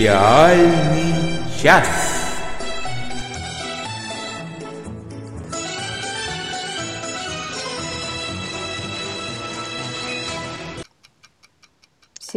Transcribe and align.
Сериальный 0.00 1.42
час. 1.62 2.09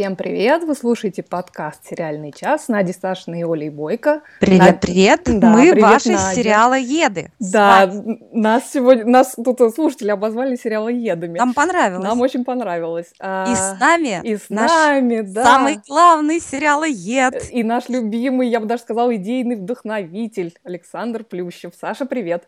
Всем 0.04 0.16
привет! 0.16 0.64
Вы 0.64 0.74
слушаете 0.74 1.22
подкаст 1.22 1.86
«Сериальный 1.86 2.30
час» 2.30 2.68
Нади 2.68 2.92
Сашина 2.92 3.40
и 3.40 3.42
Олей 3.42 3.70
Бойко. 3.70 4.20
Привет, 4.38 4.60
Над... 4.60 4.80
привет! 4.82 5.22
Да, 5.24 5.48
Мы 5.48 5.70
привет, 5.70 5.82
ваши 5.82 6.10
Надя. 6.10 6.34
сериалоеды. 6.34 7.32
Да, 7.38 7.90
нас 8.30 8.70
сегодня, 8.70 9.06
нас 9.06 9.34
тут 9.42 9.60
слушатели 9.74 10.10
обозвали 10.10 10.56
сериалоедами. 10.56 11.38
Нам 11.38 11.54
понравилось. 11.54 12.04
Нам 12.04 12.20
очень 12.20 12.44
понравилось. 12.44 13.14
А, 13.18 13.50
и 13.50 13.54
с 13.54 13.80
нами 13.80 14.20
И 14.22 14.36
с 14.36 14.50
нами, 14.50 15.22
да. 15.22 15.42
Самый 15.42 15.78
главный 15.88 16.38
сериалоед. 16.38 17.50
И 17.50 17.62
наш 17.62 17.88
любимый, 17.88 18.50
я 18.50 18.60
бы 18.60 18.66
даже 18.66 18.82
сказала, 18.82 19.16
идейный 19.16 19.56
вдохновитель 19.56 20.54
Александр 20.64 21.24
Плющев. 21.24 21.72
Саша, 21.80 22.04
привет! 22.04 22.46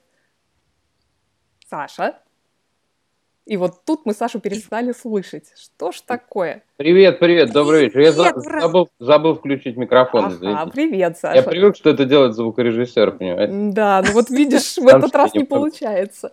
Саша? 1.71 2.17
И 3.47 3.57
вот 3.57 3.85
тут 3.85 4.01
мы 4.05 4.13
Сашу 4.13 4.41
перестали 4.41 4.91
слышать. 4.91 5.53
Что 5.55 5.93
ж 5.93 6.01
такое? 6.01 6.65
Привет, 6.77 7.21
привет, 7.21 7.53
добрый 7.53 7.85
вечер. 7.85 8.01
Я 8.01 8.13
забыл, 8.13 8.89
забыл 8.99 9.37
включить 9.37 9.77
микрофон, 9.77 10.37
ага, 10.43 10.69
привет, 10.69 11.17
Саша. 11.17 11.37
Я 11.37 11.43
привык, 11.45 11.77
что 11.77 11.91
это 11.91 12.05
делает 12.07 12.35
звукорежиссер, 12.35 13.13
понимаете? 13.13 13.53
Да, 13.73 14.03
ну 14.05 14.13
вот 14.15 14.31
видишь, 14.31 14.77
в 14.77 14.89
этот 14.89 15.15
раз 15.15 15.33
не 15.35 15.45
получается. 15.45 16.33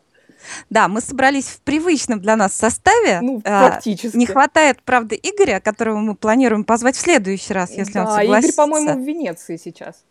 Да, 0.72 0.88
мы 0.88 1.02
собрались 1.02 1.46
в 1.46 1.62
привычном 1.62 2.20
для 2.20 2.36
нас 2.36 2.54
составе. 2.54 3.22
Ну, 3.22 3.42
а, 3.46 3.70
практически. 3.70 4.18
Не 4.18 4.26
хватает, 4.26 4.80
правда, 4.84 5.16
Игоря, 5.16 5.60
которого 5.60 6.00
мы 6.00 6.16
планируем 6.16 6.64
позвать 6.64 6.96
в 6.96 7.00
следующий 7.00 7.54
раз, 7.54 7.78
если 7.78 8.00
он 8.00 8.08
согласится. 8.08 8.38
Игорь, 8.40 8.56
по-моему, 8.56 9.04
в 9.04 9.08
Венеции 9.08 9.58
сейчас. 9.58 10.04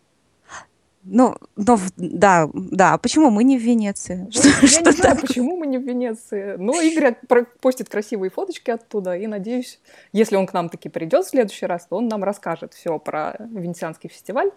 Ну, 1.05 1.35
но, 1.57 1.77
да, 1.97 2.49
да. 2.53 2.97
Почему 2.97 3.29
мы 3.29 3.43
не 3.43 3.57
в 3.57 3.61
Венеции? 3.61 4.21
Ну, 4.25 4.31
что, 4.31 4.47
я 4.47 4.67
что 4.67 4.91
не 4.91 4.91
знаю, 4.91 5.17
почему 5.19 5.57
мы 5.57 5.67
не 5.67 5.77
в 5.77 5.83
Венеции. 5.83 6.55
Но 6.57 6.79
Игорь 6.79 7.15
постит 7.61 7.89
красивые 7.89 8.29
фоточки 8.29 8.71
оттуда, 8.71 9.15
и 9.15 9.27
надеюсь, 9.27 9.79
если 10.13 10.37
он 10.37 10.47
к 10.47 10.53
нам 10.53 10.69
таки 10.69 10.87
придет 10.87 11.25
в 11.25 11.29
следующий 11.29 11.65
раз, 11.65 11.87
то 11.87 11.97
он 11.97 12.07
нам 12.07 12.23
расскажет 12.23 12.73
все 12.73 12.97
про 12.99 13.35
Венецианский 13.39 14.09
фестиваль. 14.09 14.51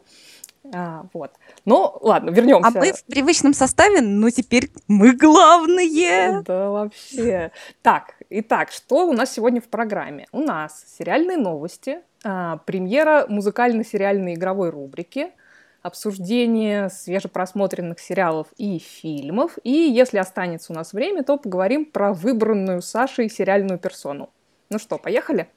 А, 0.73 1.07
вот. 1.13 1.33
Ну, 1.65 1.97
ладно, 2.01 2.31
вернемся. 2.31 2.69
А 2.69 2.79
мы 2.79 2.93
в 2.93 3.05
привычном 3.05 3.53
составе, 3.53 4.01
но 4.01 4.31
теперь 4.31 4.71
мы 4.87 5.13
главные. 5.17 6.43
Да, 6.43 6.71
вообще. 6.71 7.51
Так, 7.83 8.15
итак, 8.31 8.71
что 8.71 9.07
у 9.09 9.13
нас 9.13 9.33
сегодня 9.33 9.61
в 9.61 9.69
программе? 9.69 10.27
У 10.33 10.41
нас 10.41 10.85
сериальные 10.99 11.39
новости, 11.39 12.01
а, 12.25 12.59
премьера 12.59 13.27
музыкально-сериальной 13.29 14.35
игровой 14.35 14.71
рубрики– 14.71 15.31
обсуждение 15.87 16.91
свежепросмотренных 16.91 18.01
сериалов 18.01 18.49
и 18.57 18.79
фильмов. 18.79 19.59
И 19.63 19.71
если 19.71 20.19
останется 20.19 20.73
у 20.73 20.77
нас 20.77 20.93
время, 20.93 21.23
то 21.23 21.37
поговорим 21.37 21.85
про 21.85 22.13
выбранную 22.13 22.83
Сашей 22.83 23.31
сериальную 23.31 23.79
персону. 23.79 24.31
Ну 24.71 24.79
что, 24.79 24.99
поехали? 24.99 25.49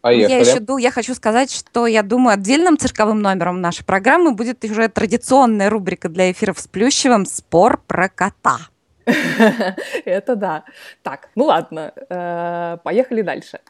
Поехали. 0.00 0.32
Я 0.32 0.38
еще 0.40 0.82
я 0.82 0.90
хочу 0.90 1.14
сказать, 1.14 1.50
что 1.50 1.86
я 1.86 2.02
думаю, 2.02 2.34
отдельным 2.34 2.76
цирковым 2.76 3.22
номером 3.22 3.60
нашей 3.60 3.84
программы 3.84 4.32
будет 4.34 4.62
уже 4.64 4.88
традиционная 4.88 5.70
рубрика 5.70 6.08
для 6.08 6.30
эфиров 6.30 6.60
с 6.60 6.68
Плющевым 6.68 7.24
«Спор 7.24 7.82
про 7.86 8.08
кота». 8.08 8.58
Это 10.04 10.36
да. 10.36 10.64
Так, 11.02 11.30
ну 11.34 11.44
ладно, 11.44 11.92
э, 12.10 12.78
поехали 12.84 13.22
дальше. 13.22 13.60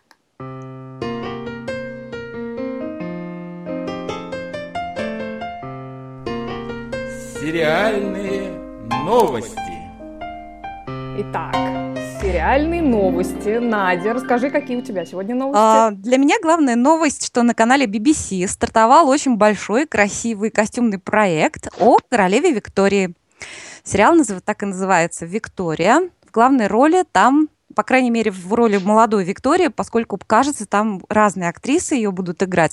Сериальные 7.44 8.52
новости. 9.04 9.60
Итак, 11.18 11.54
сериальные 12.22 12.80
новости. 12.80 13.58
Надя, 13.58 14.14
расскажи, 14.14 14.48
какие 14.48 14.78
у 14.78 14.80
тебя 14.80 15.04
сегодня 15.04 15.34
новости? 15.34 15.60
А, 15.62 15.90
для 15.90 16.16
меня 16.16 16.36
главная 16.40 16.74
новость, 16.74 17.26
что 17.26 17.42
на 17.42 17.52
канале 17.52 17.84
BBC 17.84 18.48
стартовал 18.48 19.10
очень 19.10 19.36
большой, 19.36 19.86
красивый 19.86 20.48
костюмный 20.48 20.98
проект 20.98 21.68
о 21.78 21.98
королеве 22.08 22.50
Виктории. 22.50 23.14
Сериал 23.82 24.16
так 24.42 24.62
и 24.62 24.66
называется 24.66 25.26
«Виктория». 25.26 26.00
В 26.26 26.32
главной 26.32 26.66
роли 26.66 27.04
там 27.12 27.50
по 27.74 27.82
крайней 27.82 28.10
мере, 28.10 28.30
в 28.30 28.52
роли 28.52 28.78
молодой 28.78 29.24
Виктории, 29.24 29.68
поскольку, 29.68 30.18
кажется, 30.26 30.66
там 30.66 31.02
разные 31.08 31.48
актрисы 31.48 31.94
ее 31.94 32.10
будут 32.10 32.42
играть. 32.42 32.72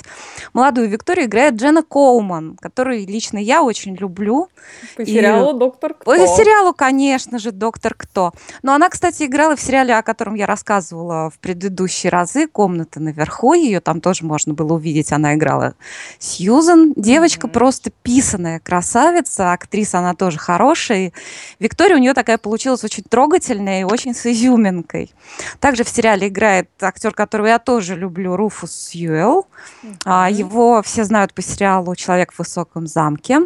Молодую 0.54 0.90
Викторию 0.90 1.26
играет 1.26 1.56
Дженна 1.56 1.84
Коуман, 1.84 2.58
которую 2.60 3.06
лично 3.08 3.38
я 3.38 3.64
очень 3.64 3.96
люблю. 3.96 4.48
По 4.96 5.06
сериалу 5.06 5.54
«Доктор 5.54 5.94
Кто». 5.94 6.12
По 6.12 6.18
сериалу, 6.28 6.74
конечно 6.74 7.40
же, 7.40 7.52
«Доктор 7.52 7.96
Кто». 7.96 8.32
Но 8.62 8.74
она, 8.74 8.90
кстати, 8.90 9.24
играла 9.24 9.56
в 9.56 9.62
сериале, 9.62 9.96
о 9.96 10.04
котором 10.04 10.36
я 10.36 10.46
рассказывала 10.46 11.30
в 11.30 11.40
предыдущие 11.40 12.12
разы, 12.12 12.48
«Комната 12.48 13.00
наверху». 13.00 13.54
Ее 13.54 13.80
там 13.80 14.02
тоже 14.02 14.26
можно 14.26 14.54
было 14.54 14.74
увидеть. 14.74 15.12
Она 15.12 15.34
играла 15.36 15.76
Сьюзан. 16.20 16.94
Девочка 16.96 17.48
mm-hmm. 17.48 17.52
просто 17.52 17.92
писаная 18.04 18.60
красавица. 18.60 19.54
Актриса 19.54 20.00
она 20.00 20.14
тоже 20.14 20.38
хорошая. 20.38 21.12
Виктория 21.60 21.96
у 21.96 22.00
нее 22.00 22.14
такая 22.14 22.38
получилась 22.38 22.84
очень 22.84 23.04
трогательная 23.04 23.82
и 23.82 23.84
очень 23.84 24.14
с 24.14 24.26
изюминкой 24.26 24.91
маленькой. 24.92 25.14
Также 25.60 25.84
в 25.84 25.90
сериале 25.90 26.28
играет 26.28 26.70
актер, 26.82 27.14
которого 27.14 27.48
я 27.48 27.60
тоже 27.60 27.96
люблю, 27.96 28.36
Руфус 28.36 28.72
Сьюэлл. 28.72 29.48
Mm-hmm. 29.84 30.32
Его 30.34 30.82
все 30.84 31.04
знают 31.04 31.34
по 31.34 31.42
сериалу 31.42 31.96
«Человек 31.96 32.34
в 32.34 32.40
высоком 32.40 32.88
замке». 32.88 33.42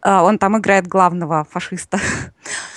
А, 0.00 0.24
он 0.24 0.38
там 0.38 0.58
играет 0.58 0.86
главного 0.86 1.46
фашиста. 1.50 2.00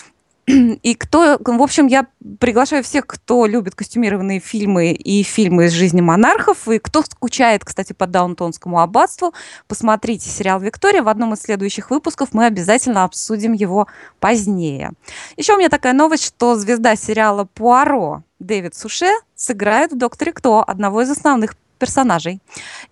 И 0.48 0.94
кто, 0.94 1.40
в 1.44 1.62
общем, 1.62 1.88
я 1.88 2.06
приглашаю 2.40 2.84
всех, 2.84 3.08
кто 3.08 3.48
любит 3.48 3.74
костюмированные 3.74 4.40
фильмы 4.40 4.92
и 4.92 5.24
фильмы 5.24 5.66
из 5.66 5.72
жизни 5.72 6.02
монархов, 6.02 6.68
и 6.68 6.78
кто 6.78 7.02
скучает, 7.02 7.66
кстати, 7.66 7.94
по 7.94 8.06
Даунтонскому 8.06 8.80
аббатству, 8.80 9.34
посмотрите 9.68 10.30
сериал 10.30 10.60
«Виктория». 10.60 11.02
В 11.02 11.10
одном 11.10 11.34
из 11.34 11.42
следующих 11.42 11.90
выпусков 11.90 12.30
мы 12.34 12.46
обязательно 12.46 13.04
обсудим 13.04 13.54
его 13.54 13.88
позднее. 14.20 14.92
Еще 15.36 15.54
у 15.54 15.58
меня 15.58 15.70
такая 15.70 15.94
новость, 15.94 16.26
что 16.26 16.56
звезда 16.56 16.96
сериала 16.96 17.46
«Пуаро» 17.46 18.24
Дэвид 18.40 18.76
Суше 18.76 19.10
сыграет 19.36 19.94
в 19.94 19.98
«Докторе 19.98 20.32
Кто» 20.32 20.64
одного 20.66 21.02
из 21.02 21.10
основных 21.10 21.56
персонажей. 21.80 22.40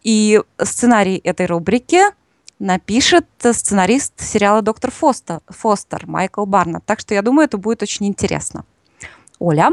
И 0.03 0.41
сценарий 0.61 1.21
этой 1.23 1.45
рубрики 1.45 2.01
напишет 2.63 3.25
сценарист 3.39 4.19
сериала 4.19 4.61
«Доктор 4.61 4.89
Фостер», 4.89 5.41
Фостер 5.47 6.07
Майкл 6.07 6.45
Барнетт. 6.45 6.85
Так 6.85 6.99
что 6.99 7.13
я 7.13 7.21
думаю, 7.21 7.45
это 7.45 7.57
будет 7.57 7.83
очень 7.83 8.07
интересно. 8.07 8.65
Оля? 9.37 9.71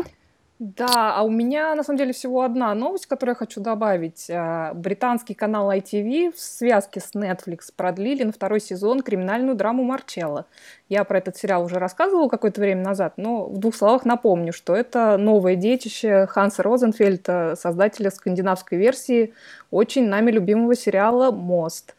Да, 0.58 1.14
а 1.16 1.22
у 1.22 1.30
меня 1.30 1.74
на 1.74 1.82
самом 1.82 1.96
деле 1.96 2.12
всего 2.12 2.42
одна 2.42 2.74
новость, 2.74 3.06
которую 3.06 3.32
я 3.32 3.38
хочу 3.38 3.62
добавить. 3.62 4.28
А, 4.28 4.74
британский 4.74 5.32
канал 5.32 5.72
ITV 5.72 6.32
в 6.32 6.38
связке 6.38 7.00
с 7.00 7.14
Netflix 7.14 7.72
продлили 7.74 8.24
на 8.24 8.32
второй 8.32 8.60
сезон 8.60 9.00
криминальную 9.00 9.54
драму 9.54 9.84
Марчелла. 9.84 10.44
Я 10.90 11.04
про 11.04 11.16
этот 11.16 11.38
сериал 11.38 11.64
уже 11.64 11.76
рассказывала 11.76 12.28
какое-то 12.28 12.60
время 12.60 12.84
назад, 12.84 13.14
но 13.16 13.46
в 13.46 13.56
двух 13.56 13.74
словах 13.74 14.04
напомню, 14.04 14.52
что 14.52 14.74
это 14.76 15.16
новое 15.16 15.54
детище 15.56 16.26
Ханса 16.26 16.62
Розенфельда, 16.62 17.54
создателя 17.56 18.10
скандинавской 18.10 18.76
версии 18.76 19.32
очень 19.70 20.08
нами 20.08 20.30
любимого 20.30 20.74
сериала 20.74 21.30
«Мост». 21.30 21.94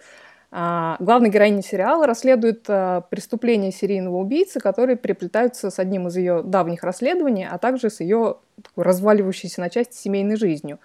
А, 0.54 0.98
главная 1.00 1.30
героиня 1.30 1.62
сериала 1.62 2.06
расследует 2.06 2.66
а, 2.68 3.02
преступления 3.02 3.72
серийного 3.72 4.18
убийцы, 4.18 4.59
которые 4.59 4.98
переплетаются 4.98 5.70
с 5.70 5.80
одним 5.80 6.09
из 6.09 6.18
ее 6.18 6.44
давних 6.44 6.84
расследований, 6.84 7.48
а 7.50 7.58
также 7.58 7.90
с 7.90 8.02
ее 8.02 8.36
разваливающейся 8.76 9.62
на 9.62 9.70
части 9.70 9.96
семейной 9.96 10.36
жизнью. 10.36 10.80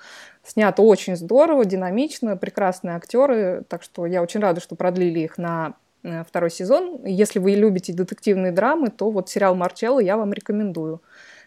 Снято 0.44 0.82
очень 0.82 1.16
здорово, 1.16 1.64
динамично, 1.64 2.36
прекрасные 2.36 2.94
актеры, 2.94 3.64
так 3.68 3.82
что 3.82 4.06
я 4.06 4.22
очень 4.22 4.38
рада, 4.38 4.60
что 4.60 4.76
продлили 4.76 5.18
их 5.18 5.36
на 5.36 5.74
э, 6.04 6.22
второй 6.22 6.52
сезон. 6.52 7.04
Если 7.04 7.40
вы 7.40 7.50
любите 7.56 7.92
детективные 7.92 8.52
драмы, 8.52 8.90
то 8.90 9.10
вот 9.10 9.28
сериал 9.28 9.56
«Марчелло» 9.56 9.98
я 9.98 10.16
вам 10.16 10.32
рекомендую. 10.32 11.02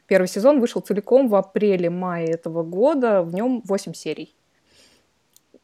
Первый 0.08 0.28
сезон 0.28 0.60
вышел 0.60 0.82
целиком 0.82 1.30
в 1.30 1.36
апреле-мае 1.36 2.28
этого 2.28 2.64
года, 2.64 3.22
в 3.22 3.34
нем 3.34 3.62
8 3.64 3.94
серий. 3.94 4.36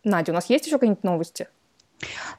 Надя, 0.06 0.32
у 0.32 0.36
нас 0.36 0.50
есть 0.50 0.68
еще 0.68 0.78
какие-нибудь 0.78 1.04
новости? 1.04 1.50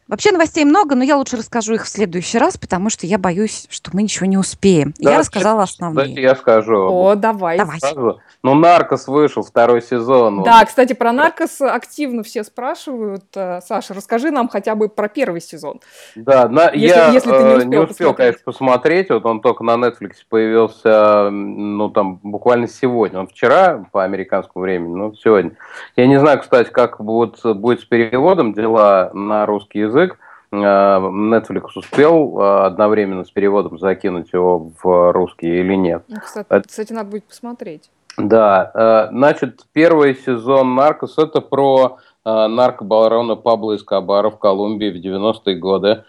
Вообще 0.09 0.31
новостей 0.31 0.65
много, 0.65 0.95
но 0.95 1.03
я 1.03 1.17
лучше 1.17 1.37
расскажу 1.37 1.75
их 1.75 1.85
в 1.85 1.89
следующий 1.89 2.39
раз, 2.39 2.57
потому 2.57 2.91
что 2.91 3.07
я 3.07 3.19
боюсь, 3.19 3.67
что 3.71 3.91
мы 3.93 4.05
ничего 4.05 4.27
не 4.27 4.39
успеем. 4.39 4.95
Да, 4.99 5.13
я 5.13 5.19
рассказала 5.19 5.65
основные. 5.65 6.05
Давайте 6.05 6.23
я 6.23 6.37
скажу. 6.37 6.77
О, 6.77 7.17
давай. 7.17 7.59
давай. 7.59 7.81
Скажу. 7.81 8.21
Ну, 8.45 8.55
«Наркос» 8.55 9.09
вышел, 9.09 9.43
второй 9.43 9.83
сезон. 9.83 10.45
Да, 10.45 10.65
кстати, 10.65 10.93
про 10.93 11.11
«Наркос» 11.11 11.61
активно 11.61 12.23
все 12.23 12.45
спрашивают. 12.45 13.25
Э, 13.35 13.61
Саша, 13.67 13.95
расскажи 13.95 14.31
нам 14.31 14.49
хотя 14.49 14.77
бы 14.77 14.89
про 14.89 15.09
первый 15.09 15.41
сезон. 15.41 15.81
Да, 16.15 16.49
на, 16.49 16.71
если, 16.71 16.87
я 16.87 17.09
если 17.09 17.31
ты 17.31 17.37
не 17.37 17.43
э, 17.43 17.57
успел, 17.57 17.71
не 17.71 17.79
успел 17.79 18.15
конечно, 18.15 18.43
посмотреть. 18.45 19.11
Вот 19.11 19.27
он 19.27 19.41
только 19.41 19.65
на 19.65 19.73
Netflix 19.73 20.13
появился, 20.29 21.31
ну, 21.31 21.91
там, 21.91 22.21
буквально 22.23 22.69
сегодня. 22.69 23.19
Он 23.19 23.27
вчера 23.27 23.85
по 23.91 24.05
американскому 24.05 24.63
времени, 24.63 24.95
ну, 24.95 25.15
сегодня. 25.15 25.57
Я 25.97 26.07
не 26.07 26.21
знаю, 26.21 26.41
кстати, 26.41 26.71
как 26.71 27.01
будет, 27.01 27.41
будет 27.57 27.81
с 27.81 27.85
переводом 27.85 28.53
дела 28.53 29.11
на 29.13 29.46
на 29.47 29.53
русский 29.53 29.81
язык. 29.81 30.19
Netflix 30.53 31.71
успел 31.75 32.41
одновременно 32.41 33.25
с 33.25 33.31
переводом 33.31 33.79
закинуть 33.79 34.33
его 34.33 34.71
в 34.83 35.13
русский 35.13 35.61
или 35.61 35.75
нет. 35.75 36.05
Ну, 36.09 36.17
кстати, 36.23 36.67
кстати 36.67 36.93
надо 36.93 37.11
будет 37.11 37.25
посмотреть. 37.25 37.91
Да, 38.17 39.09
значит, 39.13 39.67
первый 39.73 40.15
сезон 40.15 40.75
«Наркос»— 40.75 41.19
это 41.19 41.41
про 41.41 41.99
наркобарона 42.25 43.37
Пабло 43.37 43.77
Эскобара 43.77 44.31
в 44.31 44.39
Колумбии 44.39 44.91
в 44.91 44.97
90-е 45.05 45.57
годы. 45.57 46.05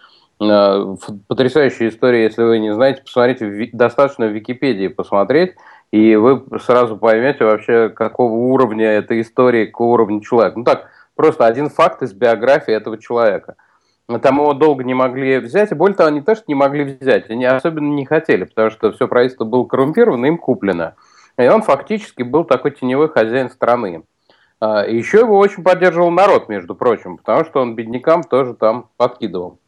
Потрясающая 1.27 1.89
история, 1.89 2.23
если 2.23 2.43
вы 2.43 2.59
не 2.59 2.73
знаете, 2.73 3.01
посмотрите, 3.01 3.69
достаточно 3.73 4.27
в 4.27 4.31
Википедии 4.31 4.87
посмотреть, 4.87 5.55
и 5.91 6.15
вы 6.15 6.43
сразу 6.61 6.95
поймете 6.95 7.43
вообще, 7.43 7.89
какого 7.89 8.33
уровня 8.33 8.85
эта 8.85 9.19
история, 9.19 9.65
какого 9.65 9.93
уровня 9.93 10.21
человека. 10.21 10.59
Ну 10.59 10.63
так, 10.63 10.89
просто 11.17 11.45
один 11.45 11.69
факт 11.69 12.01
из 12.01 12.13
биографии 12.13 12.73
этого 12.73 12.97
человека. 12.97 13.55
Там 14.21 14.37
его 14.37 14.53
долго 14.53 14.85
не 14.85 14.93
могли 14.93 15.39
взять, 15.39 15.71
и 15.71 15.75
более 15.75 15.97
того, 15.97 16.07
они 16.07 16.21
тоже 16.21 16.43
не 16.47 16.55
могли 16.55 16.97
взять, 17.01 17.29
они 17.29 17.43
особенно 17.43 17.93
не 17.93 18.05
хотели, 18.05 18.45
потому 18.45 18.69
что 18.69 18.93
все 18.93 19.07
правительство 19.09 19.43
было 19.43 19.65
коррумпировано, 19.65 20.27
им 20.27 20.37
куплено. 20.37 20.95
И 21.37 21.45
он 21.45 21.61
фактически 21.61 22.23
был 22.23 22.45
такой 22.45 22.71
теневой 22.71 23.09
хозяин 23.09 23.49
страны. 23.49 24.03
А, 24.59 24.85
еще 24.85 25.19
его 25.19 25.37
очень 25.37 25.63
поддерживал 25.63 26.09
народ, 26.09 26.47
между 26.47 26.73
прочим, 26.73 27.17
потому 27.17 27.43
что 27.43 27.59
он 27.61 27.75
беднякам 27.75 28.23
тоже 28.23 28.53
там 28.53 28.89
подкидывал. 28.95 29.59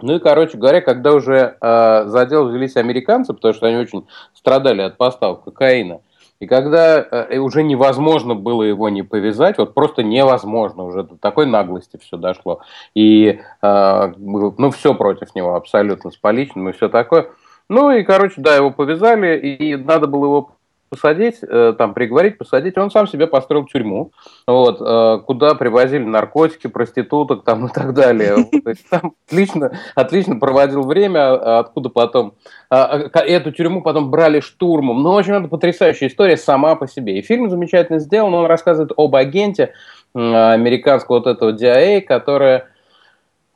Ну 0.00 0.16
и, 0.16 0.18
короче 0.18 0.58
говоря, 0.58 0.80
когда 0.80 1.12
уже 1.12 1.56
э, 1.60 2.04
за 2.06 2.26
дело 2.26 2.48
взялись 2.48 2.76
американцы, 2.76 3.32
потому 3.32 3.54
что 3.54 3.66
они 3.66 3.76
очень 3.76 4.06
страдали 4.34 4.82
от 4.82 4.96
поставок 4.98 5.44
кокаина, 5.44 6.00
и 6.44 6.46
когда 6.46 6.98
э, 6.98 7.38
уже 7.38 7.62
невозможно 7.62 8.34
было 8.34 8.62
его 8.62 8.90
не 8.90 9.02
повязать, 9.02 9.56
вот 9.56 9.72
просто 9.72 10.02
невозможно, 10.02 10.84
уже 10.84 11.02
до 11.02 11.16
такой 11.16 11.46
наглости 11.46 11.96
все 11.96 12.18
дошло. 12.18 12.60
И, 12.94 13.40
э, 13.62 14.12
ну, 14.18 14.70
все 14.70 14.94
против 14.94 15.34
него 15.34 15.54
абсолютно, 15.54 16.10
с 16.10 16.16
поличным 16.18 16.68
и 16.68 16.72
все 16.72 16.90
такое. 16.90 17.30
Ну 17.70 17.90
и, 17.90 18.02
короче, 18.02 18.42
да, 18.42 18.54
его 18.56 18.70
повязали, 18.70 19.38
и 19.38 19.74
надо 19.74 20.06
было 20.06 20.26
его 20.26 20.50
посадить, 20.94 21.38
э, 21.42 21.74
там, 21.76 21.92
приговорить, 21.92 22.38
посадить. 22.38 22.78
Он 22.78 22.90
сам 22.90 23.08
себе 23.08 23.26
построил 23.26 23.66
тюрьму, 23.66 24.12
вот, 24.46 24.80
э, 24.80 25.18
куда 25.26 25.54
привозили 25.54 26.04
наркотики, 26.04 26.68
проституток 26.68 27.44
там 27.44 27.66
и 27.66 27.68
так 27.72 27.94
далее. 27.94 28.36
Там 28.90 29.14
отлично, 29.26 29.72
отлично 29.94 30.38
проводил 30.38 30.82
время, 30.82 31.34
а 31.34 31.58
откуда 31.60 31.88
потом... 31.88 32.34
А, 32.70 33.08
а, 33.12 33.20
эту 33.20 33.50
тюрьму 33.50 33.82
потом 33.82 34.10
брали 34.10 34.40
штурмом. 34.40 35.02
Ну, 35.02 35.12
в 35.12 35.18
общем, 35.18 35.34
это 35.34 35.48
потрясающая 35.48 36.08
история 36.08 36.36
сама 36.36 36.76
по 36.76 36.86
себе. 36.86 37.18
И 37.18 37.22
фильм 37.22 37.50
замечательно 37.50 37.98
сделан, 37.98 38.34
он 38.34 38.46
рассказывает 38.46 38.92
об 38.96 39.14
агенте 39.16 39.72
американского 40.14 41.16
вот 41.16 41.26
этого 41.26 41.52
DIA, 41.52 42.00
которая 42.00 42.58
а, 42.58 42.73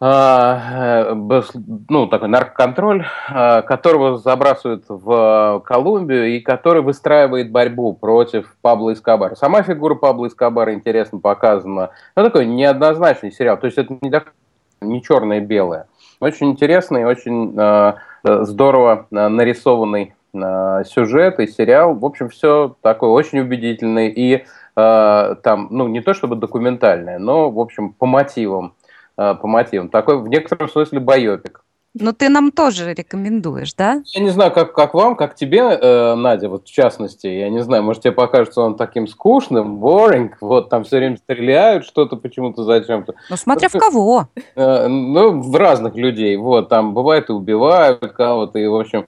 ну, 0.01 2.07
такой 2.07 2.29
наркоконтроль, 2.29 3.05
а, 3.29 3.63
которого 3.63 4.19
забрасывают 4.19 4.85
в 4.89 5.63
Колумбию 5.67 6.37
и 6.37 6.41
который 6.41 6.83
выстраивает 6.83 7.51
борьбу 7.51 7.95
против 7.95 8.55
Пабло 8.63 8.93
Эскобара. 8.93 9.35
Сама 9.35 9.63
фигура 9.63 9.97
Пабло 9.97 10.29
Эскобара 10.29 10.73
интересно 10.73 11.19
показана. 11.19 11.91
Ну, 12.15 12.23
такой 12.23 12.47
неоднозначный 12.47 13.33
сериал. 13.33 13.59
То 13.59 13.67
есть 13.67 13.77
это 13.77 13.99
не, 14.01 14.13
не 14.83 15.03
черное 15.03 15.39
и 15.39 15.45
белое. 15.45 15.89
Очень 16.21 16.51
интересный, 16.51 17.05
очень 17.05 17.55
э, 17.57 17.95
здорово 18.23 19.09
нарисованный 19.11 20.15
э, 20.33 20.85
сюжет 20.87 21.41
и 21.41 21.49
сериал. 21.49 21.95
В 21.95 22.05
общем, 22.05 22.29
все 22.29 22.77
такое 22.83 23.11
очень 23.11 23.41
убедительный 23.41 24.11
и 24.11 24.45
э, 24.77 25.35
там, 25.43 25.69
ну, 25.73 25.89
не 25.89 26.03
то 26.03 26.15
чтобы 26.15 26.37
документальное, 26.37 27.19
но, 27.19 27.51
в 27.51 27.59
общем, 27.59 27.93
по 27.93 28.07
мотивам 28.07 28.71
Э, 28.71 28.78
по 29.19 29.47
мотивам. 29.47 29.89
Такой 29.89 30.19
в 30.21 30.29
некотором 30.29 30.69
смысле 30.69 31.01
байопик. 31.01 31.63
Ну, 31.95 32.13
ты 32.13 32.29
нам 32.29 32.53
тоже 32.53 32.93
рекомендуешь, 32.95 33.75
да? 33.75 34.03
Я 34.07 34.21
не 34.21 34.31
знаю, 34.31 34.53
как, 34.53 34.73
как 34.73 34.95
вам, 34.95 35.17
как 35.17 35.35
тебе, 35.35 35.61
э, 35.61 36.15
Надя, 36.15 36.49
вот 36.49 36.69
в 36.69 36.71
частности. 36.71 37.27
Я 37.27 37.49
не 37.49 37.61
знаю, 37.61 37.83
может, 37.83 38.03
тебе 38.03 38.13
покажется 38.13 38.61
он 38.61 38.77
таким 38.77 39.09
скучным, 39.09 39.83
boring, 39.83 40.31
вот 40.41 40.69
там 40.69 40.85
все 40.85 40.99
время 40.99 41.17
стреляют 41.17 41.85
что-то 41.85 42.17
почему-то 42.17 42.63
зачем-то. 42.63 43.15
Ну, 43.31 43.37
смотря 43.37 43.69
в 43.69 43.73
кого. 43.73 44.29
Э, 44.55 44.87
ну, 44.87 45.41
в 45.41 45.57
разных 45.57 45.97
людей. 45.97 46.37
Вот, 46.37 46.69
там 46.69 46.95
бывает 46.95 47.31
и 47.31 47.33
убивают 47.33 48.13
кого-то, 48.13 48.59
и, 48.59 48.67
в 48.67 48.77
общем, 48.77 49.07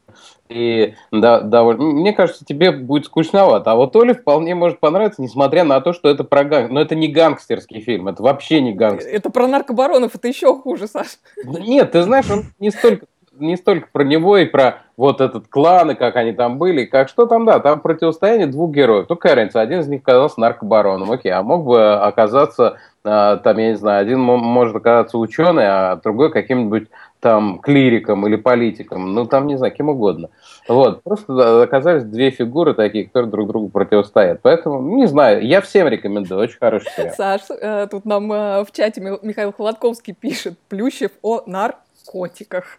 и 0.51 0.95
да, 1.13 1.41
довольно... 1.41 1.85
Мне 1.85 2.13
кажется, 2.13 2.45
тебе 2.45 2.73
будет 2.73 3.07
скучновато. 3.07 3.71
А 3.71 3.77
вот 3.77 3.95
Оле 3.95 4.15
вполне 4.15 4.55
может 4.57 4.81
понравиться, 4.81 5.23
несмотря 5.23 5.63
на 5.63 5.81
то, 5.81 5.93
что 5.93 6.09
это 6.09 6.25
про 6.25 6.43
ганг... 6.43 6.71
Но 6.71 6.81
это 6.81 6.97
не 6.97 7.07
гангстерский 7.07 7.81
фильм, 7.81 8.09
это 8.09 8.23
вообще 8.23 8.61
не 8.61 8.73
гангстер. 8.73 9.15
Это 9.15 9.31
про 9.31 9.47
наркобаронов, 9.47 10.15
это 10.15 10.27
еще 10.27 10.57
хуже, 10.57 10.89
Саш. 10.89 11.19
Нет, 11.45 11.93
ты 11.93 12.03
знаешь, 12.03 12.29
он 12.29 12.47
не 12.59 12.71
столько, 12.71 13.07
не 13.39 13.57
столько 13.57 13.89
про 13.93 14.05
него 14.05 14.37
и 14.39 14.45
про 14.45 14.83
вот 14.97 15.21
этот 15.21 15.49
клан, 15.49 15.93
и 15.93 15.95
как 15.95 16.17
они 16.17 16.33
там 16.33 16.59
были, 16.59 16.85
как 16.85 17.09
что 17.09 17.27
там, 17.27 17.47
да, 17.47 17.59
там 17.61 17.81
противостояние 17.81 18.47
двух 18.47 18.73
героев. 18.73 19.07
Ну, 19.09 19.17
какая 19.17 19.37
разница, 19.37 19.61
один 19.61 19.81
из 19.81 19.89
них 19.89 20.03
оказался 20.03 20.41
наркобароном, 20.41 21.11
окей, 21.11 21.33
а 21.33 21.43
мог 21.43 21.65
бы 21.65 21.95
оказаться, 21.95 22.69
а, 22.69 22.77
там, 23.03 23.59
я 23.59 23.71
не 23.71 23.77
знаю, 23.77 24.03
один 24.03 24.21
может 24.21 24.77
оказаться 24.77 25.19
ученый, 25.19 25.65
а 25.67 25.97
другой 25.97 26.31
каким-нибудь 26.31 26.89
там 27.21 27.59
клириком 27.59 28.27
или 28.27 28.37
политиком, 28.37 29.15
ну 29.15 29.27
там 29.27 29.47
не 29.47 29.57
знаю, 29.57 29.75
кем 29.75 29.91
угодно. 29.91 30.31
Вот, 30.69 31.03
просто 31.03 31.63
оказались 31.63 32.05
две 32.05 32.31
фигуры 32.31 32.75
такие, 32.75 33.07
которые 33.07 33.31
друг 33.31 33.49
другу 33.49 33.69
противостоят. 33.69 34.41
Поэтому, 34.43 34.97
не 34.97 35.07
знаю, 35.07 35.47
я 35.47 35.61
всем 35.61 35.89
рекомендую, 35.89 36.41
очень 36.41 36.59
хороший 36.59 36.91
сериал. 36.97 37.15
Саш, 37.15 37.43
э, 37.51 37.87
тут 37.91 38.05
нам 38.05 38.33
э, 38.33 38.65
в 38.65 38.73
чате 38.73 39.01
Михаил 39.01 39.53
Холодковский 39.53 40.15
пишет, 40.15 40.59
Плющев 40.69 41.11
о 41.23 41.43
наркотиках. 41.47 42.79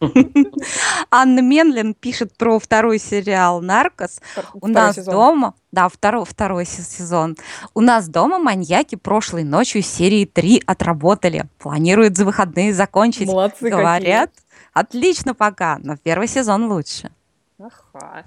Анна 1.10 1.40
Менлин 1.40 1.94
пишет 1.94 2.36
про 2.36 2.58
второй 2.58 2.98
сериал 2.98 3.60
«Наркос». 3.60 4.20
У 4.54 4.66
нас 4.66 4.96
сезон. 4.96 5.12
дома... 5.12 5.54
Да, 5.72 5.88
второй, 5.88 6.24
второй 6.24 6.64
сезон. 6.64 7.36
У 7.74 7.80
нас 7.80 8.08
дома 8.08 8.38
маньяки 8.38 8.96
прошлой 8.96 9.44
ночью 9.44 9.82
серии 9.82 10.24
3 10.24 10.62
отработали. 10.66 11.44
Планируют 11.58 12.16
за 12.16 12.24
выходные 12.24 12.72
закончить. 12.72 13.28
Молодцы 13.28 13.68
Говорят, 13.68 14.30
какие. 14.30 14.70
отлично 14.72 15.34
пока, 15.34 15.78
но 15.82 15.96
первый 15.96 16.28
сезон 16.28 16.70
лучше. 16.72 17.10
Ага. 17.58 18.26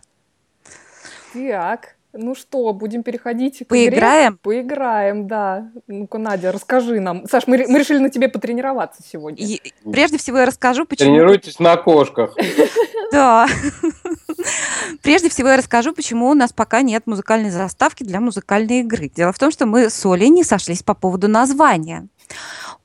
Так. 1.34 1.96
Ну 2.16 2.36
что, 2.36 2.72
будем 2.74 3.02
переходить 3.02 3.60
к 3.66 3.68
Поиграем? 3.70 4.34
Игре? 4.34 4.40
Поиграем, 4.44 5.28
да. 5.28 5.72
Ну-ка, 5.88 6.20
Надя, 6.20 6.52
расскажи 6.52 7.00
нам. 7.00 7.28
Саш, 7.28 7.48
мы, 7.48 7.66
мы 7.68 7.80
решили 7.80 7.98
на 7.98 8.12
тебе 8.12 8.30
потренироваться 8.30 9.02
сегодня. 9.04 9.44
И, 9.44 9.60
прежде 9.92 10.20
всего 10.20 10.38
я 10.38 10.46
расскажу, 10.46 10.86
почему... 10.86 11.10
Тренируйтесь 11.10 11.60
на 11.60 11.76
кошках. 11.78 12.36
Да. 13.12 13.48
Прежде 15.04 15.30
всего 15.30 15.50
я 15.50 15.58
расскажу, 15.58 15.94
почему 15.94 16.30
у 16.30 16.34
нас 16.34 16.52
пока 16.52 16.82
нет 16.82 17.06
музыкальной 17.06 17.52
заставки 17.52 18.04
для 18.04 18.20
музыкальной 18.20 18.80
игры. 18.80 19.08
Дело 19.08 19.32
в 19.32 19.38
том, 19.38 19.52
что 19.52 19.68
мы 19.68 19.92
с 19.92 20.04
Олей 20.04 20.30
не 20.30 20.44
сошлись 20.44 20.82
по 20.82 20.96
поводу 20.96 21.28
названия. 21.28 22.08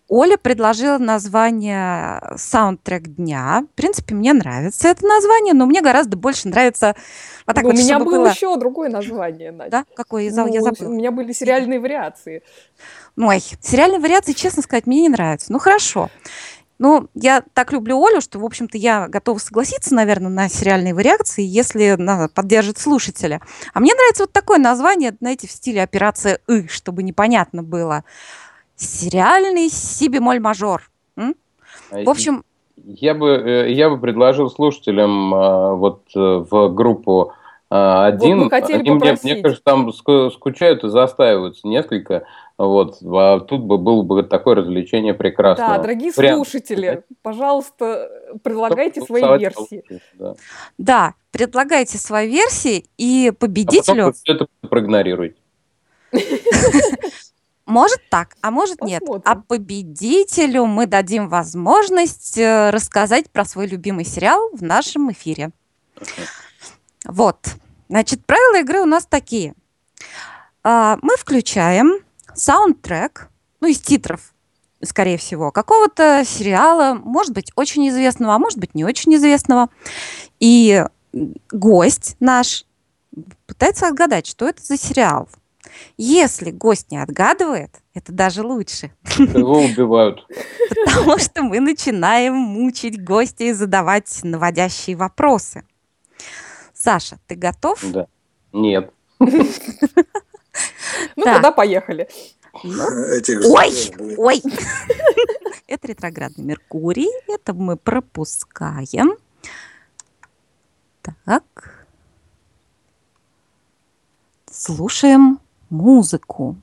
Оля 0.09 0.39
предложила 0.39 0.97
название 0.97 2.21
саундтрек 2.37 3.03
дня. 3.03 3.67
В 3.71 3.75
принципе, 3.75 4.15
мне 4.15 4.33
нравится 4.33 4.89
это 4.89 5.07
название, 5.07 5.53
но 5.53 5.67
мне 5.67 5.83
гораздо 5.83 6.17
больше 6.17 6.49
нравится 6.49 6.97
вот 7.47 7.55
так 7.55 7.65
вот, 7.65 7.75
У 7.75 7.77
меня 7.77 7.99
было, 7.99 8.17
было 8.17 8.29
еще 8.29 8.57
другое 8.57 8.89
название, 8.89 9.53
Надя. 9.53 9.71
Да? 9.71 9.85
Какое? 9.95 10.25
Я, 10.25 10.31
ну, 10.35 10.53
я 10.53 10.63
забыла. 10.63 10.89
У 10.89 10.93
меня 10.95 11.11
были 11.11 11.33
сериальные 11.33 11.79
вариации. 11.79 12.43
Ой, 13.19 13.43
сериальные 13.61 14.01
вариации, 14.01 14.33
честно 14.33 14.63
сказать, 14.63 14.87
мне 14.87 15.03
не 15.03 15.09
нравятся. 15.11 15.53
Ну, 15.53 15.59
хорошо. 15.59 16.09
Ну, 16.79 17.09
я 17.15 17.43
так 17.55 17.73
люблю 17.73 18.03
Олю, 18.03 18.21
что, 18.21 18.39
в 18.39 18.45
общем-то, 18.45 18.79
я 18.79 19.09
готова 19.09 19.39
согласиться, 19.39 19.95
наверное, 19.95 20.31
на 20.31 20.49
сериальные 20.49 20.95
вариации, 20.95 21.43
если 21.43 21.99
поддержит 22.35 22.79
слушателя. 22.79 23.43
А 23.75 23.81
мне 23.81 23.93
нравится 23.95 24.23
вот 24.23 24.33
такое 24.33 24.59
название, 24.59 25.15
знаете, 25.21 25.49
в 25.49 25.51
стиле 25.51 25.83
«Операция 25.83 26.39
И», 26.47 26.69
чтобы 26.69 27.03
непонятно 27.03 27.63
было 27.63 28.05
сериальный 28.79 29.69
си 29.69 30.09
бемоль 30.09 30.41
мажор. 30.41 30.91
М? 31.17 31.35
А 31.91 32.05
в 32.05 32.09
общем... 32.09 32.45
Я 32.77 33.13
бы, 33.15 33.29
э, 33.31 33.73
я 33.73 33.91
бы 33.91 34.01
предложил 34.01 34.49
слушателям 34.51 35.35
а, 35.35 35.75
вот 35.75 36.05
э, 36.15 36.19
в 36.19 36.69
группу 36.69 37.33
один, 37.71 38.45
вот 38.45 38.53
они 38.53 38.91
мне, 38.93 39.19
мне 39.23 39.43
кажется, 39.43 39.63
там 39.63 39.93
скучают 39.93 40.85
и 40.85 40.89
застаиваются 40.89 41.69
несколько. 41.69 42.25
Вот, 42.57 42.97
а 43.03 43.41
тут 43.41 43.61
бы 43.61 43.77
было 43.77 44.03
бы 44.03 44.23
такое 44.23 44.57
развлечение 44.57 45.13
прекрасное. 45.13 45.69
Да, 45.69 45.79
дорогие 45.79 46.13
Прям... 46.13 46.37
слушатели, 46.37 47.03
пожалуйста, 47.21 48.11
предлагайте 48.43 49.03
свои 49.03 49.23
версии. 49.39 49.85
Да. 50.15 50.35
да, 50.79 51.15
предлагайте 51.31 51.99
свои 51.99 52.29
версии 52.29 52.87
и 52.97 53.33
победителю... 53.39 54.03
А 54.03 54.07
потом 54.07 54.13
все 54.15 54.33
это 54.33 54.47
проигнорируйте. 54.69 55.37
Может 57.69 58.01
так, 58.09 58.35
а 58.41 58.51
может 58.51 58.81
нет. 58.81 59.03
А 59.25 59.37
победителю 59.37 60.65
мы 60.65 60.87
дадим 60.87 61.29
возможность 61.29 62.39
э, 62.39 62.71
рассказать 62.71 63.31
про 63.31 63.45
свой 63.45 63.67
любимый 63.67 64.07
сериал 64.07 64.49
в 64.55 64.63
нашем 64.63 65.13
эфире. 65.13 65.51
Вот. 67.05 67.37
Значит, 67.91 68.25
правила 68.25 68.61
игры 68.61 68.81
у 68.81 68.87
нас 68.87 69.05
такие. 69.05 69.53
А, 70.65 70.99
мы 71.03 71.17
включаем 71.19 71.99
саундтрек, 72.35 73.29
ну, 73.61 73.69
из 73.69 73.81
титров 73.81 74.33
скорее 74.83 75.19
всего, 75.19 75.51
какого-то 75.51 76.23
сериала, 76.25 76.95
может 76.95 77.35
быть, 77.35 77.51
очень 77.57 77.89
известного, 77.89 78.35
а 78.35 78.39
может 78.39 78.59
быть, 78.59 78.75
не 78.75 78.85
очень 78.85 79.15
известного. 79.17 79.71
И 80.39 80.85
гость 81.51 82.17
наш 82.21 82.65
пытается 83.47 83.89
отгадать, 83.89 84.27
что 84.27 84.49
это 84.49 84.65
за 84.65 84.79
сериал. 84.79 85.29
Если 85.97 86.51
гость 86.51 86.91
не 86.91 86.99
отгадывает, 86.99 87.81
это 87.95 88.13
даже 88.13 88.43
лучше. 88.43 88.93
Его 89.19 89.63
убивают. 89.63 90.27
Потому 90.87 91.19
что 91.19 91.43
мы 91.43 91.61
начинаем 91.61 92.35
мучить 92.35 93.03
гостя 93.03 93.45
и 93.45 93.53
задавать 93.53 94.21
наводящие 94.23 94.97
вопросы. 94.97 95.65
Саша, 96.75 97.19
ты 97.27 97.35
готов? 97.35 97.81
Да. 97.83 98.07
Нет. 98.53 98.93
Ну, 101.17 101.25
тогда 101.25 101.53
поехали. 101.53 102.09
Этих 102.65 103.45
Ой, 103.45 104.17
ой. 104.17 104.43
Это 105.67 105.89
ретроградный 105.89 106.45
Меркурий. 106.45 107.09
Это 107.29 107.53
мы 107.53 107.77
пропускаем. 107.77 109.17
Так. 111.25 111.87
Слушаем 114.51 115.41
музыку. 115.71 116.57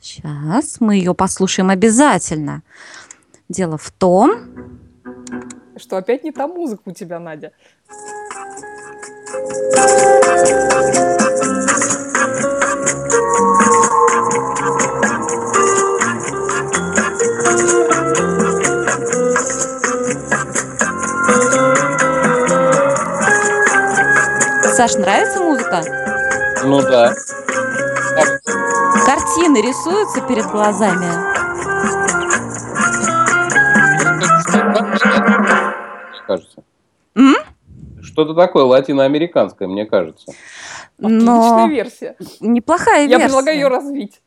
Сейчас 0.00 0.80
мы 0.80 0.96
ее 0.96 1.14
послушаем 1.14 1.70
обязательно. 1.70 2.62
Дело 3.48 3.78
в 3.78 3.90
том, 3.90 4.32
Что 5.76 5.96
опять 5.96 6.24
не 6.24 6.32
та 6.32 6.46
музыка 6.46 6.82
у 6.86 6.92
тебя, 6.92 7.18
Надя. 7.18 7.52
Саш, 24.82 24.96
нравится 24.96 25.40
музыка? 25.44 25.84
Ну 26.64 26.82
да. 26.82 27.14
Картины 29.06 29.58
рисуются 29.58 30.20
перед 30.22 30.44
глазами. 30.46 31.06
Мне 36.10 36.22
кажется. 36.26 36.64
М? 37.14 37.34
Что-то 38.02 38.34
такое 38.34 38.64
латиноамериканское, 38.64 39.68
мне 39.68 39.86
кажется. 39.86 40.32
Отличная 40.98 41.20
Но 41.26 41.68
версия. 41.68 42.16
неплохая 42.40 43.02
Я 43.02 43.18
версия. 43.18 43.24
предлагаю 43.26 43.56
ее 43.58 43.68
развить. 43.68 44.20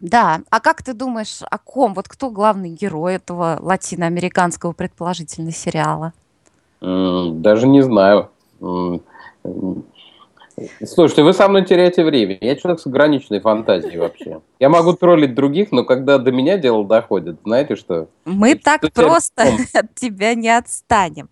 Да, 0.00 0.40
а 0.50 0.58
как 0.58 0.82
ты 0.82 0.92
думаешь, 0.94 1.38
о 1.48 1.58
ком? 1.58 1.94
Вот 1.94 2.08
кто 2.08 2.30
главный 2.30 2.70
герой 2.70 3.14
этого 3.14 3.58
латиноамериканского 3.60 4.72
предположительно 4.72 5.52
сериала? 5.52 6.12
Даже 6.80 7.68
не 7.68 7.82
знаю. 7.82 8.30
Слушайте, 10.84 11.24
вы 11.24 11.32
со 11.32 11.48
мной 11.48 11.64
теряете 11.64 12.04
время. 12.04 12.38
Я 12.40 12.54
человек 12.54 12.80
с 12.80 12.86
ограниченной 12.86 13.40
фантазией 13.40 13.98
вообще. 13.98 14.40
Я 14.60 14.68
могу 14.68 14.92
троллить 14.92 15.34
других, 15.34 15.72
но 15.72 15.84
когда 15.84 16.18
до 16.18 16.30
меня 16.30 16.58
дело 16.58 16.84
доходит, 16.84 17.38
знаете 17.44 17.74
что? 17.74 18.06
Мы 18.24 18.50
Что 18.50 18.60
так 18.62 18.92
просто 18.92 19.42
от 19.74 19.94
тебя 19.96 20.34
не 20.34 20.56
отстанем. 20.56 21.28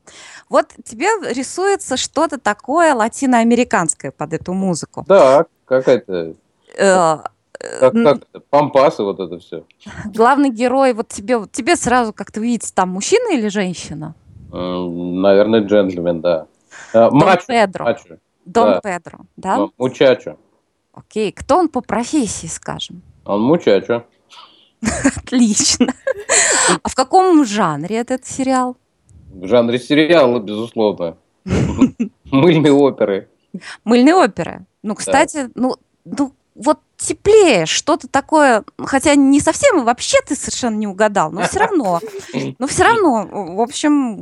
Вот 0.48 0.72
тебе 0.84 1.06
рисуется 1.32 1.96
что-то 1.96 2.40
такое 2.40 2.94
латиноамериканское 2.94 4.10
под 4.10 4.32
эту 4.32 4.54
музыку. 4.54 5.04
Да, 5.06 5.46
какая-то... 5.66 6.34
Э, 6.76 7.18
Как, 7.78 7.94
м. 7.94 8.04
как 8.04 8.16
это? 8.16 8.40
Пампасы, 8.50 9.04
вот 9.04 9.20
это 9.20 9.38
все. 9.38 9.64
Главный 10.06 10.50
герой, 10.50 10.94
вот 10.94 11.08
тебе, 11.08 11.38
вот 11.38 11.52
тебе 11.52 11.76
сразу 11.76 12.12
как-то 12.12 12.40
видится 12.40 12.74
там 12.74 12.88
мужчина 12.88 13.34
или 13.34 13.46
женщина? 13.48 14.14
Наверное, 14.50 15.60
джентльмен, 15.60 16.20
да. 16.20 16.46
Дон 16.92 17.18
Мачо. 17.18 17.44
Педро. 17.46 17.84
Мачо. 17.84 18.16
Дон 18.44 18.70
да. 18.72 18.80
Педро, 18.80 19.18
да? 19.36 19.68
Мучачо. 19.78 20.36
Окей. 20.92 21.32
Кто 21.32 21.58
он 21.58 21.68
по 21.68 21.80
профессии, 21.80 22.46
скажем? 22.46 23.02
Он 23.24 23.40
мучачо. 23.42 24.04
Отлично. 25.16 25.94
А 26.82 26.88
в 26.88 26.94
каком 26.94 27.44
жанре 27.44 27.96
этот 27.96 28.26
сериал? 28.26 28.76
В 29.30 29.46
жанре 29.46 29.78
сериала, 29.78 30.38
безусловно. 30.40 31.16
Мыльные 32.24 32.72
оперы. 32.72 33.28
Мыльные 33.84 34.14
оперы. 34.14 34.66
Ну, 34.82 34.94
кстати, 34.94 35.50
ну, 35.54 35.76
ну, 36.04 36.32
вот 36.54 36.80
теплее, 37.02 37.66
что-то 37.66 38.08
такое, 38.08 38.64
хотя 38.78 39.14
не 39.14 39.40
совсем 39.40 39.80
и 39.80 39.84
вообще 39.84 40.18
ты 40.26 40.34
совершенно 40.34 40.76
не 40.76 40.86
угадал, 40.86 41.30
но 41.30 41.42
все 41.42 41.58
равно, 41.60 42.00
но 42.58 42.66
все 42.66 42.84
равно, 42.84 43.28
в 43.30 43.60
общем, 43.60 44.16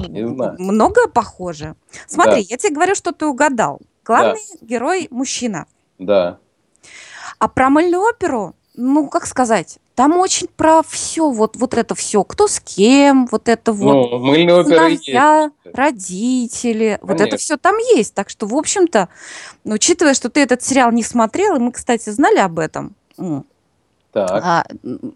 многое 0.59 1.07
похоже. 1.07 1.75
Смотри, 2.07 2.43
Да. 2.43 2.47
я 2.51 2.57
тебе 2.57 2.75
говорю, 2.75 2.95
что 2.95 3.13
ты 3.13 3.27
угадал. 3.27 3.81
Главный 4.05 4.41
герой 4.61 5.09
мужчина. 5.11 5.67
Да. 5.99 6.39
А 7.39 7.49
про 7.49 7.71
мыльную 7.71 8.03
оперу, 8.03 8.55
ну, 8.75 9.09
как 9.09 9.27
сказать, 9.27 9.79
там 10.00 10.16
очень 10.16 10.49
про 10.49 10.83
все, 10.83 11.30
вот, 11.30 11.57
вот 11.57 11.75
это 11.75 11.95
все, 11.95 12.25
кто 12.25 12.49
с 12.49 12.59
кем, 12.59 13.26
вот 13.26 13.50
это 13.50 13.71
вот. 13.71 14.11
Ну, 14.11 14.19
мыльные 14.21 14.57
оперы 14.57 14.92
есть. 14.92 15.11
родители, 15.75 16.99
вот 17.02 17.16
это 17.16 17.25
Конечно. 17.25 17.37
все 17.37 17.57
там 17.59 17.76
есть. 17.76 18.14
Так 18.14 18.30
что, 18.30 18.47
в 18.47 18.54
общем-то, 18.54 19.11
ну, 19.64 19.75
учитывая, 19.75 20.14
что 20.14 20.30
ты 20.30 20.40
этот 20.40 20.62
сериал 20.62 20.90
не 20.90 21.02
смотрел, 21.02 21.57
и 21.57 21.59
мы, 21.59 21.71
кстати, 21.71 22.09
знали 22.09 22.38
об 22.38 22.59
этом, 22.59 22.97
Так. 23.19 24.30
а, 24.42 24.64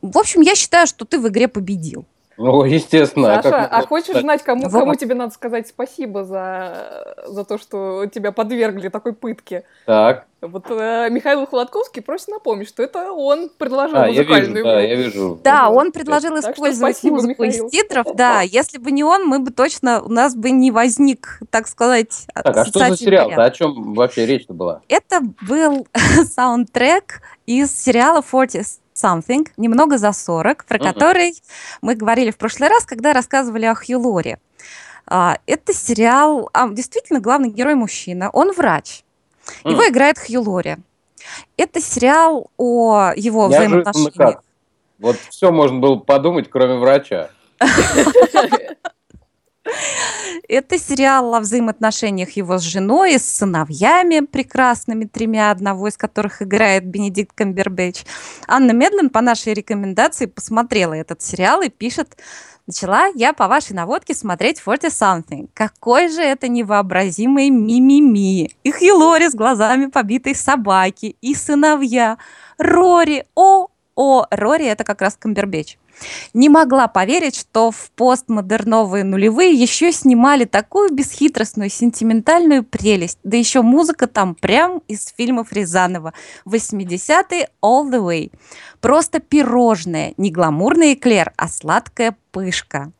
в 0.03 0.19
общем, 0.19 0.43
я 0.43 0.55
считаю, 0.55 0.87
что 0.87 1.07
ты 1.07 1.19
в 1.19 1.29
игре 1.29 1.49
победил. 1.49 2.05
Ну, 2.37 2.65
естественно. 2.65 3.35
как 3.37 3.43
Саша, 3.45 3.65
а 3.67 3.71
можно 3.77 3.87
хочешь 3.89 4.05
сказать? 4.07 4.23
знать, 4.23 4.43
кому, 4.43 4.71
кому 4.71 4.95
тебе 4.95 5.15
надо 5.15 5.33
сказать 5.33 5.69
спасибо 5.69 6.25
за, 6.25 7.15
за 7.27 7.45
то, 7.45 7.59
что 7.59 8.07
тебя 8.07 8.33
подвергли 8.33 8.89
такой 8.89 9.13
пытке? 9.13 9.65
Так. 9.87 10.27
Вот 10.41 10.67
э, 10.69 11.09
Михаил 11.11 11.47
Холодковский 11.47 12.03
просит 12.03 12.29
напомнить, 12.29 12.69
что 12.69 12.83
это 12.83 13.13
он 13.13 13.51
предложил 13.57 13.97
А, 13.97 14.09
я 14.09 14.23
музыкальную 14.23 14.53
вижу, 14.57 14.65
да, 14.65 14.81
игру. 14.81 14.89
я 14.89 14.95
вижу. 14.97 15.41
Да, 15.43 15.71
он 15.71 15.91
предложил 15.91 16.35
Так 16.41 16.53
использовать 16.53 16.97
спасибо, 16.97 17.15
музыку 17.15 17.45
Михаил. 17.45 17.67
из 17.67 17.71
титров. 17.73 18.07
Да, 18.15 18.43
если 18.43 18.77
бы 18.77 18.91
не 18.91 19.05
он, 19.05 19.25
мы 19.25 19.39
бы 19.39 19.53
точно, 19.53 20.03
у 20.03 20.11
нас 20.11 20.35
бы 20.35 20.51
не 20.51 20.71
возник, 20.71 21.41
так 21.51 21.67
сказать, 21.67 22.27
Так, 22.35 22.57
а 22.57 22.65
что 22.67 22.95
за 22.95 23.11
ряд. 23.11 23.39
О 23.39 23.51
чем 23.51 23.95
вообще 23.95 24.27
речь-то 24.27 24.53
была? 24.53 24.83
Это 24.89 25.21
был 25.49 25.87
саундтрек 26.35 27.23
из 27.47 27.75
сериала 27.75 28.23
40 28.23 28.51
Something, 29.05 29.49
немного 29.57 29.99
за 29.99 30.13
40, 30.13 30.65
про 30.67 30.79
Мгм. 30.79 30.87
который 30.87 31.35
мы 31.83 31.95
говорили 31.97 32.31
в 32.31 32.37
прошлый 32.37 32.69
раз, 32.69 32.85
когда 32.85 33.13
рассказывали 33.13 33.67
о 33.67 33.75
Хью 33.75 33.99
Лоре. 34.01 34.39
А, 35.07 35.37
Это 35.47 35.75
сериал, 35.75 36.49
а, 36.53 36.69
действительно, 36.69 37.21
главный 37.21 37.51
герой 37.51 37.75
мужчина, 37.75 38.31
он 38.31 38.53
врач. 38.53 39.03
Его 39.65 39.83
М. 39.83 39.91
играет 39.91 40.19
Хью 40.19 40.43
Лори. 40.43 40.77
Это 41.57 41.81
сериал 41.81 42.51
о 42.57 43.13
его 43.17 43.49
Неожиданно 43.49 43.81
взаимоотношениях. 43.83 44.15
как. 44.37 44.43
Вот 45.01 45.17
все 45.29 45.51
можно 45.51 45.79
было 45.81 45.97
подумать, 45.97 46.49
кроме 46.49 46.79
врача. 46.79 47.31
Это 50.49 50.79
сериал 50.79 51.35
о 51.35 51.41
взаимоотношениях 51.41 52.31
его 52.33 52.59
с 52.59 52.63
женой, 52.63 53.19
с 53.19 53.25
сыновьями 53.25 54.21
прекрасными 54.21 55.05
тремя, 55.07 55.51
одного 55.51 55.89
из 55.89 55.97
которых 55.97 56.43
играет 56.43 56.85
Бенедикт 56.85 57.33
Камбербэтч. 57.35 58.05
Анна 58.47 58.73
Медлен 58.73 59.11
по 59.11 59.21
нашей 59.21 59.55
рекомендации 59.55 60.27
посмотрела 60.27 60.95
этот 60.95 61.23
сериал 61.23 61.63
и 61.63 61.71
пишет, 61.71 62.17
начала 62.67 63.07
я 63.15 63.33
по 63.33 63.49
вашей 63.49 63.73
наводке 63.73 64.15
смотреть 64.15 64.59
40 64.59 64.85
Something. 64.85 65.49
Какой 65.55 66.09
же 66.09 66.21
это 66.21 66.49
невообразимый 66.49 67.51
мимими. 67.51 68.51
И 68.65 68.71
Хью 68.71 68.97
Лори 68.97 69.29
с 69.29 69.35
глазами 69.35 69.87
побитой 69.87 70.35
собаки, 70.35 71.17
и 71.21 71.35
сыновья. 71.35 72.19
Рори, 72.59 73.27
о, 73.35 73.69
о, 73.95 74.27
Рори 74.31 74.67
это 74.67 74.85
как 74.85 75.01
раз 75.01 75.17
Камбербэтч. 75.17 75.79
Не 76.33 76.49
могла 76.49 76.89
поверить, 76.89 77.37
что 77.37 77.71
в 77.71 77.91
постмодерновые 77.93 79.05
нулевые 79.05 79.53
еще 79.53 79.93
снимали 79.93 80.45
такую 80.45 80.93
бесхитростную 80.93 81.71
сентиментальную 81.71 82.65
прелесть. 82.65 83.19
Да 83.25 83.37
еще 83.37 83.63
музыка 83.63 84.07
там 84.07 84.35
прям 84.35 84.83
из 84.89 85.13
фильмов 85.17 85.53
Рязанова. 85.53 86.13
80-е 86.47 87.49
all 87.63 87.91
the 87.91 88.01
way. 88.01 88.33
Просто 88.81 89.21
пирожное, 89.21 90.15
не 90.17 90.31
гламурный 90.31 90.95
эклер, 90.95 91.33
а 91.37 91.49
сладкая 91.49 92.17
пышка. 92.33 92.93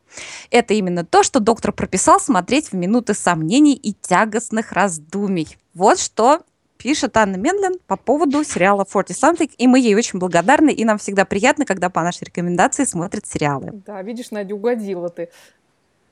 Это 0.49 0.73
именно 0.73 1.05
то, 1.05 1.23
что 1.23 1.39
доктор 1.39 1.71
прописал 1.71 2.19
смотреть 2.19 2.71
в 2.71 2.73
минуты 2.73 3.13
сомнений 3.13 3.75
и 3.75 3.93
тягостных 3.93 4.71
раздумий. 4.71 5.57
Вот 5.73 5.99
что 5.99 6.41
пишет 6.85 7.17
Анна 7.17 7.37
Медлен 7.37 7.79
по 7.87 7.97
поводу 7.97 8.43
сериала 8.43 8.85
40 8.87 9.09
Something, 9.09 9.51
и 9.57 9.65
мы 9.65 9.79
ей 9.79 9.95
очень 9.95 10.19
благодарны, 10.19 10.69
и 10.69 10.85
нам 10.85 10.99
всегда 10.99 11.25
приятно, 11.25 11.65
когда 11.65 11.89
по 11.89 12.03
нашей 12.03 12.25
рекомендации 12.25 12.83
смотрят 12.83 13.25
сериалы. 13.25 13.71
Да, 13.87 14.03
видишь, 14.03 14.29
Надя, 14.29 14.53
угодила 14.53 15.09
ты. 15.09 15.29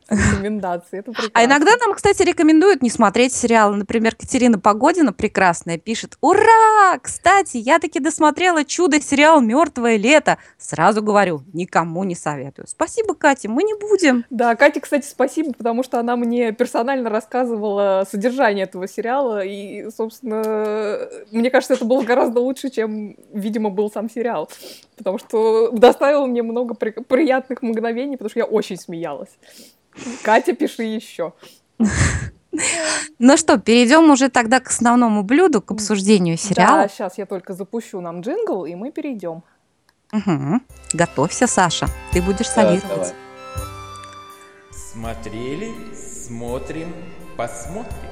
Рекомендации. 0.10 1.00
Это 1.00 1.14
А 1.34 1.46
иногда 1.46 1.72
нам, 1.78 1.94
кстати, 1.94 2.24
рекомендуют 2.24 2.82
не 2.82 2.90
смотреть 2.90 3.34
сериалы. 3.34 3.78
Например, 3.78 4.16
Катерина 4.16 4.60
Погодина 4.60 5.14
прекрасная 5.14 5.78
пишет, 5.78 6.18
ура! 6.22 6.98
Кстати, 7.02 7.58
я 7.58 7.80
таки 7.80 8.00
досмотрела 8.00 8.64
чудо-сериал 8.66 9.42
«Мертвое 9.42 9.98
лето». 9.98 10.38
Сразу 10.58 11.02
говорю, 11.02 11.44
никому 11.54 12.04
не 12.04 12.16
советую. 12.16 12.68
Спасибо, 12.68 13.16
Катя, 13.16 13.50
мы 13.50 13.64
не 13.64 13.74
будем. 13.74 14.26
Да, 14.30 14.56
Кате, 14.56 14.80
кстати, 14.82 15.08
спасибо, 15.08 15.54
потому 15.54 15.84
что 15.84 16.00
она 16.00 16.16
мне 16.16 16.52
персонально 16.52 17.10
рассказывала 17.10 18.06
содержание 18.10 18.66
этого 18.66 18.88
сериала, 18.88 19.44
и, 19.44 19.90
собственно, 19.90 21.08
мне 21.32 21.50
кажется, 21.50 21.74
это 21.74 21.86
было 21.86 22.02
гораздо 22.04 22.40
лучше, 22.40 22.70
чем, 22.70 23.16
видимо, 23.34 23.70
был 23.70 23.92
сам 23.92 24.10
сериал, 24.10 24.50
потому 24.98 25.18
что 25.18 25.72
доставил 25.72 26.28
мне 26.28 26.44
много 26.44 26.74
при- 26.74 26.92
приятных 26.92 27.62
мгновений, 27.62 28.18
потому 28.18 28.30
что 28.30 28.40
я 28.40 28.46
очень 28.46 28.78
смеялась. 28.78 29.30
Катя, 30.24 30.54
пиши 30.54 30.84
еще. 30.84 31.34
Ну 33.20 33.38
что, 33.38 33.58
перейдем 33.58 34.12
уже 34.12 34.30
тогда 34.30 34.60
к 34.60 34.68
основному 34.68 35.24
блюду, 35.24 35.62
к 35.62 35.72
обсуждению 35.72 36.38
Да, 36.38 36.42
сериала. 36.44 36.90
сейчас 36.90 37.18
я 37.18 37.26
только 37.26 37.54
запущу 37.54 38.00
нам 38.02 38.22
джингл, 38.22 38.66
и 38.66 38.76
мы 38.76 38.92
перейдем. 38.92 39.44
Мгм. 40.12 40.62
Готовься, 40.94 41.48
Саша, 41.48 41.88
ты 42.12 42.22
будешь 42.22 42.46
Да, 42.48 42.54
солировать. 42.54 42.88
давай. 42.90 43.10
Смотрели, 44.72 45.72
смотрим, 45.96 46.94
посмотрим. 47.36 48.10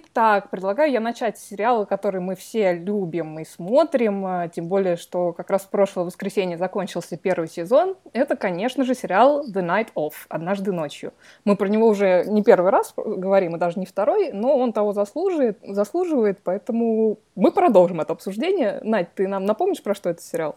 Итак, 0.00 0.50
предлагаю 0.50 0.92
я 0.92 1.00
начать 1.00 1.38
с 1.38 1.48
сериала, 1.48 1.84
который 1.84 2.20
мы 2.20 2.36
все 2.36 2.72
любим 2.72 3.40
и 3.40 3.44
смотрим, 3.44 4.24
а, 4.24 4.46
тем 4.46 4.68
более, 4.68 4.96
что 4.96 5.32
как 5.32 5.50
раз 5.50 5.62
в 5.62 5.70
прошлое 5.70 6.04
воскресенье 6.04 6.56
закончился 6.56 7.16
первый 7.16 7.48
сезон. 7.48 7.96
Это, 8.12 8.36
конечно 8.36 8.84
же, 8.84 8.94
сериал 8.94 9.44
The 9.44 9.60
Night 9.60 9.88
Of, 9.96 10.12
«Однажды 10.28 10.70
ночью». 10.70 11.12
Мы 11.44 11.56
про 11.56 11.66
него 11.66 11.88
уже 11.88 12.24
не 12.28 12.44
первый 12.44 12.70
раз 12.70 12.92
говорим, 12.96 13.56
и 13.56 13.58
даже 13.58 13.80
не 13.80 13.86
второй, 13.86 14.30
но 14.30 14.56
он 14.56 14.72
того 14.72 14.92
заслуживает, 14.92 15.58
заслуживает 15.66 16.38
поэтому 16.44 17.18
мы 17.34 17.50
продолжим 17.50 18.00
это 18.00 18.12
обсуждение. 18.12 18.80
Надь, 18.84 19.12
ты 19.14 19.26
нам 19.26 19.46
напомнишь, 19.46 19.82
про 19.82 19.96
что 19.96 20.10
это 20.10 20.22
сериал? 20.22 20.54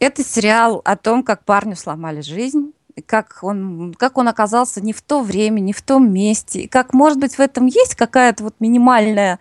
Это 0.00 0.22
сериал 0.22 0.82
о 0.84 0.96
том, 0.96 1.22
как 1.22 1.44
парню 1.44 1.76
сломали 1.76 2.20
жизнь, 2.20 2.74
как 3.06 3.38
он, 3.42 3.94
как 3.98 4.18
он 4.18 4.28
оказался 4.28 4.80
не 4.80 4.92
в 4.92 5.02
то 5.02 5.22
время, 5.22 5.60
не 5.60 5.72
в 5.72 5.82
том 5.82 6.12
месте, 6.12 6.62
и 6.62 6.68
как, 6.68 6.92
может 6.92 7.18
быть, 7.18 7.36
в 7.36 7.40
этом 7.40 7.66
есть 7.66 7.94
какая-то 7.94 8.44
вот 8.44 8.54
минимальная 8.60 9.38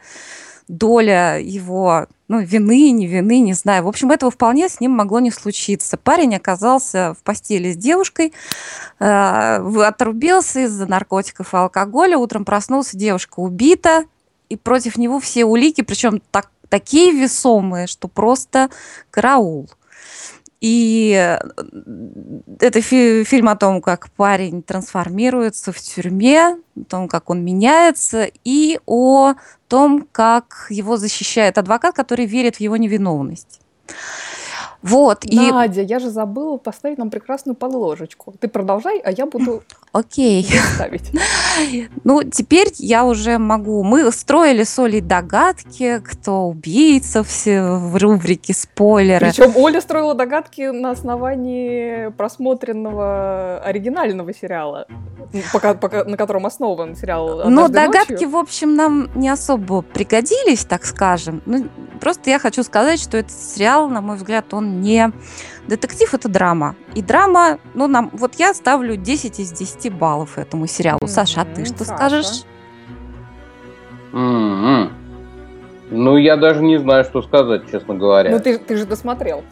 доля 0.67 1.37
его, 1.37 2.07
ну, 2.29 2.39
вины, 2.39 2.91
не 2.91 3.05
вины, 3.05 3.39
не 3.39 3.53
знаю. 3.53 3.83
В 3.83 3.87
общем, 3.89 4.09
этого 4.11 4.31
вполне 4.31 4.69
с 4.69 4.79
ним 4.79 4.91
могло 4.91 5.19
не 5.19 5.31
случиться. 5.31 5.97
Парень 5.97 6.35
оказался 6.35 7.13
в 7.19 7.23
постели 7.23 7.73
с 7.73 7.77
девушкой, 7.77 8.33
э, 8.99 9.83
отрубился 9.85 10.61
из-за 10.61 10.85
наркотиков 10.85 11.53
и 11.53 11.57
алкоголя, 11.57 12.17
утром 12.17 12.45
проснулся, 12.45 12.95
девушка 12.95 13.41
убита, 13.41 14.05
и 14.47 14.55
против 14.55 14.97
него 14.97 15.19
все 15.19 15.43
улики, 15.45 15.81
причем 15.81 16.21
так, 16.31 16.49
такие 16.69 17.11
весомые, 17.11 17.87
что 17.87 18.07
просто 18.07 18.69
караул. 19.09 19.69
И 20.61 21.13
э, 21.17 21.39
это 22.59 22.81
фи- 22.81 23.23
фильм 23.23 23.49
о 23.49 23.55
том, 23.55 23.81
как 23.81 24.11
парень 24.11 24.61
трансформируется 24.61 25.71
в 25.71 25.79
тюрьме, 25.79 26.57
о 26.75 26.83
том, 26.87 27.07
как 27.07 27.31
он 27.31 27.43
меняется, 27.43 28.29
и 28.43 28.79
о 28.85 29.33
том, 29.67 30.07
как 30.11 30.67
его 30.69 30.97
защищает 30.97 31.57
адвокат, 31.57 31.95
который 31.95 32.27
верит 32.27 32.57
в 32.57 32.59
его 32.59 32.77
невиновность. 32.77 33.59
Вот, 34.81 35.25
и 35.25 35.37
Надя, 35.51 35.81
я 35.81 35.99
же 35.99 36.09
забыла 36.09 36.57
поставить 36.57 36.97
нам 36.97 37.09
прекрасную 37.09 37.55
подложечку. 37.55 38.33
Ты 38.39 38.47
продолжай, 38.47 38.99
а 38.99 39.11
я 39.11 39.25
буду 39.25 39.63
окей. 39.91 40.43
ставить. 40.75 41.11
Ну, 42.05 42.23
теперь 42.23 42.69
я 42.77 43.03
уже 43.03 43.37
могу. 43.37 43.83
Мы 43.83 44.09
строили 44.11 44.63
с 44.63 44.79
Олей 44.79 45.01
догадки, 45.01 45.99
кто 46.03 46.47
убийца 46.47 47.23
все 47.23 47.61
в 47.61 47.97
рубрике 47.97 48.53
спойлеры. 48.53 49.27
Причем 49.27 49.55
Оля 49.57 49.81
строила 49.81 50.15
догадки 50.15 50.61
на 50.71 50.91
основании 50.91 52.09
просмотренного 52.11 53.59
оригинального 53.63 54.33
сериала, 54.33 54.87
пока, 55.53 55.73
пока- 55.73 56.05
на 56.05 56.17
котором 56.17 56.45
основан 56.45 56.95
сериал 56.95 57.49
Но 57.49 57.65
«Однажды 57.65 57.73
догадки, 57.73 58.11
ночью». 58.13 58.29
в 58.29 58.35
общем, 58.37 58.75
нам 58.75 59.09
не 59.15 59.29
особо 59.29 59.81
пригодились, 59.81 60.65
так 60.65 60.85
скажем. 60.85 61.41
Ну, 61.45 61.67
просто 61.99 62.29
я 62.29 62.39
хочу 62.39 62.63
сказать, 62.63 62.99
что 63.01 63.17
этот 63.17 63.31
сериал, 63.31 63.89
на 63.89 64.01
мой 64.01 64.15
взгляд, 64.15 64.53
он 64.53 64.70
не 64.71 65.11
детектив, 65.67 66.13
это 66.13 66.29
драма. 66.29 66.75
И 66.95 67.01
драма, 67.01 67.59
ну, 67.73 67.87
нам, 67.87 68.09
вот 68.13 68.35
я 68.35 68.53
ставлю 68.53 68.95
10 68.95 69.39
из 69.39 69.51
10 69.51 69.93
баллов 69.93 70.37
этому 70.37 70.67
сериалу. 70.67 71.07
Саша, 71.07 71.41
а 71.41 71.45
ты 71.45 71.65
что 71.65 71.83
Саша. 71.83 71.95
скажешь? 71.97 72.43
М-м. 74.13 74.91
Ну, 75.91 76.17
я 76.17 76.37
даже 76.37 76.63
не 76.63 76.77
знаю, 76.77 77.03
что 77.03 77.21
сказать, 77.21 77.69
честно 77.69 77.95
говоря. 77.95 78.31
Ну 78.31 78.39
ты, 78.39 78.57
ты 78.57 78.77
же 78.77 78.85
досмотрел. 78.85 79.43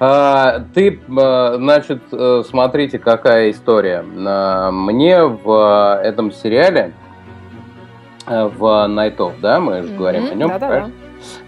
А, 0.00 0.64
ты, 0.74 1.00
э, 1.00 1.54
значит, 1.56 2.02
э, 2.10 2.42
смотрите, 2.48 2.98
какая 2.98 3.50
история. 3.50 4.04
А, 4.26 4.70
Мне 4.70 5.24
в 5.24 6.00
э, 6.02 6.06
этом 6.06 6.32
сериале, 6.32 6.92
в 8.26 8.88
Night 8.88 9.16
of, 9.18 9.34
да, 9.40 9.60
мы 9.60 9.82
же 9.82 9.94
говорим 9.94 10.30
о 10.30 10.34
нем, 10.34 10.48
Да-да-да. 10.48 10.90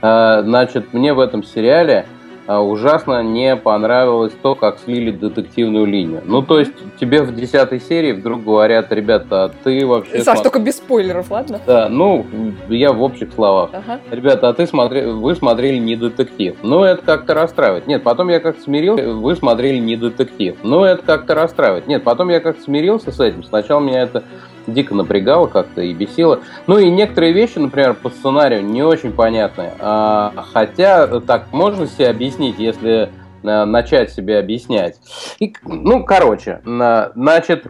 А, 0.03 0.43
Значит, 0.43 0.93
мне 0.93 1.15
в 1.15 1.21
этом 1.21 1.43
сериале 1.43 2.07
а, 2.07 2.16
ужасно 2.49 3.23
не 3.23 3.57
понравилось 3.57 4.33
то, 4.41 4.55
как 4.55 4.79
слили 4.79 5.11
детективную 5.11 5.85
линию. 5.87 6.23
Ну, 6.25 6.43
то 6.43 6.61
есть, 6.61 6.73
тебе 7.01 7.23
в 7.23 7.35
десятой 7.35 7.81
серии 7.81 8.13
вдруг 8.13 8.45
говорят, 8.45 8.93
ребята, 8.93 9.45
а 9.45 9.49
ты 9.49 9.85
вообще... 9.87 10.23
Саш, 10.23 10.39
смо- 10.39 10.43
только 10.45 10.59
без 10.61 10.77
спойлеров, 10.77 11.31
ладно? 11.31 11.61
Да, 11.67 11.89
ну, 11.89 12.25
я 12.69 12.93
в 12.93 13.03
общих 13.03 13.33
словах. 13.33 13.71
Ага. 13.73 14.01
Ребята, 14.11 14.49
а 14.49 14.53
ты 14.53 14.67
смотри, 14.67 15.03
вы 15.03 15.35
смотрели 15.35 15.79
не 15.79 15.97
детектив. 15.97 16.57
Ну, 16.63 16.85
это 16.85 17.03
как-то 17.03 17.35
расстраивает. 17.35 17.87
Нет, 17.87 18.03
потом 18.03 18.29
я 18.29 18.41
как-то 18.41 18.63
смирился, 18.63 19.13
вы 19.13 19.35
смотрели 19.35 19.79
не 19.79 19.97
детектив. 19.97 20.57
Ну, 20.63 20.85
это 20.85 21.03
как-то 21.03 21.35
расстраивает. 21.35 21.87
Нет, 21.87 22.05
потом 22.05 22.29
я 22.29 22.41
как-то 22.41 22.63
смирился 22.63 23.11
с 23.11 23.21
этим. 23.21 23.43
Сначала 23.43 23.81
меня 23.81 24.03
это 24.03 24.23
дико 24.67 24.95
напрягало 24.95 25.47
как-то 25.47 25.81
и 25.81 25.93
бесило. 25.93 26.41
Ну 26.67 26.79
и 26.79 26.91
некоторые 26.91 27.33
вещи, 27.33 27.59
например, 27.59 27.95
по 27.95 28.11
сценарию 28.11 28.65
не 28.65 28.83
очень 28.83 29.13
понятны. 29.13 29.73
А, 29.79 30.33
хотя 30.53 31.21
так 31.21 31.53
можно 31.53 31.87
себе 31.87 32.09
объяснить, 32.09 32.59
если 32.59 33.11
а, 33.45 33.65
начать 33.65 34.11
себе 34.11 34.39
объяснять. 34.39 34.97
И, 35.39 35.55
ну, 35.65 36.05
короче, 36.05 36.61
на- 36.65 37.13
значит, 37.15 37.67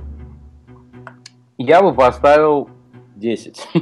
я 1.58 1.82
бы 1.82 1.92
поставил 1.92 2.68
10. 3.16 3.68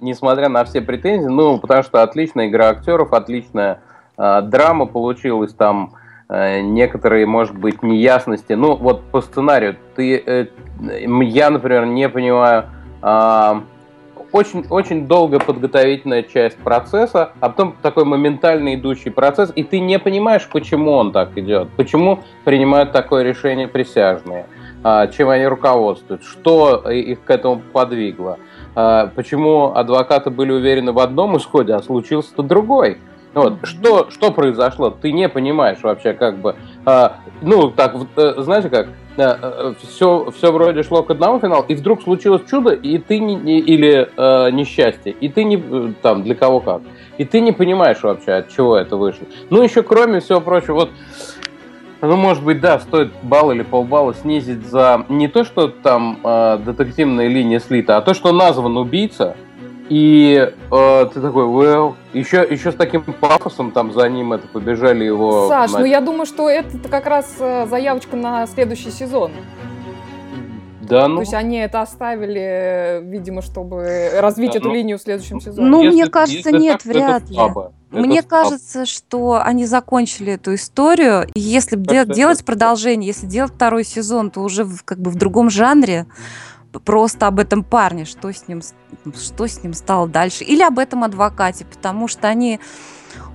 несмотря, 0.00 0.48
на 0.48 0.64
все 0.64 0.80
претензии, 0.80 1.28
ну, 1.28 1.58
потому 1.58 1.82
что 1.82 2.02
отличная 2.02 2.48
игра 2.48 2.68
актеров, 2.68 3.12
отличная 3.12 3.80
а, 4.16 4.40
драма 4.42 4.86
получилась, 4.86 5.52
там 5.52 5.94
э, 5.94 6.03
некоторые, 6.28 7.26
может 7.26 7.56
быть, 7.56 7.82
неясности. 7.82 8.54
Ну, 8.54 8.76
вот 8.76 9.02
по 9.10 9.20
сценарию, 9.20 9.76
ты, 9.94 10.16
э, 10.16 10.46
я, 10.80 11.50
например, 11.50 11.86
не 11.86 12.08
понимаю, 12.08 12.64
а, 13.02 13.62
очень, 14.34 14.66
очень 14.68 15.06
долгая 15.06 15.38
подготовительная 15.38 16.24
часть 16.24 16.56
процесса, 16.56 17.30
а 17.38 17.48
потом 17.50 17.76
такой 17.82 18.04
моментально 18.04 18.74
идущий 18.74 19.10
процесс, 19.10 19.52
и 19.54 19.62
ты 19.62 19.78
не 19.78 20.00
понимаешь, 20.00 20.48
почему 20.50 20.90
он 20.90 21.12
так 21.12 21.38
идет, 21.38 21.68
почему 21.76 22.18
принимают 22.44 22.90
такое 22.90 23.22
решение 23.22 23.68
присяжные, 23.68 24.46
а, 24.82 25.06
чем 25.06 25.28
они 25.28 25.46
руководствуют, 25.46 26.24
что 26.24 26.90
их 26.90 27.22
к 27.22 27.30
этому 27.30 27.62
подвигло, 27.72 28.38
а, 28.74 29.08
почему 29.14 29.72
адвокаты 29.72 30.30
были 30.30 30.50
уверены 30.50 30.90
в 30.90 30.98
одном 30.98 31.36
исходе, 31.36 31.74
а 31.74 31.80
случился-то 31.80 32.42
другой. 32.42 32.98
Вот. 33.34 33.58
Что, 33.64 34.10
что 34.10 34.30
произошло? 34.30 34.90
Ты 34.90 35.12
не 35.12 35.28
понимаешь 35.28 35.78
вообще, 35.82 36.12
как 36.12 36.38
бы. 36.38 36.54
а, 36.86 37.16
ну, 37.42 37.70
так, 37.70 37.96
э, 38.16 38.34
знаете 38.38 38.68
как, 38.70 38.88
все, 39.82 40.30
все 40.36 40.52
вроде 40.52 40.82
шло 40.82 41.02
к 41.02 41.10
одному 41.10 41.38
финалу, 41.38 41.64
и 41.68 41.74
вдруг 41.74 42.02
случилось 42.02 42.42
чудо, 42.50 42.70
и 42.70 42.98
ты 42.98 43.18
не, 43.18 43.34
не- 43.36 43.60
или 43.60 44.08
э, 44.16 44.50
несчастье, 44.50 45.12
и 45.12 45.28
ты 45.28 45.44
не 45.44 45.56
э, 45.56 45.92
там 46.02 46.22
для 46.24 46.34
кого 46.34 46.60
как, 46.60 46.82
и 47.16 47.24
ты 47.24 47.40
не 47.40 47.52
понимаешь 47.52 48.02
вообще, 48.02 48.32
от 48.32 48.48
чего 48.50 48.76
это 48.76 48.96
вышло. 48.96 49.26
Ну, 49.50 49.62
еще 49.62 49.82
кроме 49.82 50.20
всего 50.20 50.40
прочего, 50.40 50.74
вот 50.74 50.90
ну, 52.00 52.16
может 52.16 52.42
быть, 52.44 52.60
да, 52.60 52.78
стоит 52.80 53.12
балл 53.22 53.52
или 53.52 53.62
полбалла 53.62 54.14
снизить 54.14 54.66
за 54.66 55.06
не 55.08 55.28
то, 55.28 55.44
что 55.44 55.68
там 55.68 56.18
э, 56.22 56.58
детективная 56.64 57.28
линия 57.28 57.60
слита, 57.60 57.96
а 57.96 58.02
то, 58.02 58.14
что 58.14 58.32
назван 58.32 58.76
убийца, 58.76 59.36
и 59.88 60.50
э, 60.70 61.06
ты 61.12 61.20
такой, 61.20 61.44
well, 61.44 61.94
еще, 62.12 62.46
еще 62.48 62.72
с 62.72 62.74
таким 62.74 63.02
пафосом 63.02 63.70
там 63.70 63.92
за 63.92 64.08
ним 64.08 64.32
это 64.32 64.46
побежали 64.48 65.04
его... 65.04 65.48
Саш, 65.48 65.72
на- 65.72 65.80
ну 65.80 65.84
я 65.84 66.00
думаю, 66.00 66.26
что 66.26 66.48
это 66.48 66.78
как 66.88 67.06
раз 67.06 67.34
э, 67.38 67.66
заявочка 67.68 68.16
на 68.16 68.46
следующий 68.46 68.90
сезон. 68.90 69.32
Да, 70.80 71.08
ну, 71.08 71.16
То 71.16 71.20
есть 71.22 71.32
они 71.34 71.56
это 71.56 71.80
оставили, 71.80 73.00
видимо, 73.04 73.40
чтобы 73.40 74.10
развить 74.18 74.52
Да, 74.52 74.58
эту 74.58 74.68
ну, 74.68 74.74
линию 74.74 74.98
в 74.98 75.02
следующем 75.02 75.40
сезоне. 75.40 75.66
Ну, 75.68 75.82
если- 75.82 75.94
мне 75.94 76.06
кажется, 76.10 76.50
если 76.50 76.58
нет, 76.58 76.72
так, 76.82 76.86
это 76.86 76.98
вряд 76.98 77.28
ли. 77.30 77.34
слабо. 77.36 77.72
Это 77.90 78.00
Мне 78.00 78.20
слабо. 78.22 78.28
кажется, 78.44 78.84
что 78.86 79.40
они 79.42 79.64
закончили 79.66 80.32
эту 80.34 80.54
историю. 80.54 81.26
И 81.34 81.40
если 81.40 81.76
де- 81.76 82.04
делать 82.04 82.38
это- 82.38 82.44
продолжение, 82.44 83.06
если 83.06 83.26
делать 83.26 83.52
второй 83.54 83.84
сезон, 83.84 84.30
то 84.30 84.40
уже 84.40 84.64
в, 84.64 84.82
как 84.84 84.98
бы 84.98 85.10
в 85.10 85.14
другом 85.14 85.48
жанре. 85.48 86.06
Просто 86.80 87.26
об 87.26 87.38
этом 87.38 87.62
парне, 87.62 88.04
что 88.04 88.32
с 88.32 88.48
ним, 88.48 88.62
что 89.14 89.46
с 89.46 89.62
ним 89.62 89.74
стало 89.74 90.08
дальше. 90.08 90.44
Или 90.44 90.62
об 90.62 90.78
этом 90.78 91.04
адвокате, 91.04 91.64
потому 91.64 92.08
что 92.08 92.28
они 92.28 92.60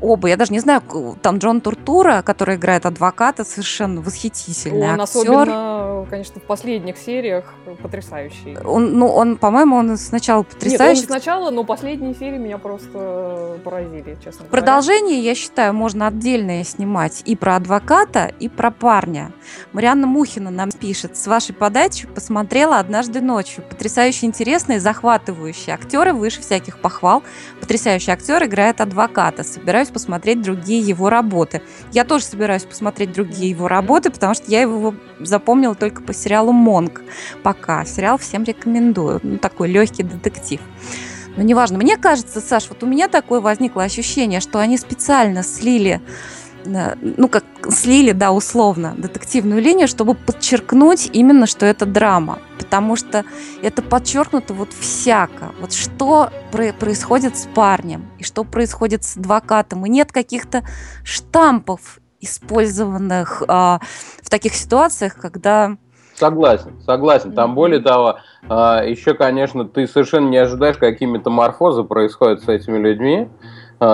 оба, 0.02 0.30
я 0.30 0.38
даже 0.38 0.52
не 0.52 0.60
знаю, 0.60 0.82
там 1.22 1.38
Джон 1.38 1.62
Туртура, 1.62 2.22
который 2.22 2.56
играет 2.56 2.86
адвоката, 2.86 3.44
совершенно 3.44 4.02
восхитительный 4.02 4.94
Он 4.94 5.02
актер. 5.02 5.22
особенно, 5.22 6.08
конечно, 6.10 6.40
в 6.40 6.44
последних 6.44 6.98
сериях 6.98 7.54
потрясающий. 7.82 8.58
Он, 8.66 8.98
ну, 8.98 9.08
он, 9.08 9.38
по-моему, 9.38 9.76
он 9.76 9.98
сначала 9.98 10.40
Нет, 10.40 10.48
он 10.48 10.54
потрясающий. 10.54 11.04
сначала, 11.04 11.50
но 11.52 11.64
последние 11.64 12.16
серии 12.16 12.38
меня 12.38 12.58
просто 12.58 13.60
поразили, 13.64 14.16
честно 14.24 14.46
говоря. 14.46 14.50
Продолжение, 14.50 15.20
я 15.20 15.36
считаю, 15.36 15.74
можно 15.74 16.08
отдельное 16.08 16.64
снимать 16.64 17.22
и 17.26 17.36
про 17.36 17.56
адвоката, 17.56 18.32
и 18.40 18.50
про 18.50 18.72
парня. 18.72 19.32
Марианна 19.74 20.08
Мухина 20.08 20.50
нам 20.50 20.72
пишет, 20.72 21.18
с 21.18 21.28
вашей 21.28 21.54
подачи 21.54 22.08
посмотрела 22.08 22.80
однажды 22.80 23.22
ночью. 23.22 23.64
Потрясающе 23.70 24.26
интересные, 24.26 24.80
захватывающие 24.80 25.74
актеры, 25.74 26.14
выше 26.14 26.42
всяких 26.42 26.80
похвал. 26.80 27.24
Потрясающий 27.60 28.12
актер 28.12 28.44
играет 28.44 28.82
адвоката. 28.82 29.44
Собираюсь 29.44 29.89
посмотреть 29.90 30.42
другие 30.42 30.82
его 30.82 31.10
работы. 31.10 31.62
Я 31.92 32.06
тоже 32.06 32.26
собираюсь 32.26 32.64
посмотреть 32.64 33.12
другие 33.12 33.50
его 33.50 33.68
работы, 33.68 34.10
потому 34.10 34.34
что 34.34 34.50
я 34.50 34.62
его 34.62 34.94
запомнила 35.20 35.76
только 35.76 36.02
по 36.02 36.14
сериалу 36.14 36.52
«Монк». 36.52 37.02
Пока. 37.44 37.86
Сериал 37.86 38.18
всем 38.18 38.44
рекомендую. 38.44 39.20
Ну, 39.24 39.38
такой 39.38 39.70
легкий 39.70 40.04
детектив. 40.04 40.62
Но 41.38 41.44
неважно. 41.44 41.78
Мне 41.78 41.98
кажется, 41.98 42.42
Саш, 42.42 42.70
вот 42.70 42.84
у 42.84 42.86
меня 42.86 43.08
такое 43.08 43.40
возникло 43.40 43.84
ощущение, 43.84 44.40
что 44.40 44.60
они 44.60 44.78
специально 44.78 45.44
слили, 45.44 46.02
ну 46.66 47.28
как 47.28 47.44
слили, 47.70 48.12
да, 48.12 48.32
условно, 48.32 48.94
детективную 48.98 49.62
линию, 49.62 49.88
чтобы 49.88 50.16
подчеркнуть 50.16 51.10
именно, 51.14 51.46
что 51.48 51.66
это 51.66 51.86
драма. 51.86 52.40
Потому 52.58 52.96
что 52.96 53.24
это 53.62 53.82
подчеркнуто 53.82 54.54
вот 54.54 54.74
всяко. 54.74 55.52
Вот 55.60 55.74
что 55.74 56.30
про- 56.52 56.74
происходит 56.74 57.38
с 57.38 57.48
парнем 57.48 58.10
и 58.18 58.24
что 58.24 58.44
происходит 58.44 59.04
с 59.04 59.18
адвокатом. 59.18 59.86
И 59.86 59.90
нет 59.90 60.12
каких-то 60.12 60.64
штампов, 61.04 62.00
использованных 62.22 63.44
а, 63.48 63.80
в 64.22 64.30
таких 64.30 64.54
ситуациях, 64.54 65.16
когда 65.16 65.78
Согласен, 66.20 66.82
согласен. 66.86 67.32
Там 67.32 67.56
более 67.56 67.80
того, 67.80 68.18
а, 68.50 68.84
еще, 68.84 69.14
конечно, 69.14 69.64
ты 69.64 69.88
совершенно 69.88 70.28
не 70.28 70.38
ожидаешь, 70.38 70.76
какие 70.76 71.08
метаморфозы 71.08 71.84
происходят 71.84 72.44
с 72.44 72.50
этими 72.50 72.78
людьми, 72.78 73.30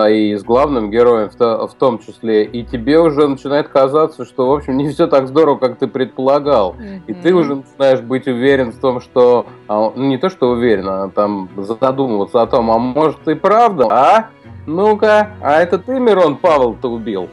и 0.09 0.35
с 0.35 0.43
главным 0.43 0.89
героем 0.89 1.29
в, 1.29 1.35
то- 1.35 1.67
в 1.67 1.73
том 1.75 1.99
числе. 1.99 2.43
И 2.43 2.63
тебе 2.63 2.99
уже 2.99 3.27
начинает 3.27 3.67
казаться, 3.67 4.25
что, 4.25 4.47
в 4.47 4.53
общем, 4.53 4.77
не 4.77 4.89
все 4.89 5.07
так 5.07 5.27
здорово, 5.27 5.57
как 5.57 5.77
ты 5.77 5.87
предполагал. 5.87 6.75
И 7.07 7.13
ты 7.13 7.33
уже 7.33 7.55
начинаешь 7.55 8.01
быть 8.01 8.27
уверен 8.27 8.71
в 8.71 8.79
том, 8.79 8.99
что... 8.99 9.45
а, 9.67 9.91
ну, 9.95 10.05
не 10.07 10.17
то, 10.17 10.29
что 10.29 10.49
уверен, 10.49 10.87
а 10.89 11.09
там 11.09 11.49
задумываться 11.57 12.41
о 12.41 12.47
том, 12.47 12.71
а 12.71 12.77
может 12.79 13.27
и 13.27 13.35
правда, 13.35 13.87
а? 13.89 14.29
Ну-ка, 14.65 15.29
а 15.41 15.61
это 15.61 15.77
ты, 15.77 15.99
Мирон 15.99 16.37
Павел-то 16.37 16.89
убил? 16.89 17.29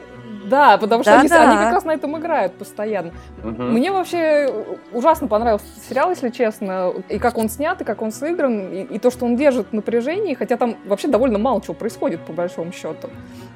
Да, 0.53 0.77
потому 0.77 1.03
что 1.03 1.19
они, 1.19 1.29
Да-да. 1.31 1.49
они 1.51 1.57
как 1.65 1.73
раз 1.73 1.85
на 1.85 1.93
этом 1.93 2.19
играют 2.19 2.53
постоянно. 2.53 3.11
Мгм. 3.43 3.73
Мне 3.73 3.91
вообще 3.91 4.53
ужасно 4.93 5.27
понравился 5.27 5.65
сериал, 5.88 6.11
если 6.11 6.29
честно, 6.29 6.93
и 7.09 7.19
как 7.19 7.38
он 7.38 7.49
снят, 7.49 7.81
и 7.81 7.85
как 7.85 8.03
он 8.03 8.12
сыгран, 8.12 8.69
и, 8.71 8.83
и 8.83 8.99
то, 8.99 9.11
что 9.11 9.25
он 9.25 9.35
держит 9.35 9.69
в 9.71 9.73
напряжении, 9.73 10.35
хотя 10.35 10.59
там 10.59 10.77
вообще 10.85 11.09
довольно 11.09 11.38
мало 11.38 11.62
чего 11.62 11.73
происходит, 11.73 12.21
по 12.21 12.35
большому 12.35 12.71
счету. 12.73 13.09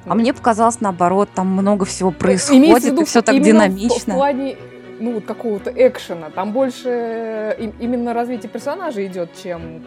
А 0.07 0.15
мне 0.15 0.33
показалось 0.33 0.81
наоборот, 0.81 1.29
там 1.35 1.45
много 1.47 1.85
всего 1.85 2.09
Имеется 2.09 2.47
в 2.47 2.49
происходит, 2.49 2.83
виду 2.85 3.01
и 3.01 3.05
все 3.05 3.21
так 3.21 3.35
именно 3.35 3.65
в- 3.65 3.75
динамично. 3.75 4.13
В, 4.13 4.17
плане 4.17 4.57
ну, 4.99 5.13
вот 5.13 5.25
какого-то 5.25 5.69
экшена. 5.69 6.31
Там 6.33 6.51
больше 6.51 6.89
э, 6.89 7.55
им- 7.59 7.73
именно 7.79 8.15
развитие 8.15 8.49
персонажа 8.49 9.05
идет, 9.05 9.29
чем 9.43 9.83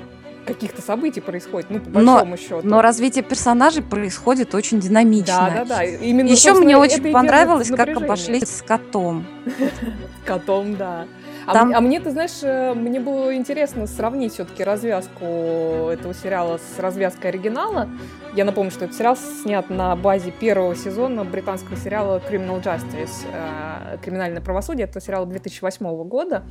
каких-то 0.54 0.82
событий 0.82 1.20
происходит, 1.20 1.70
ну, 1.70 1.80
по 1.80 1.98
Но- 2.00 2.12
большому 2.14 2.36
счету. 2.36 2.60
Но 2.64 2.82
развитие 2.82 3.24
персонажей 3.24 3.82
происходит 3.82 4.54
очень 4.54 4.80
динамично. 4.80 5.50
Да, 5.54 5.64
да, 5.64 5.76
да. 5.76 5.84
Именно, 5.84 6.28
Еще 6.28 6.52
мне 6.54 6.76
очень 6.76 7.12
понравилось, 7.12 7.70
как 7.70 7.88
обошлись 7.96 8.48
с 8.58 8.62
котом. 8.62 9.26
Котом, 10.24 10.76
да. 10.76 11.06
А, 11.46 11.52
Там- 11.54 11.68
мне, 11.68 11.76
а 11.76 11.80
мне, 11.80 12.00
ты 12.00 12.10
знаешь, 12.10 12.42
э, 12.42 12.74
мне 12.74 13.00
было 13.00 13.34
интересно 13.34 13.86
сравнить 13.86 14.34
все-таки 14.34 14.62
развязку 14.62 15.24
этого 15.24 16.12
сериала 16.14 16.58
с 16.58 16.78
развязкой 16.78 17.30
оригинала. 17.30 17.88
Я 18.36 18.44
напомню, 18.44 18.70
что 18.70 18.84
этот 18.84 18.96
сериал 18.96 19.16
снят 19.16 19.68
на 19.70 19.96
базе 19.96 20.30
первого 20.30 20.76
сезона 20.76 21.24
британского 21.24 21.76
сериала 21.76 22.20
Criminal 22.30 22.62
Justice. 22.62 23.24
э, 23.32 23.96
Криминальное 24.04 24.42
правосудие. 24.42 24.84
Это 24.86 25.00
сериал 25.00 25.26
2008 25.26 26.04
года. 26.04 26.44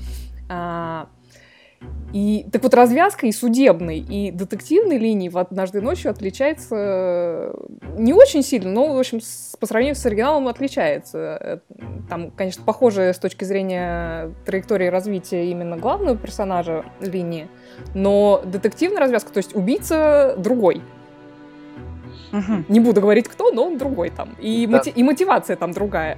И 2.12 2.48
так 2.52 2.64
вот 2.64 2.74
развязка 2.74 3.28
и 3.28 3.32
судебной, 3.32 4.00
и 4.00 4.32
детективной 4.32 4.98
линии 4.98 5.30
в 5.30 5.38
«Однажды 5.38 5.80
ночью» 5.80 6.10
отличается 6.10 6.76
э, 6.76 7.54
не 8.00 8.14
очень 8.14 8.42
сильно, 8.42 8.72
но, 8.72 8.92
в 8.96 8.98
общем, 8.98 9.22
с- 9.22 9.56
по 9.60 9.68
сравнению 9.68 9.96
с 9.96 10.04
оригиналом 10.08 10.48
отличается. 10.48 11.18
Э, 11.40 11.58
Там, 12.10 12.32
конечно, 12.32 12.64
похоже 12.66 13.14
с 13.14 13.20
точки 13.20 13.44
зрения 13.44 14.34
траектории 14.44 14.88
развития 14.88 15.52
именно 15.52 15.78
главного 15.78 16.18
персонажа 16.18 16.84
линии, 17.00 17.48
но 17.94 18.42
детективная 18.44 19.02
развязка, 19.02 19.32
то 19.32 19.38
есть 19.38 19.56
убийца 19.56 20.34
другой. 20.38 20.82
Мгм. 22.32 22.66
Не 22.70 22.80
буду 22.80 23.02
говорить 23.02 23.28
кто, 23.28 23.52
но 23.52 23.66
он 23.66 23.78
другой 23.78 24.10
там. 24.10 24.36
И, 24.42 24.66
Да. 24.66 24.78
моти- 24.78 24.94
и 24.96 25.04
мотивация 25.04 25.56
там 25.56 25.72
другая. 25.74 26.18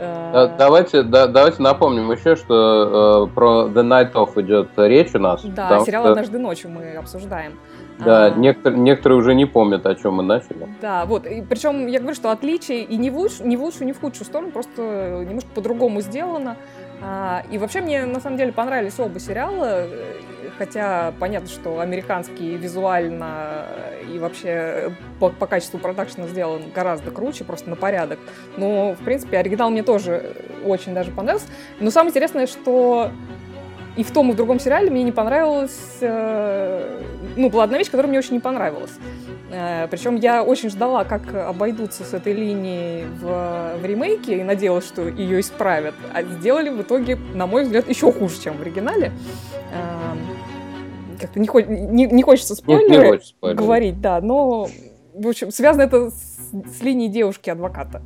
Э, 0.00 0.32
Да, 0.32 0.46
Давайте, 0.58 1.02
да- 1.02 1.26
давайте 1.26 1.62
напомним 1.62 2.10
еще, 2.10 2.36
что 2.36 3.26
э, 3.28 3.34
про 3.34 3.66
The 3.68 3.82
Night 3.82 4.12
Of 4.12 4.40
идет 4.40 4.68
речь 4.76 5.14
у 5.14 5.18
нас. 5.18 5.42
Да, 5.44 5.80
сериал 5.80 6.02
что, 6.04 6.12
«Однажды 6.12 6.38
ночью» 6.38 6.70
мы 6.70 6.94
обсуждаем. 6.96 7.52
Да, 7.98 8.26
А, 8.26 8.30
некоторые, 8.30 8.80
некоторые 8.80 9.18
уже 9.18 9.34
не 9.34 9.44
помнят, 9.44 9.84
о 9.84 9.94
чем 9.94 10.14
мы 10.14 10.22
начали. 10.22 10.66
Да, 10.80 11.04
вот. 11.04 11.26
И 11.26 11.42
причем 11.42 11.86
я 11.86 11.98
говорю, 11.98 12.14
что 12.14 12.30
отличие 12.30 12.82
и 12.82 12.96
не 12.96 13.10
в, 13.10 13.18
луч- 13.18 13.40
не 13.44 13.58
в 13.58 13.62
лучшую, 13.62 13.86
не 13.86 13.92
в 13.92 14.00
худшую 14.00 14.24
сторону, 14.24 14.50
просто 14.52 14.80
немножко 15.28 15.50
по-другому 15.54 16.00
сделано. 16.00 16.56
А, 17.02 17.44
и 17.50 17.58
вообще 17.58 17.80
мне 17.80 18.04
на 18.04 18.20
самом 18.20 18.36
деле 18.36 18.52
понравились 18.52 18.98
оба 18.98 19.18
сериала, 19.18 19.86
э, 19.86 20.20
хотя 20.58 21.12
понятно, 21.18 21.48
что 21.48 21.80
американский 21.80 22.56
визуально 22.56 23.66
и 24.12 24.18
вообще 24.18 24.92
по, 25.18 25.30
по 25.30 25.46
качеству 25.46 25.78
продакшена 25.78 26.26
сделан 26.26 26.62
гораздо 26.74 27.10
круче, 27.10 27.44
просто 27.44 27.70
на 27.70 27.76
порядок. 27.76 28.18
Но, 28.56 28.92
в 28.92 29.04
принципе, 29.04 29.38
оригинал 29.38 29.70
мне 29.70 29.82
тоже 29.82 30.36
очень 30.64 30.92
даже 30.92 31.10
понравился. 31.10 31.46
Но 31.78 31.90
самое 31.90 32.10
интересное, 32.10 32.46
что 32.46 33.10
и 33.96 34.04
в 34.04 34.10
том, 34.12 34.30
и 34.30 34.32
в 34.32 34.36
другом 34.36 34.60
сериале 34.60 34.90
мне 34.90 35.02
не 35.02 35.12
понравилось... 35.12 35.98
э, 36.00 37.00
ну, 37.36 37.50
была 37.50 37.64
одна 37.64 37.78
вещь, 37.78 37.90
которая 37.90 38.08
мне 38.08 38.18
очень 38.18 38.34
не 38.34 38.40
понравилась. 38.40 38.92
Э, 39.52 39.88
Причем 39.90 40.16
я 40.16 40.42
очень 40.44 40.70
ждала, 40.70 41.04
как 41.04 41.34
обойдутся 41.34 42.04
с 42.04 42.14
этой 42.14 42.32
линией 42.32 43.04
в, 43.20 43.78
в 43.80 43.84
ремейке 43.84 44.38
и 44.40 44.42
надеялась, 44.44 44.86
что 44.86 45.08
ее 45.08 45.40
исправят. 45.40 45.94
А 46.12 46.22
сделали 46.22 46.70
в 46.70 46.80
итоге, 46.82 47.16
на 47.34 47.46
мой 47.46 47.64
взгляд, 47.64 47.88
еще 47.88 48.12
хуже, 48.12 48.40
чем 48.40 48.56
в 48.56 48.60
оригинале. 48.62 49.12
Эм, 49.72 50.18
Как-то 51.20 51.40
не, 51.40 51.46
хо- 51.48 51.60
не- 51.60 52.06
не 52.06 52.22
хочется 52.22 52.54
Нет, 52.54 52.66
не 52.66 52.74
спойлеры 52.86 53.08
хочется 53.08 53.28
спойлерить. 53.30 53.60
говорить, 53.60 54.00
да, 54.00 54.20
но, 54.20 54.68
в 55.14 55.28
общем, 55.28 55.50
связано 55.50 55.82
это 55.82 56.10
с, 56.10 56.50
с 56.78 56.82
линией 56.82 57.08
девушки-адвоката. 57.10 58.02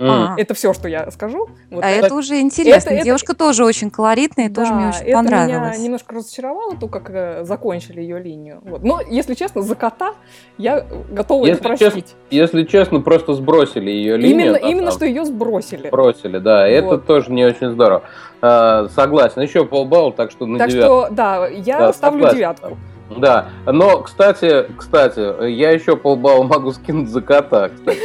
А, 0.00 0.34
Это 0.36 0.54
все, 0.54 0.72
что 0.72 0.88
я 0.88 1.10
скажу. 1.10 1.48
Вот 1.70 1.84
а 1.84 1.88
это- 1.90 2.06
это 2.06 2.14
уже 2.14 2.40
интересно. 2.40 2.90
это- 2.90 3.04
Девушка 3.04 3.34
тоже 3.34 3.64
очень 3.64 3.90
колоритная, 3.90 4.46
и 4.46 4.48
тоже 4.48 4.72
мне 4.72 4.84
Да, 4.84 4.88
очень 4.90 5.06
это 5.08 5.12
понравилось. 5.12 5.74
меня 5.76 5.84
немножко 5.84 6.14
разочаровало, 6.14 6.76
то, 6.76 6.86
как 6.88 7.10
э, 7.10 7.44
закончили 7.44 8.00
ее 8.00 8.18
линию. 8.20 8.60
Вот. 8.64 8.82
Но, 8.84 9.00
если 9.00 9.34
честно, 9.34 9.62
за 9.62 9.74
кота 9.74 10.14
я 10.56 10.84
готова 11.10 11.46
Если 11.46 11.60
это 11.72 11.76
простить. 11.76 12.14
Если 12.30 12.64
честно, 12.64 13.00
просто 13.00 13.34
сбросили 13.34 13.90
ее 13.90 14.16
линию. 14.16 14.40
именно, 14.40 14.52
на 14.52 14.56
именно 14.70 14.90
что 14.92 15.04
ее 15.04 15.24
сбросили. 15.24 15.88
Бросили, 15.90 16.38
да, 16.38 16.68
и 16.68 16.72
это 16.74 16.86
Вот. 16.88 17.06
тоже 17.06 17.32
не 17.32 17.44
очень 17.44 17.70
здорово. 17.72 18.02
А, 18.40 18.86
согласен, 18.94 19.40
еще 19.42 19.64
полбалла, 19.64 20.12
так 20.12 20.30
что 20.30 20.46
на 20.46 20.58
так 20.58 20.68
девятку. 20.70 21.06
что, 21.06 21.08
да, 21.14 21.48
я 21.48 21.78
Да, 21.78 21.92
ставлю 21.92 22.18
согласен. 22.20 22.36
девятку. 22.36 22.78
Да, 23.16 23.48
но, 23.64 24.02
кстати, 24.02 24.66
кстати, 24.76 25.48
я 25.50 25.70
еще 25.70 25.96
полбалла 25.96 26.44
могу 26.44 26.72
скинуть 26.72 27.08
за 27.08 27.22
кота, 27.22 27.70
кстати. 27.70 27.98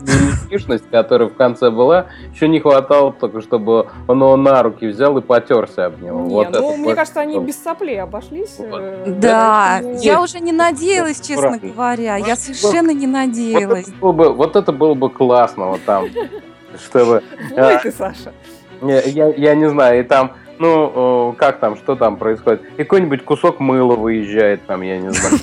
Мимикишность, 0.00 0.84
которая 0.90 1.28
в 1.28 1.34
конце 1.34 1.70
была, 1.70 2.06
еще 2.32 2.48
не 2.48 2.60
хватало 2.60 3.12
только, 3.12 3.40
чтобы 3.42 3.88
он 4.08 4.18
его 4.18 4.36
на 4.36 4.62
руки 4.62 4.86
взял 4.86 5.16
и 5.18 5.20
потерся 5.20 5.86
об 5.86 6.00
него. 6.00 6.20
Не, 6.20 6.34
вот 6.34 6.50
ну, 6.50 6.70
это 6.70 6.78
мне 6.78 6.94
кажется, 6.94 7.20
они 7.20 7.38
без 7.38 7.62
соплей 7.62 8.00
обошлись. 8.00 8.56
Вот. 8.58 8.80
э, 8.80 9.04
Да, 9.18 9.80
я 10.00 10.22
уже 10.22 10.40
не 10.40 10.52
надеялась, 10.52 11.20
честно 11.20 11.58
говоря. 11.58 12.16
Я 12.16 12.36
совершенно 12.36 12.92
не 12.92 13.06
Вот 13.06 13.12
надеялась. 13.12 13.88
это, 13.88 13.96
было 13.98 14.12
бы, 14.12 14.32
вот 14.32 14.56
это 14.56 14.72
было 14.72 14.94
бы 14.94 15.10
классно, 15.10 15.66
вот 15.66 15.84
там, 15.84 16.06
чтобы... 16.84 17.22
Ой, 17.54 17.78
ты, 17.82 17.92
Саша. 17.92 18.32
Не, 18.80 19.00
я, 19.10 19.28
я 19.28 19.54
не 19.54 19.68
знаю, 19.68 20.00
и 20.00 20.02
там, 20.02 20.32
ну, 20.62 21.34
как 21.38 21.58
там, 21.58 21.76
что 21.76 21.96
там 21.96 22.16
происходит. 22.16 22.62
И 22.76 22.84
какой-нибудь 22.84 23.24
кусок 23.24 23.60
мыла 23.60 23.96
выезжает 23.96 24.64
там, 24.66 24.82
я 24.82 24.98
не 24.98 25.12
знаю. 25.12 25.38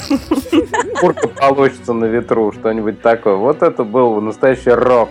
Курка 0.99 1.27
получится 1.27 1.93
на 1.93 2.05
ветру, 2.05 2.51
что-нибудь 2.51 3.01
такое. 3.01 3.35
Вот 3.35 3.61
это 3.61 3.83
был 3.83 4.21
настоящий 4.21 4.71
рок. 4.71 5.09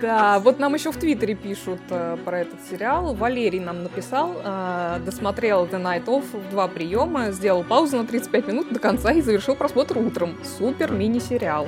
Да, 0.00 0.38
вот 0.38 0.58
нам 0.58 0.74
еще 0.74 0.92
в 0.92 0.96
Твиттере 0.96 1.34
пишут 1.34 1.80
э, 1.90 2.16
про 2.24 2.40
этот 2.40 2.58
сериал. 2.70 3.14
Валерий 3.14 3.60
нам 3.60 3.82
написал, 3.82 4.34
э, 4.42 4.98
досмотрел 5.04 5.66
The 5.66 5.82
Night 5.82 6.06
Off 6.06 6.24
в 6.32 6.50
два 6.50 6.68
приема, 6.68 7.32
сделал 7.32 7.64
паузу 7.64 7.98
на 7.98 8.06
35 8.06 8.48
минут 8.48 8.72
до 8.72 8.80
конца 8.80 9.12
и 9.12 9.20
завершил 9.20 9.56
просмотр 9.56 9.98
утром. 9.98 10.38
Супер 10.58 10.92
мини-сериал. 10.92 11.66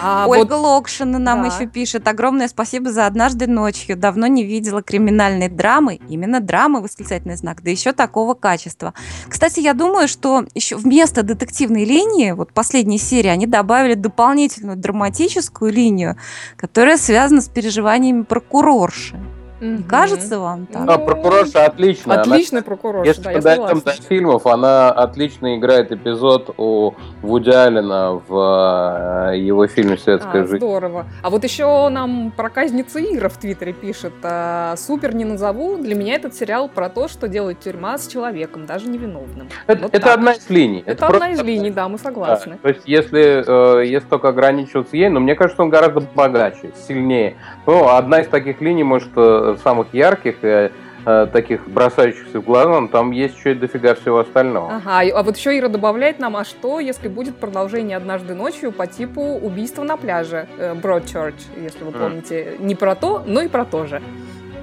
А 0.00 0.26
Ольга 0.28 0.54
вот... 0.54 0.62
Локшина 0.62 1.18
нам 1.18 1.42
да. 1.42 1.54
еще 1.54 1.66
пишет. 1.66 2.06
Огромное 2.08 2.48
спасибо 2.48 2.92
за 2.92 3.06
однажды 3.06 3.46
ночью. 3.46 3.96
Давно 3.96 4.26
не 4.26 4.44
видела 4.44 4.82
криминальной 4.82 5.48
драмы. 5.48 6.00
Именно 6.08 6.40
драмы, 6.40 6.80
восклицательный 6.80 7.36
знак. 7.36 7.62
Да 7.62 7.70
еще 7.70 7.92
такого 7.92 8.34
качества. 8.34 8.94
Кстати, 9.28 9.60
я 9.60 9.74
думаю, 9.74 10.08
что 10.08 10.44
еще 10.54 10.76
вместо 10.76 11.22
детективной 11.22 11.84
линии, 11.84 12.32
вот 12.32 12.52
последней 12.52 12.98
серии, 12.98 13.28
они 13.28 13.46
добавили 13.46 13.94
дополнительную 13.94 14.76
драматическую 14.76 15.72
линию, 15.72 16.16
которая 16.56 16.96
связана 16.96 17.40
с 17.40 17.48
переживаниями 17.48 18.22
прокурорши. 18.22 19.18
Не 19.60 19.82
кажется 19.82 20.38
вам 20.38 20.66
так? 20.66 20.88
А, 20.88 20.98
прокурорша 20.98 21.64
отличная. 21.64 22.20
Отличная 22.20 22.62
прокурорша, 22.62 23.08
Если 23.08 23.22
да, 23.22 23.32
я 23.32 23.42
согласна. 23.42 23.80
до 23.80 23.92
фильмов, 24.02 24.46
она 24.46 24.90
отлично 24.90 25.56
играет 25.56 25.90
эпизод 25.90 26.54
у 26.56 26.94
Вуди 27.22 27.50
Аллена 27.50 28.20
в 28.28 29.32
э, 29.32 29.38
его 29.38 29.66
фильме 29.66 29.96
«Светская 29.96 30.42
а, 30.42 30.46
жизнь». 30.46 30.58
Здорово. 30.58 31.06
А 31.22 31.30
вот 31.30 31.42
еще 31.42 31.88
нам 31.88 32.32
проказница 32.36 33.00
Ира 33.00 33.28
в 33.28 33.36
Твиттере 33.36 33.72
пишет. 33.72 34.12
«А, 34.22 34.76
Супер 34.76 35.14
не 35.14 35.24
назову. 35.24 35.76
Для 35.78 35.94
меня 35.94 36.14
этот 36.14 36.34
сериал 36.34 36.68
про 36.68 36.88
то, 36.88 37.08
что 37.08 37.26
делает 37.26 37.58
тюрьма 37.60 37.98
с 37.98 38.06
человеком, 38.06 38.66
даже 38.66 38.88
невиновным. 38.88 39.48
Это, 39.66 39.82
вот 39.82 39.94
это 39.94 40.14
одна 40.14 40.32
из 40.32 40.48
линий. 40.48 40.80
Это, 40.86 41.06
это 41.06 41.06
одна 41.08 41.30
из 41.32 41.42
линий, 41.42 41.70
да, 41.70 41.88
мы 41.88 41.98
согласны. 41.98 42.52
Да. 42.52 42.58
То 42.62 42.68
есть, 42.68 42.82
если, 42.86 43.80
э, 43.82 43.86
если 43.86 44.08
только 44.08 44.28
ограничиваться 44.28 44.96
ей, 44.96 45.08
но 45.08 45.18
мне 45.20 45.34
кажется, 45.34 45.62
он 45.62 45.70
гораздо 45.70 46.00
богаче, 46.00 46.70
сильнее. 46.86 47.36
Ну, 47.66 47.88
одна 47.88 48.20
из 48.20 48.28
таких 48.28 48.60
линий 48.60 48.84
может 48.84 49.10
э, 49.16 49.47
самых 49.56 49.88
ярких 49.92 50.36
и 50.42 50.70
э, 51.06 51.26
таких 51.32 51.68
бросающихся 51.68 52.40
в 52.40 52.44
глаза, 52.44 52.80
но 52.80 52.88
там 52.88 53.10
есть 53.10 53.36
еще 53.36 53.52
и 53.52 53.54
дофига 53.54 53.94
всего 53.94 54.18
остального. 54.18 54.76
Ага, 54.76 55.18
а 55.18 55.22
вот 55.22 55.36
еще 55.36 55.56
Ира 55.58 55.68
добавляет 55.68 56.18
нам, 56.18 56.36
а 56.36 56.44
что, 56.44 56.80
если 56.80 57.08
будет 57.08 57.36
продолжение 57.36 57.96
«Однажды 57.96 58.34
ночью» 58.34 58.72
по 58.72 58.86
типу 58.86 59.22
убийства 59.22 59.84
на 59.84 59.96
пляже 59.96 60.48
э, 60.58 60.74
Broadchurch, 60.74 61.40
если 61.62 61.84
вы 61.84 61.92
помните, 61.92 62.56
mm. 62.58 62.64
не 62.64 62.74
про 62.74 62.94
то, 62.94 63.22
но 63.26 63.40
и 63.40 63.48
про 63.48 63.64
то 63.64 63.86
же. 63.86 64.02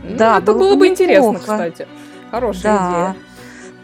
Ну, 0.03 0.17
да, 0.17 0.33
ну, 0.33 0.37
это 0.37 0.53
было, 0.53 0.59
было 0.59 0.75
бы 0.75 0.87
интересно, 0.87 1.39
кстати. 1.39 1.87
Хорошая 2.31 2.73
да. 2.73 2.89
идея. 2.89 3.15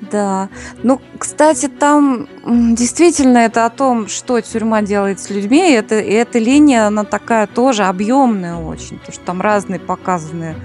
Да. 0.10 0.50
Ну, 0.82 1.00
кстати, 1.18 1.68
там 1.68 2.28
действительно 2.46 3.40
это 3.40 3.66
о 3.66 3.70
том, 3.70 4.08
что 4.08 4.42
тюрьма 4.42 4.82
делает 4.82 5.20
с 5.20 5.30
людьми. 5.30 5.72
И 5.72 5.74
это, 5.74 6.00
и 6.00 6.12
эта 6.12 6.40
линия, 6.40 6.88
она 6.88 7.04
такая 7.04 7.48
тоже 7.48 7.84
объемная 7.84 8.56
очень, 8.56 8.98
потому 8.98 9.14
что 9.14 9.26
там 9.26 9.42
разные 9.42 9.80
показаны 9.80 10.56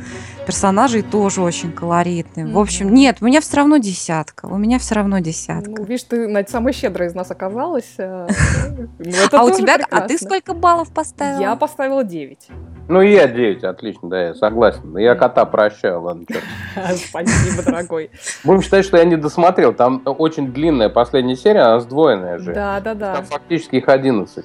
персонажей 0.47 1.03
тоже 1.03 1.43
очень 1.43 1.73
колоритные. 1.73 2.47
Mm-hmm. 2.47 2.53
В 2.53 2.59
общем, 2.59 2.95
нет, 2.95 3.19
у 3.21 3.27
меня 3.27 3.41
все 3.41 3.57
равно 3.57 3.79
десятка. 3.79 4.47
У 4.47 4.57
меня 4.57 4.79
все 4.79 4.95
равно 4.95 5.19
десятка. 5.19 5.71
Ну, 5.71 5.85
видишь, 5.85 6.05
ты 6.05 6.47
самая 6.49 6.73
щедрая 6.73 7.09
из 7.09 7.15
нас 7.15 7.31
оказалась. 7.31 7.95
Э, 7.99 8.29
ну, 8.99 9.13
а 9.33 9.45
у 9.45 9.51
тебя, 9.51 9.79
а 9.91 10.03
ты 10.03 10.17
сколько 10.17 10.55
баллов 10.55 10.91
поставила? 10.91 11.41
Я 11.41 11.57
поставила 11.57 12.05
9. 12.05 12.49
Ну, 12.88 13.01
я 13.01 13.27
9, 13.27 13.64
отлично, 13.64 14.09
да, 14.09 14.29
я 14.29 14.35
согласен. 14.35 14.96
Я 14.96 15.16
кота 15.16 15.44
прощаю, 15.44 16.03
ладно, 16.03 16.25
Спасибо, 16.94 17.64
дорогой. 17.64 18.11
Будем 18.44 18.62
считать, 18.62 18.85
что 18.85 18.96
я 18.96 19.05
не 19.05 19.16
досмотрел. 19.16 19.72
Там 19.72 20.03
очень 20.05 20.53
длинная 20.53 20.88
последняя 20.88 21.37
серия, 21.37 21.62
она 21.62 21.81
сдвоенная 21.81 22.38
же. 22.38 22.55
Да, 22.55 22.81
да, 22.81 22.94
да. 22.94 23.14
Там 23.16 23.25
фактически 23.25 23.77
их 23.77 23.88
11. 23.88 24.44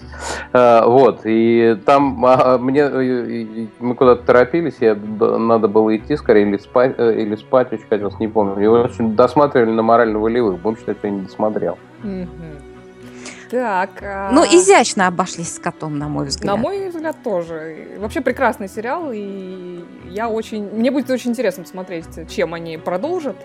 Э, 0.54 0.86
вот, 0.86 1.22
и 1.26 1.78
там 1.86 2.26
а, 2.26 2.58
мне, 2.58 2.90
мы 3.80 3.96
куда-то 3.96 4.24
торопились, 4.24 4.78
я, 4.80 4.96
надо 4.96 5.68
было 5.68 5.96
идти 5.96 6.18
скорее 6.18 6.48
или 6.48 6.58
спать, 6.58 6.96
э, 6.98 7.22
или 7.22 7.36
спать 7.36 7.72
очень 7.72 7.86
хотелось, 7.88 8.18
не 8.20 8.28
помню. 8.28 8.60
Его 8.62 8.76
очень 8.76 9.16
досматривали 9.16 9.72
на 9.72 9.84
морально-волевых, 9.84 10.60
будем 10.60 10.78
считать, 10.78 10.98
что 10.98 11.08
я 11.08 11.14
не 11.14 11.22
досмотрел. 11.22 11.78
Так. 13.52 14.02
А... 14.02 14.32
Ну, 14.32 14.44
изящно 14.46 15.08
обошлись 15.08 15.56
с 15.56 15.60
котом, 15.60 16.00
на 16.00 16.08
мой 16.08 16.26
взгляд. 16.26 16.56
На 16.56 16.62
мой 16.62 16.90
взгляд, 16.90 17.18
тоже. 17.22 17.98
Вообще 17.98 18.22
прекрасный 18.22 18.70
сериал, 18.70 19.12
и 19.14 19.84
я 20.10 20.30
очень... 20.30 20.64
Мне 20.72 20.90
будет 20.90 21.10
очень 21.10 21.32
интересно 21.32 21.64
посмотреть, 21.64 22.06
чем 22.30 22.54
они 22.54 22.78
продолжат 22.78 23.36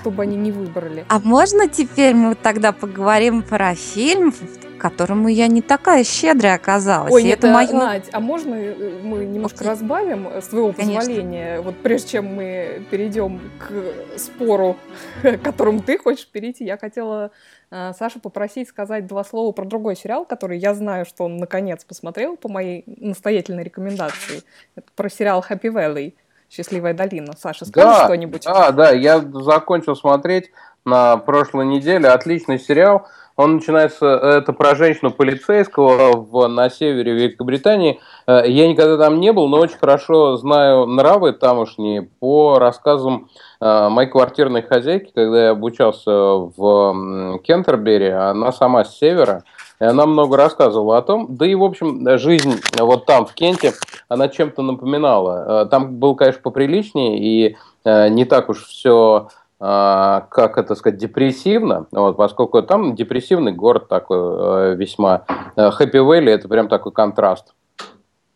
чтобы 0.00 0.24
они 0.24 0.36
не 0.36 0.50
выбрали. 0.50 1.04
А 1.08 1.20
можно 1.20 1.68
теперь 1.68 2.12
мы 2.12 2.34
тогда 2.34 2.72
поговорим 2.72 3.40
про 3.42 3.76
фильм, 3.76 4.34
которому 4.82 5.28
я 5.28 5.46
не 5.46 5.62
такая 5.62 6.02
щедрая 6.02 6.56
оказалась. 6.56 7.12
Ой, 7.12 7.22
нет, 7.22 7.38
это 7.38 7.52
мое... 7.52 7.72
Надь, 7.72 8.08
а 8.10 8.18
можно 8.18 8.54
э, 8.56 8.98
мы 9.00 9.24
немножко 9.24 9.58
Окей. 9.58 9.68
разбавим, 9.68 10.26
с 10.26 10.48
твоего 10.48 10.72
Конечно. 10.72 10.98
позволения, 10.98 11.60
вот 11.60 11.76
прежде 11.76 12.08
чем 12.08 12.34
мы 12.34 12.84
перейдем 12.90 13.40
к 13.60 14.18
спору, 14.18 14.76
к 15.22 15.38
которому 15.44 15.82
ты 15.82 15.98
хочешь 15.98 16.26
перейти, 16.26 16.64
я 16.64 16.76
хотела 16.76 17.30
э, 17.70 17.92
Сашу 17.96 18.18
попросить 18.18 18.68
сказать 18.68 19.06
два 19.06 19.22
слова 19.22 19.52
про 19.52 19.64
другой 19.64 19.94
сериал, 19.94 20.24
который 20.24 20.58
я 20.58 20.74
знаю, 20.74 21.06
что 21.06 21.26
он 21.26 21.36
наконец 21.36 21.84
посмотрел 21.84 22.36
по 22.36 22.48
моей 22.48 22.82
настоятельной 22.86 23.62
рекомендации. 23.62 24.42
Это 24.74 24.88
про 24.96 25.08
сериал 25.08 25.44
Happy 25.48 25.72
Valley. 25.72 26.14
Счастливая 26.50 26.92
долина. 26.92 27.32
Саша, 27.38 27.64
скажи 27.64 27.86
да, 27.86 28.04
что-нибудь? 28.04 28.42
Да, 28.44 28.72
да, 28.72 28.90
я 28.90 29.20
закончил 29.20 29.96
смотреть 29.96 30.50
на 30.84 31.16
прошлой 31.16 31.66
неделе. 31.66 32.08
Отличный 32.08 32.58
сериал. 32.58 33.06
Он 33.36 33.56
начинается, 33.56 34.06
это 34.06 34.52
про 34.52 34.74
женщину 34.74 35.10
полицейского 35.10 36.16
в, 36.16 36.46
на 36.48 36.68
севере 36.68 37.12
Великобритании. 37.12 38.00
Э, 38.26 38.42
я 38.46 38.68
никогда 38.68 38.98
там 38.98 39.20
не 39.20 39.32
был, 39.32 39.48
но 39.48 39.58
очень 39.58 39.78
хорошо 39.78 40.36
знаю 40.36 40.86
нравы 40.86 41.32
тамошние 41.32 42.02
по 42.02 42.58
рассказам 42.58 43.28
э, 43.60 43.88
моей 43.88 44.08
квартирной 44.08 44.62
хозяйки, 44.62 45.12
когда 45.14 45.44
я 45.44 45.50
обучался 45.50 46.10
в 46.10 47.38
Кентербери, 47.42 48.10
она 48.10 48.52
сама 48.52 48.84
с 48.84 48.98
севера, 48.98 49.44
и 49.80 49.84
она 49.84 50.06
много 50.06 50.36
рассказывала 50.36 50.98
о 50.98 51.02
том, 51.02 51.26
да 51.30 51.46
и, 51.46 51.54
в 51.54 51.64
общем, 51.64 52.06
жизнь 52.18 52.60
вот 52.78 53.06
там, 53.06 53.26
в 53.26 53.32
Кенте, 53.32 53.72
она 54.08 54.28
чем-то 54.28 54.62
напоминала. 54.62 55.64
Э, 55.64 55.66
там 55.68 55.96
был, 55.96 56.14
конечно, 56.14 56.42
поприличнее, 56.42 57.18
и 57.18 57.56
не 57.84 58.24
так 58.26 58.48
уж 58.48 58.64
все 58.64 59.26
как 59.62 60.58
это 60.58 60.74
сказать, 60.74 60.98
депрессивно, 60.98 61.86
вот, 61.92 62.16
поскольку 62.16 62.62
там 62.62 62.96
депрессивный 62.96 63.52
город 63.52 63.86
такой 63.86 64.18
э, 64.18 64.74
весьма. 64.74 65.24
Хэппи 65.56 65.98
Вэлли 65.98 66.32
это 66.32 66.48
прям 66.48 66.66
такой 66.66 66.90
контраст 66.90 67.54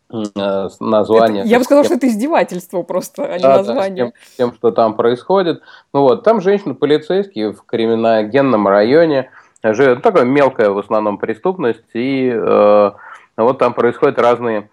э, 0.09 0.69
название. 0.79 1.41
Это, 1.41 1.49
я 1.49 1.57
бы 1.57 1.65
сказал, 1.65 1.83
тем, 1.83 1.89
что 1.89 1.97
это 1.97 2.07
издевательство 2.07 2.81
просто, 2.83 3.25
а 3.25 3.35
не 3.35 3.43
да, 3.43 3.57
название. 3.57 4.05
Да, 4.05 4.11
с, 4.11 4.35
тем, 4.37 4.47
тем, 4.51 4.55
что 4.55 4.71
там 4.71 4.95
происходит. 4.95 5.61
Ну 5.93 6.03
вот, 6.03 6.23
там 6.23 6.39
женщина-полицейский 6.39 7.51
в 7.51 7.61
криминогенном 7.65 8.65
районе, 8.65 9.29
живет, 9.63 10.03
такая 10.03 10.23
мелкая 10.23 10.69
в 10.69 10.77
основном 10.77 11.17
преступность, 11.17 11.83
и 11.93 12.31
э, 12.33 12.91
вот 13.35 13.57
там 13.57 13.73
происходят 13.73 14.17
разные 14.17 14.69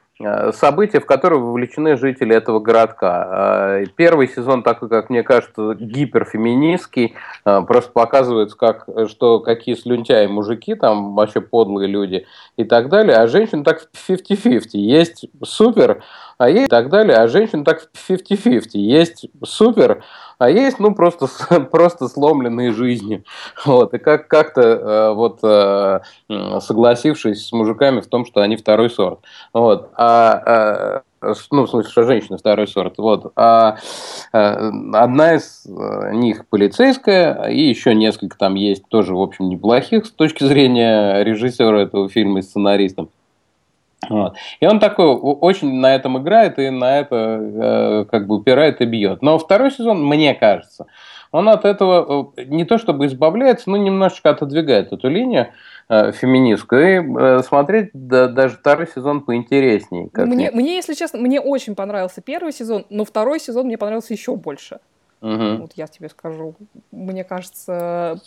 события, 0.53 1.01
в 1.01 1.07
которые 1.07 1.41
вовлечены 1.41 1.97
жители 1.97 2.37
этого 2.37 2.61
городка. 2.61 3.81
Э, 3.81 3.85
первый 3.97 4.29
сезон 4.29 4.63
такой, 4.63 4.89
как 4.89 5.11
мне 5.11 5.25
кажется, 5.25 5.75
гиперфеминистский, 5.75 7.15
э, 7.45 7.63
просто 7.67 7.91
показывает, 7.91 8.55
как, 8.55 8.87
что 9.09 9.41
какие 9.41 9.75
слюнтяи 9.75 10.27
мужики, 10.27 10.77
там 10.77 11.15
вообще 11.17 11.41
подлые 11.41 11.89
люди 11.89 12.27
и 12.57 12.63
так 12.63 12.89
далее, 12.91 13.17
а 13.17 13.27
женщин 13.27 13.65
так 13.65 13.89
50-50. 14.09 14.69
Есть 14.75 15.27
супер, 15.43 16.05
а 16.45 16.51
есть 16.51 16.67
и 16.67 16.69
так 16.69 16.91
далее, 16.91 17.17
а 17.17 17.27
женщин 17.27 17.65
так 17.65 17.89
50-50. 18.09 18.71
Есть 18.75 19.27
супер, 19.43 20.05
а 20.39 20.51
есть, 20.51 20.79
ну, 20.79 20.95
просто, 20.95 21.27
просто 21.71 22.09
сломленные 22.09 22.73
жизни. 22.73 23.25
Вот, 23.65 23.95
и 23.95 23.99
как, 23.99 24.29
как-то 24.29 24.61
э, 24.61 25.15
вот 25.15 25.39
э, 25.43 26.01
согласившись 26.61 27.47
с 27.47 27.53
мужиками 27.53 28.01
в 28.01 28.09
том, 28.09 28.27
что 28.27 28.43
они 28.43 28.57
второй 28.57 28.91
сорт. 28.91 29.21
Вот. 29.55 29.89
А, 29.97 31.03
э, 31.23 31.33
ну, 31.51 31.65
в 31.65 31.71
смысле, 31.71 31.91
что 31.91 32.03
женщина 32.03 32.37
второй 32.37 32.69
сорт. 32.69 32.99
Вот. 32.99 33.33
А, 33.37 33.79
одна 34.33 35.37
из 35.37 35.65
них 36.13 36.47
полицейская, 36.49 37.49
и 37.49 37.63
еще 37.63 37.95
несколько 37.95 38.37
там 38.37 38.55
есть 38.55 38.87
тоже, 38.89 39.15
в 39.15 39.21
общем, 39.21 39.49
неплохих 39.49 40.05
с 40.05 40.11
точки 40.11 40.45
зрения 40.45 41.23
режиссера 41.25 41.81
этого 41.81 42.11
фильма 42.11 42.41
и 42.41 42.43
сценариста. 42.43 43.07
Вот. 44.09 44.37
И 44.61 44.67
он 44.67 44.81
такой 44.81 45.07
очень 45.07 45.75
на 45.75 45.95
этом 45.95 46.19
играет 46.19 46.59
и 46.59 46.71
на 46.71 46.99
это 46.99 47.17
э, 47.17 48.05
как 48.11 48.27
бы 48.27 48.37
упирает 48.37 48.81
и 48.81 48.85
бьет. 48.85 49.23
Но 49.23 49.39
второй 49.39 49.71
сезон, 49.71 50.05
мне 50.07 50.35
кажется, 50.35 50.87
он 51.35 51.49
от 51.49 51.65
этого 51.65 52.33
э, 52.37 52.45
не 52.45 52.65
то 52.65 52.79
чтобы 52.79 53.07
избавляется, 53.07 53.69
но 53.69 53.77
немножечко 53.77 54.31
отодвигает 54.31 54.93
эту 54.93 55.09
линию 55.09 55.49
э, 55.89 56.13
феминистскую. 56.13 56.83
И 56.83 57.19
э, 57.19 57.43
смотреть 57.43 57.91
да, 57.93 58.29
даже 58.29 58.57
второй 58.57 58.87
сезон 58.87 59.21
поинтереснее. 59.23 60.09
Мне, 60.15 60.51
мне, 60.53 60.77
если 60.77 60.95
честно, 60.95 61.19
мне 61.19 61.41
очень 61.41 61.75
понравился 61.75 62.21
первый 62.21 62.53
сезон, 62.53 62.87
но 62.89 63.05
второй 63.05 63.41
сезон 63.41 63.67
мне 63.67 63.77
понравился 63.77 64.15
еще 64.15 64.37
больше. 64.37 64.79
Угу. 65.25 65.63
Вот 65.63 65.73
я 65.77 65.87
тебе 65.87 66.11
скажу. 66.11 66.55
Мне 66.91 67.25
кажется, 67.25 68.21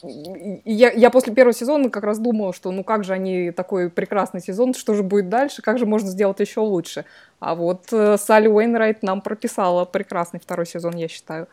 я, 0.65 0.91
я 0.91 1.11
после 1.11 1.31
первого 1.31 1.53
сезона 1.53 1.91
как 1.91 2.03
раз 2.03 2.17
думала, 2.17 2.53
что 2.53 2.71
ну 2.71 2.83
как 2.83 3.03
же 3.03 3.13
они 3.13 3.51
такой 3.51 3.91
прекрасный 3.91 4.41
сезон, 4.41 4.73
что 4.73 4.95
же 4.95 5.03
будет 5.03 5.29
дальше, 5.29 5.61
как 5.61 5.77
же 5.77 5.85
можно 5.85 6.09
сделать 6.09 6.39
еще 6.39 6.61
лучше. 6.61 7.05
А 7.39 7.53
вот 7.53 7.93
э, 7.93 8.17
Салли 8.17 8.47
Уэйнрайт 8.47 9.03
нам 9.03 9.21
прописала 9.21 9.85
прекрасный 9.85 10.39
второй 10.39 10.65
сезон, 10.65 10.95
я 10.95 11.07
считаю. 11.07 11.47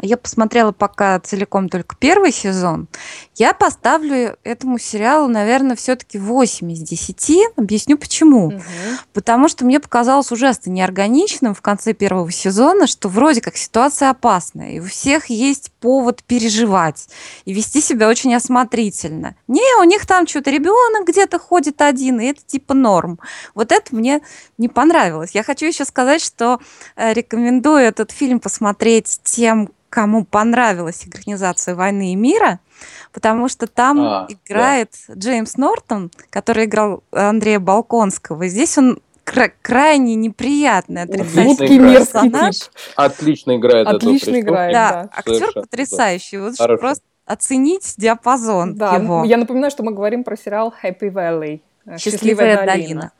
Я 0.00 0.16
посмотрела 0.16 0.72
пока 0.72 1.18
целиком 1.20 1.68
только 1.68 1.96
первый 1.96 2.32
сезон. 2.32 2.88
Я 3.34 3.54
поставлю 3.54 4.36
этому 4.44 4.78
сериалу, 4.78 5.28
наверное, 5.28 5.76
все-таки 5.76 6.18
8 6.18 6.72
из 6.72 6.80
10. 6.80 7.56
Объясню 7.56 7.96
почему. 7.96 8.48
Угу. 8.48 8.62
Потому 9.12 9.48
что 9.48 9.64
мне 9.64 9.80
показалось 9.80 10.30
ужасно 10.32 10.70
неорганичным 10.70 11.54
в 11.54 11.62
конце 11.62 11.92
первого 11.94 12.30
сезона, 12.30 12.86
что 12.86 13.08
вроде 13.08 13.40
как 13.40 13.56
ситуация 13.56 14.10
опасная, 14.10 14.72
и 14.72 14.80
у 14.80 14.84
всех 14.84 15.26
есть 15.26 15.72
повод 15.80 16.22
переживать 16.24 17.08
и 17.44 17.52
вести 17.52 17.80
себя 17.80 18.08
очень 18.08 18.34
осмотрительно. 18.34 19.36
Не, 19.48 19.80
у 19.80 19.84
них 19.84 20.06
там 20.06 20.26
что-то 20.26 20.50
ребенок 20.50 21.06
где-то 21.06 21.38
ходит 21.38 21.80
один, 21.80 22.20
и 22.20 22.26
это 22.26 22.42
типа 22.44 22.74
норм. 22.74 23.18
Вот 23.54 23.72
это 23.72 23.94
мне 23.94 24.20
не 24.58 24.68
понравилось. 24.68 25.30
Я 25.32 25.42
хочу 25.42 25.66
еще 25.66 25.84
сказать, 25.84 26.22
что 26.22 26.60
э, 26.96 27.12
рекомендую 27.12 27.78
этот 27.78 28.10
фильм 28.10 28.40
посмотреть 28.40 29.20
тем, 29.22 29.70
кому 29.94 30.24
понравилась 30.24 31.06
экранизация 31.06 31.76
«Войны 31.76 32.12
и 32.12 32.16
мира», 32.16 32.58
потому 33.12 33.48
что 33.48 33.68
там 33.68 34.00
а, 34.00 34.26
играет 34.28 34.90
да. 35.06 35.14
Джеймс 35.14 35.56
Нортон, 35.56 36.10
который 36.30 36.64
играл 36.64 37.04
Андрея 37.12 37.60
Балконского. 37.60 38.48
здесь 38.48 38.76
он 38.76 38.98
кра- 39.22 39.52
крайне 39.62 40.16
неприятный 40.16 41.02
отрицательный 41.02 41.96
персонаж. 41.96 42.56
Отлично 42.96 43.56
играет. 43.56 43.86
Отлично 43.86 44.40
играет, 44.40 44.72
да. 44.72 44.90
да. 44.90 45.10
Актер 45.12 45.34
Совершенно, 45.36 45.62
потрясающий. 45.62 46.38
Вот 46.38 46.56
просто 46.80 47.04
оценить 47.24 47.94
диапазон 47.96 48.74
да, 48.74 48.96
его. 48.96 49.22
Я 49.24 49.36
напоминаю, 49.36 49.70
что 49.70 49.84
мы 49.84 49.92
говорим 49.92 50.24
про 50.24 50.36
сериал 50.36 50.74
Happy 50.82 51.08
Valley. 51.12 51.60
Счастливая, 51.86 51.98
Счастливая 51.98 52.56
долина. 52.66 52.66
долина. 52.66 53.12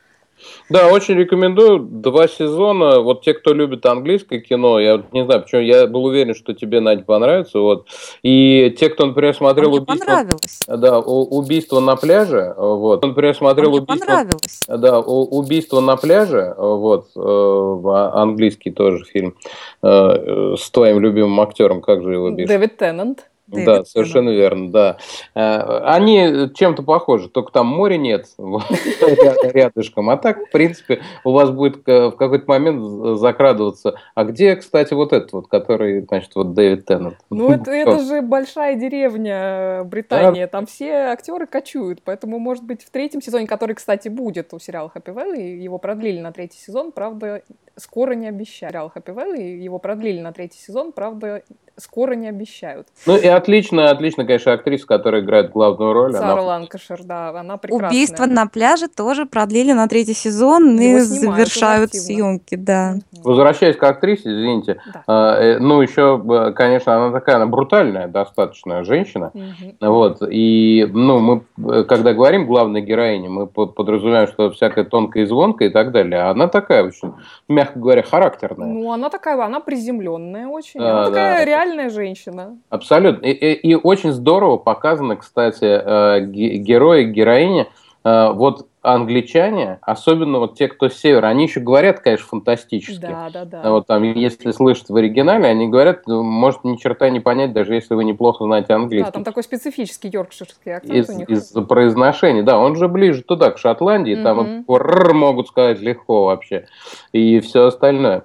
Да, 0.71 0.89
очень 0.89 1.15
рекомендую. 1.15 1.81
Два 1.81 2.29
сезона. 2.29 3.01
Вот 3.01 3.23
те, 3.23 3.35
кто 3.35 3.53
любит 3.53 3.85
английское 3.87 4.41
кино, 4.41 4.81
я 4.81 5.03
не 5.13 5.25
знаю, 5.25 5.43
почему 5.43 5.61
я 5.61 5.87
был 5.87 6.05
уверен, 6.05 6.35
что 6.35 6.55
тебе, 6.55 6.81
Надя, 6.81 7.05
понравится. 7.05 7.59
Вот. 7.59 7.87
И 8.23 8.75
те, 8.79 8.89
кто, 8.89 9.07
например, 9.07 9.35
смотрел 9.35 9.71
а 9.71 9.81
убийство... 9.81 10.07
понравилось. 10.07 10.59
Да, 10.67 10.99
убийство 11.01 11.81
на 11.81 11.97
пляже. 11.97 12.55
Вот. 12.57 13.03
Например, 13.03 13.35
смотрел 13.35 13.71
а 13.71 13.75
убийство... 13.75 14.07
понравилось. 14.07 14.61
Да, 14.69 15.01
убийство 15.01 15.81
на 15.81 15.97
пляже. 15.97 16.55
Вот. 16.57 17.09
Э, 17.17 18.11
английский 18.15 18.71
тоже 18.71 19.05
фильм. 19.05 19.37
Э, 19.83 20.55
с 20.59 20.71
твоим 20.71 21.01
любимым 21.01 21.41
актером. 21.41 21.83
Как 21.83 22.03
же 22.03 22.13
его 22.13 22.31
бишь? 22.31 22.49
Дэвид 22.49 22.77
Теннант. 22.77 23.27
Дэвид 23.55 23.67
да, 23.67 23.85
совершенно 23.85 24.31
верно, 24.31 24.71
да. 24.71 24.97
Э, 25.35 25.81
они 25.85 26.51
чем-то 26.55 26.83
похожи, 26.83 27.29
только 27.29 27.53
там 27.53 27.67
моря 27.67 27.97
нет 27.97 28.27
рядышком. 28.39 30.11
А 30.11 30.17
так, 30.17 30.49
в 30.49 30.51
принципе, 30.51 31.03
у 31.25 31.33
вас 31.33 31.51
будет 31.51 31.87
в 31.87 32.13
какой-то 32.13 32.45
момент 32.47 33.19
закрадываться. 33.19 33.99
А 34.15 34.25
где, 34.25 34.57
кстати, 34.57 34.95
вот 34.95 35.13
этот 35.13 35.33
вот, 35.33 35.49
который, 35.49 36.03
значит, 36.03 36.35
вот 36.35 36.55
Дэвид 36.55 36.85
Теннет? 36.87 37.15
Ну, 37.31 37.51
это, 37.51 37.71
это 37.71 38.01
же 38.01 38.21
большая 38.23 38.77
деревня 38.77 39.81
э, 39.81 39.85
Британии. 39.85 40.47
Там 40.47 40.67
все 40.67 40.93
актеры 41.13 41.47
кочуют. 41.47 42.03
Поэтому, 42.05 42.39
может 42.39 42.65
быть, 42.65 42.83
в 42.83 42.91
третьем 42.91 43.23
сезоне, 43.23 43.47
который, 43.47 43.75
кстати, 43.75 44.09
будет 44.09 44.53
у 44.53 44.59
сериала 44.59 44.91
Happy 44.95 45.15
Valley, 45.15 45.57
его 45.57 45.79
продлили 45.79 46.21
на 46.21 46.33
третий 46.33 46.59
сезон, 46.59 46.93
правда, 46.93 47.43
скоро 47.77 48.13
не 48.13 48.29
обещали. 48.29 48.75
Сериал 48.75 48.93
Happy 48.95 49.15
Valley, 49.15 49.57
его 49.57 49.79
продлили 49.79 50.21
на 50.21 50.33
третий 50.33 50.59
сезон, 50.59 50.93
правда, 50.93 51.43
скоро 51.77 52.15
не 52.15 52.29
обещают. 52.29 52.89
Ну 53.07 53.17
и 53.17 53.27
отлично, 53.45 53.91
отлично, 53.91 54.25
конечно, 54.25 54.53
актриса, 54.53 54.87
которая 54.87 55.21
играет 55.21 55.51
главную 55.51 55.93
роль. 55.93 56.13
Сара 56.13 56.33
она... 56.33 56.43
Ланкашер, 56.43 57.03
да, 57.05 57.29
она 57.29 57.57
прекрасная. 57.57 57.91
Убийство 57.91 58.27
на 58.27 58.47
пляже 58.47 58.89
тоже 58.89 59.27
продлили 59.27 59.73
на 59.73 59.87
третий 59.87 60.15
сезон 60.15 60.79
Его 60.79 60.99
и 60.99 61.01
завершают 61.01 61.95
съемки, 61.95 62.57
да. 62.57 62.97
Возвращаясь 63.23 63.77
к 63.77 63.83
актрисе, 63.83 64.31
извините, 64.31 64.81
да. 65.07 65.39
э, 65.41 65.59
ну 65.59 65.81
еще, 65.81 66.23
э, 66.25 66.53
конечно, 66.53 66.97
она 66.97 67.13
такая, 67.13 67.37
она 67.37 67.47
брутальная 67.47 68.09
достаточно 68.09 68.85
женщина, 68.85 69.31
угу. 69.35 69.75
вот, 69.81 70.19
и, 70.29 70.89
ну, 70.93 71.19
мы, 71.19 71.45
э, 71.73 71.85
когда 71.85 72.13
говорим 72.13 72.47
главной 72.47 72.81
героине, 72.81 73.29
мы 73.29 73.47
подразумеваем, 73.47 74.29
что 74.29 74.51
всякая 74.51 74.85
тонкая 74.85 75.25
и 75.25 75.27
звонкая 75.27 75.69
и 75.69 75.73
так 75.73 75.93
далее, 75.93 76.23
а 76.23 76.31
она 76.31 76.49
такая 76.49 76.85
очень, 76.85 77.13
мягко 77.49 77.79
говоря, 77.79 78.03
характерная. 78.03 78.69
Ну, 78.69 78.93
она 78.93 79.11
такая, 79.11 79.41
она 79.43 79.61
приземленная 79.61 80.47
очень, 80.47 80.81
а, 80.81 80.91
она 80.91 81.05
такая 81.07 81.39
да. 81.39 81.45
реальная 81.45 81.91
женщина. 81.91 82.57
Абсолютно. 82.71 83.27
И, 83.27 83.34
и, 83.35 83.53
и 83.53 83.75
очень 83.75 84.13
здорово 84.13 84.57
показаны, 84.57 85.17
кстати, 85.17 85.65
э, 85.65 86.21
герои, 86.27 87.05
героини. 87.05 87.67
Э, 88.05 88.33
вот 88.33 88.67
англичане, 88.85 89.79
особенно 89.81 90.39
вот 90.39 90.57
те, 90.57 90.69
кто 90.69 90.91
с 90.91 90.95
севера, 90.95 91.29
они 91.29 91.45
еще 91.45 91.61
говорят, 91.61 92.01
конечно, 92.01 92.27
фантастически. 92.29 93.01
Да, 93.01 93.31
да, 93.33 93.45
да. 93.47 93.71
Вот 93.71 93.87
там, 93.87 94.03
если 94.03 94.51
слышат 94.51 94.91
в 94.91 94.97
оригинале, 94.97 95.47
они 95.47 95.69
говорят, 95.69 96.07
ну, 96.07 96.23
может 96.23 96.65
ни 96.65 96.77
черта 96.77 97.09
не 97.09 97.19
понять, 97.19 97.55
даже 97.55 97.75
если 97.75 97.95
вы 97.95 98.05
неплохо 98.05 98.45
знаете 98.45 98.75
английский. 98.75 99.07
Да, 99.07 99.11
там 99.11 99.25
такой 99.25 99.43
специфический 99.43 100.11
йоркширский 100.13 100.77
акцент 100.77 100.95
из, 100.95 101.09
у 101.09 101.13
них. 101.15 101.31
Из 101.31 101.51
произношения, 101.67 102.43
да, 102.43 102.59
он 102.59 102.77
же 102.77 102.89
ближе 102.89 103.23
туда, 103.23 103.51
к 103.53 103.59
Шотландии, 103.59 104.19
mm-hmm. 104.19 104.65
там 104.67 105.17
могут 105.17 105.49
сказать 105.49 105.81
легко 105.81 106.27
вообще, 106.27 106.67
и 107.13 107.41
все 107.41 107.67
остальное. 107.67 108.25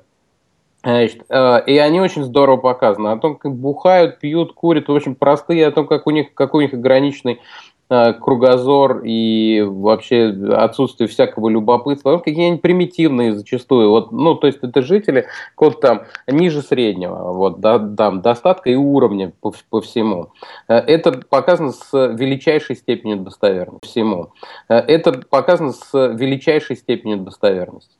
Значит, 0.81 1.23
э, 1.29 1.65
и 1.65 1.77
они 1.77 1.99
очень 1.99 2.23
здорово 2.23 2.57
показаны. 2.57 3.09
О 3.09 3.17
том, 3.17 3.35
как 3.35 3.53
бухают, 3.53 4.19
пьют, 4.19 4.53
курят, 4.53 4.87
в 4.87 4.95
общем, 4.95 5.15
простые, 5.15 5.67
о 5.67 5.71
том, 5.71 5.87
как 5.87 6.07
у 6.07 6.11
них, 6.11 6.33
какой 6.33 6.63
у 6.63 6.67
них 6.67 6.73
ограниченный 6.73 7.41
э, 7.89 8.13
кругозор 8.13 9.01
и 9.03 9.61
вообще 9.61 10.33
отсутствие 10.55 11.09
всякого 11.09 11.49
любопытства, 11.49 12.11
ну, 12.11 12.19
какие 12.19 12.47
они 12.47 12.57
примитивные 12.59 13.33
зачастую. 13.33 13.89
Вот, 13.89 14.13
ну, 14.13 14.35
то 14.35 14.47
есть 14.47 14.59
это 14.61 14.81
жители 14.81 15.25
код 15.55 15.81
там 15.81 16.03
ниже 16.27 16.61
среднего, 16.61 17.33
вот, 17.33 17.59
да, 17.59 17.77
там, 17.77 18.21
достатка 18.21 18.69
и 18.69 18.75
уровня 18.75 19.33
по, 19.41 19.53
по 19.69 19.81
всему. 19.81 20.31
Э, 20.69 20.75
это 20.75 21.11
показано 21.29 21.73
с 21.73 21.91
величайшей 21.91 22.77
степенью 22.77 23.17
достоверности. 23.17 23.85
Всему. 23.85 24.31
Это 24.69 25.11
показано 25.29 25.73
с 25.73 25.91
величайшей 25.93 26.77
степенью 26.77 27.17
достоверности. 27.17 27.98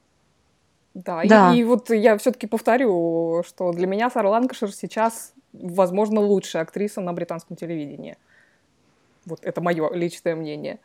Да, 1.06 1.22
да. 1.24 1.54
И, 1.54 1.60
и 1.60 1.64
вот 1.64 1.90
я 1.90 2.18
все-таки 2.18 2.48
повторю, 2.48 3.44
что 3.48 3.72
для 3.72 3.88
меня 3.88 4.10
Сара 4.10 4.30
Ланкашир 4.30 4.72
сейчас, 4.72 5.34
возможно, 5.54 6.20
лучшая 6.20 6.64
актриса 6.64 7.02
на 7.02 7.14
британском 7.14 7.56
телевидении. 7.56 8.18
Вот 9.26 9.40
это 9.44 9.62
мое 9.62 9.90
личное 9.94 10.36
мнение. 10.36 10.80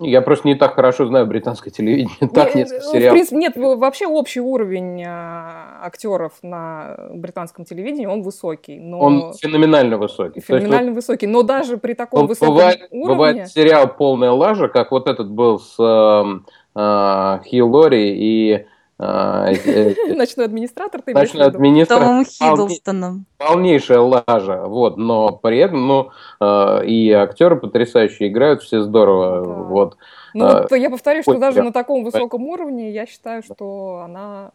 Я 0.00 0.22
просто 0.22 0.46
не 0.46 0.54
так 0.54 0.74
хорошо 0.74 1.06
знаю 1.06 1.26
британское 1.26 1.72
телевидение. 1.72 2.16
Так 2.32 2.54
нет, 2.54 2.70
нет 2.70 2.84
сериалов. 2.84 3.10
В 3.10 3.12
принципе, 3.14 3.36
нет, 3.36 3.56
вообще 3.56 4.06
общий 4.06 4.40
уровень 4.40 5.02
а, 5.04 5.80
актеров 5.82 6.34
на 6.42 6.96
британском 7.12 7.64
телевидении, 7.64 8.06
он 8.06 8.22
высокий. 8.22 8.78
Но... 8.78 9.00
Он 9.00 9.34
феноменально 9.34 9.98
высокий. 9.98 10.40
Феноменально 10.40 10.90
есть, 10.90 10.96
высокий. 10.96 11.26
Но 11.26 11.42
даже 11.42 11.78
при 11.78 11.94
таком 11.94 12.26
высоком 12.26 12.54
бывает, 12.54 12.88
уровне... 12.90 13.08
Бывает 13.08 13.48
сериал 13.48 13.88
«Полная 13.88 14.30
лажа», 14.30 14.68
как 14.68 14.92
вот 14.92 15.08
этот 15.08 15.30
был 15.30 15.58
с 15.58 15.74
э, 15.78 16.78
э, 16.78 17.38
Хью 17.50 17.68
Лори 17.68 18.14
и 18.16 18.66
ночной 18.98 20.46
администратор, 20.46 21.02
ты 21.02 21.14
Ночной 21.14 21.46
администратор. 21.46 22.04
Томом 22.04 22.24
Хиддлстоном. 22.24 23.26
Полнейшая 23.38 24.00
лажа, 24.00 24.64
вот, 24.66 24.96
но 24.96 25.32
при 25.32 25.58
этом, 25.58 25.86
ну, 25.86 26.10
а, 26.40 26.80
и 26.80 27.10
актеры 27.12 27.56
потрясающие 27.56 28.28
играют, 28.28 28.62
все 28.62 28.82
здорово, 28.82 29.64
вот. 29.64 29.96
Ну, 30.34 30.44
а, 30.44 30.62
вот 30.62 30.72
я 30.76 30.90
повторю, 30.90 31.22
что 31.22 31.38
даже 31.38 31.62
на 31.62 31.72
таком 31.72 32.02
высоком 32.02 32.42
уровне 32.46 32.90
я 32.90 33.06
считаю, 33.06 33.44
что 33.44 34.02
она 34.04 34.50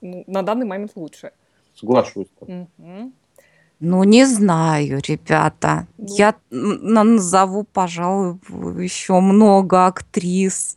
ну, 0.00 0.24
на 0.26 0.42
данный 0.42 0.66
момент 0.66 0.92
лучше. 0.96 1.32
Соглашусь. 1.74 2.26
Ну, 3.78 4.04
не 4.04 4.24
знаю, 4.24 5.00
ребята. 5.06 5.86
Ну. 5.98 6.06
Я 6.08 6.34
назову, 6.50 7.64
пожалуй, 7.64 8.38
еще 8.82 9.20
много 9.20 9.86
актрис. 9.86 10.76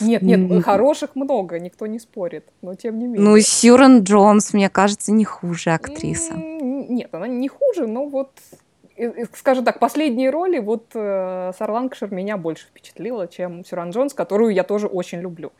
Нет, 0.00 0.22
нет, 0.22 0.64
хороших 0.64 1.14
много, 1.14 1.60
никто 1.60 1.86
не 1.86 2.00
спорит, 2.00 2.44
но 2.60 2.74
тем 2.74 2.98
не 2.98 3.06
ну, 3.06 3.12
менее. 3.12 3.30
Ну, 3.30 3.40
Сьюрен 3.40 4.02
Джонс, 4.02 4.52
мне 4.52 4.68
кажется, 4.68 5.12
не 5.12 5.24
хуже 5.24 5.70
актриса. 5.70 6.34
Нет, 6.34 7.14
она 7.14 7.28
не 7.28 7.48
хуже, 7.48 7.86
но 7.86 8.06
вот, 8.06 8.32
скажем 9.34 9.64
так, 9.64 9.78
последние 9.78 10.30
роли, 10.30 10.58
вот 10.58 10.86
э, 10.94 11.52
Сара 11.56 11.72
Ланкшир 11.72 12.12
меня 12.12 12.36
больше 12.36 12.66
впечатлила, 12.66 13.28
чем 13.28 13.64
Сьюрен 13.64 13.90
Джонс, 13.90 14.12
которую 14.12 14.52
я 14.52 14.64
тоже 14.64 14.88
очень 14.88 15.20
люблю. 15.20 15.52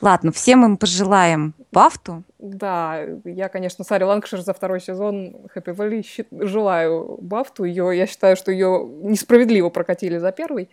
Ладно, 0.00 0.32
всем 0.32 0.64
им 0.64 0.76
пожелаем 0.76 1.54
Бафту. 1.72 2.22
Да, 2.38 3.00
я, 3.24 3.48
конечно, 3.48 3.84
Саре 3.84 4.04
Ланкшир 4.04 4.40
за 4.40 4.52
второй 4.52 4.80
сезон 4.80 5.36
Happy 5.54 5.74
Valley 5.74 6.04
желаю 6.46 7.18
Бафту. 7.20 7.64
Ее, 7.64 7.96
я 7.96 8.06
считаю, 8.06 8.36
что 8.36 8.52
ее 8.52 8.86
несправедливо 9.02 9.70
прокатили 9.70 10.18
за 10.18 10.32
первый. 10.32 10.68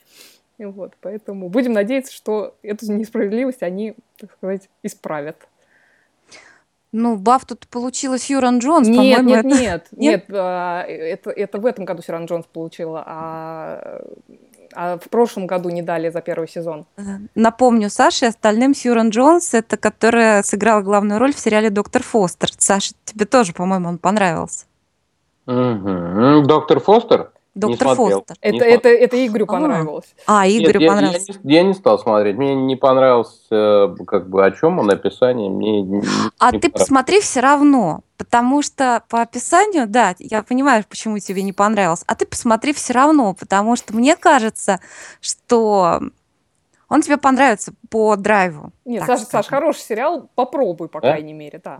Вот, 0.57 0.93
поэтому 1.01 1.49
будем 1.49 1.73
надеяться, 1.73 2.13
что 2.13 2.55
эту 2.61 2.91
несправедливость 2.91 3.63
они, 3.63 3.95
так 4.19 4.31
сказать, 4.33 4.69
исправят. 4.83 5.37
Ну, 6.91 7.15
Баф 7.15 7.45
тут 7.45 7.67
получила 7.67 8.19
Сьюран 8.19 8.59
Джонс, 8.59 8.87
Нет, 8.87 9.23
нет, 9.23 9.45
это- 9.45 9.47
нет, 9.61 9.87
нет, 9.91 10.25
а, 10.29 10.83
это, 10.83 11.29
это 11.31 11.57
в 11.57 11.65
этом 11.65 11.85
году 11.85 12.01
Сиран 12.01 12.25
Джонс 12.25 12.45
получила, 12.51 13.01
а, 13.07 14.03
а 14.75 14.97
в 14.97 15.09
прошлом 15.09 15.47
году 15.47 15.69
не 15.69 15.81
дали 15.81 16.09
за 16.09 16.21
первый 16.21 16.47
сезон. 16.47 16.85
Напомню 17.35 17.89
Саше 17.89 18.25
и 18.25 18.27
остальным, 18.29 18.73
Сьюран 18.73 19.09
Джонс, 19.09 19.53
это 19.53 19.77
которая 19.77 20.43
сыграла 20.43 20.81
главную 20.81 21.19
роль 21.19 21.33
в 21.33 21.39
сериале 21.39 21.69
«Доктор 21.69 22.03
Фостер». 22.03 22.49
Саша, 22.57 22.93
тебе 23.05 23.25
тоже, 23.25 23.53
по-моему, 23.53 23.89
он 23.89 23.97
понравился. 23.97 24.65
Мгм. 25.45 26.45
Доктор 26.47 26.79
Фостер? 26.79 27.31
Доктор 27.53 27.95
смотрел. 27.95 28.19
Фостер. 28.25 28.37
Не 28.51 28.57
Это, 28.57 28.65
это, 28.65 28.89
это 28.89 29.27
Игорю 29.27 29.43
А. 29.45 29.51
понравилось. 29.51 30.15
А, 30.25 30.47
Нет, 30.47 30.61
Игорю 30.63 30.79
я- 30.79 30.85
я, 30.85 30.91
понравился. 30.93 31.33
не, 31.43 31.53
я 31.55 31.63
не 31.63 31.73
стал 31.73 31.99
смотреть. 31.99 32.37
Мне 32.37 32.55
не 32.55 32.77
понравилось, 32.77 33.45
э, 33.51 33.93
как 34.07 34.29
бы, 34.29 34.45
о 34.45 34.51
чем 34.51 34.79
он, 34.79 34.89
описание. 34.89 35.49
Мне 35.49 35.81
не- 35.81 35.99
А 36.39 36.51
не 36.51 36.59
ты 36.59 36.69
понравилось. 36.69 36.71
посмотри 36.73 37.19
все 37.19 37.39
равно, 37.41 38.01
потому 38.17 38.61
что 38.61 39.03
по 39.09 39.21
описанию, 39.21 39.85
да, 39.87 40.15
я 40.19 40.43
понимаю, 40.43 40.85
почему 40.87 41.19
тебе 41.19 41.43
не 41.43 41.51
понравилось, 41.51 42.03
а 42.07 42.15
ты 42.15 42.25
посмотри 42.25 42.71
все 42.71 42.93
равно, 42.93 43.33
потому 43.33 43.75
что 43.75 43.93
мне 43.93 44.15
кажется, 44.15 44.79
что 45.19 45.99
он 46.87 47.01
тебе 47.01 47.17
понравится 47.17 47.73
по 47.89 48.15
драйву. 48.15 48.71
Нет, 48.85 49.03
Саша, 49.05 49.25
Саш, 49.25 49.47
хороший 49.47 49.79
сериал, 49.81 50.29
попробуй, 50.35 50.87
по 50.87 51.01
Да? 51.01 51.09
крайней 51.11 51.33
мере, 51.33 51.59
да. 51.61 51.79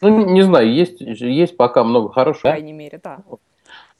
Ну, 0.00 0.08
не, 0.08 0.24
не 0.32 0.42
знаю, 0.42 0.72
есть, 0.72 1.00
есть 1.00 1.56
пока 1.56 1.84
много 1.84 2.08
По 2.08 2.14
хорошего. 2.14 2.50
крайней 2.50 2.72
мере, 2.72 2.98
да. 3.02 3.18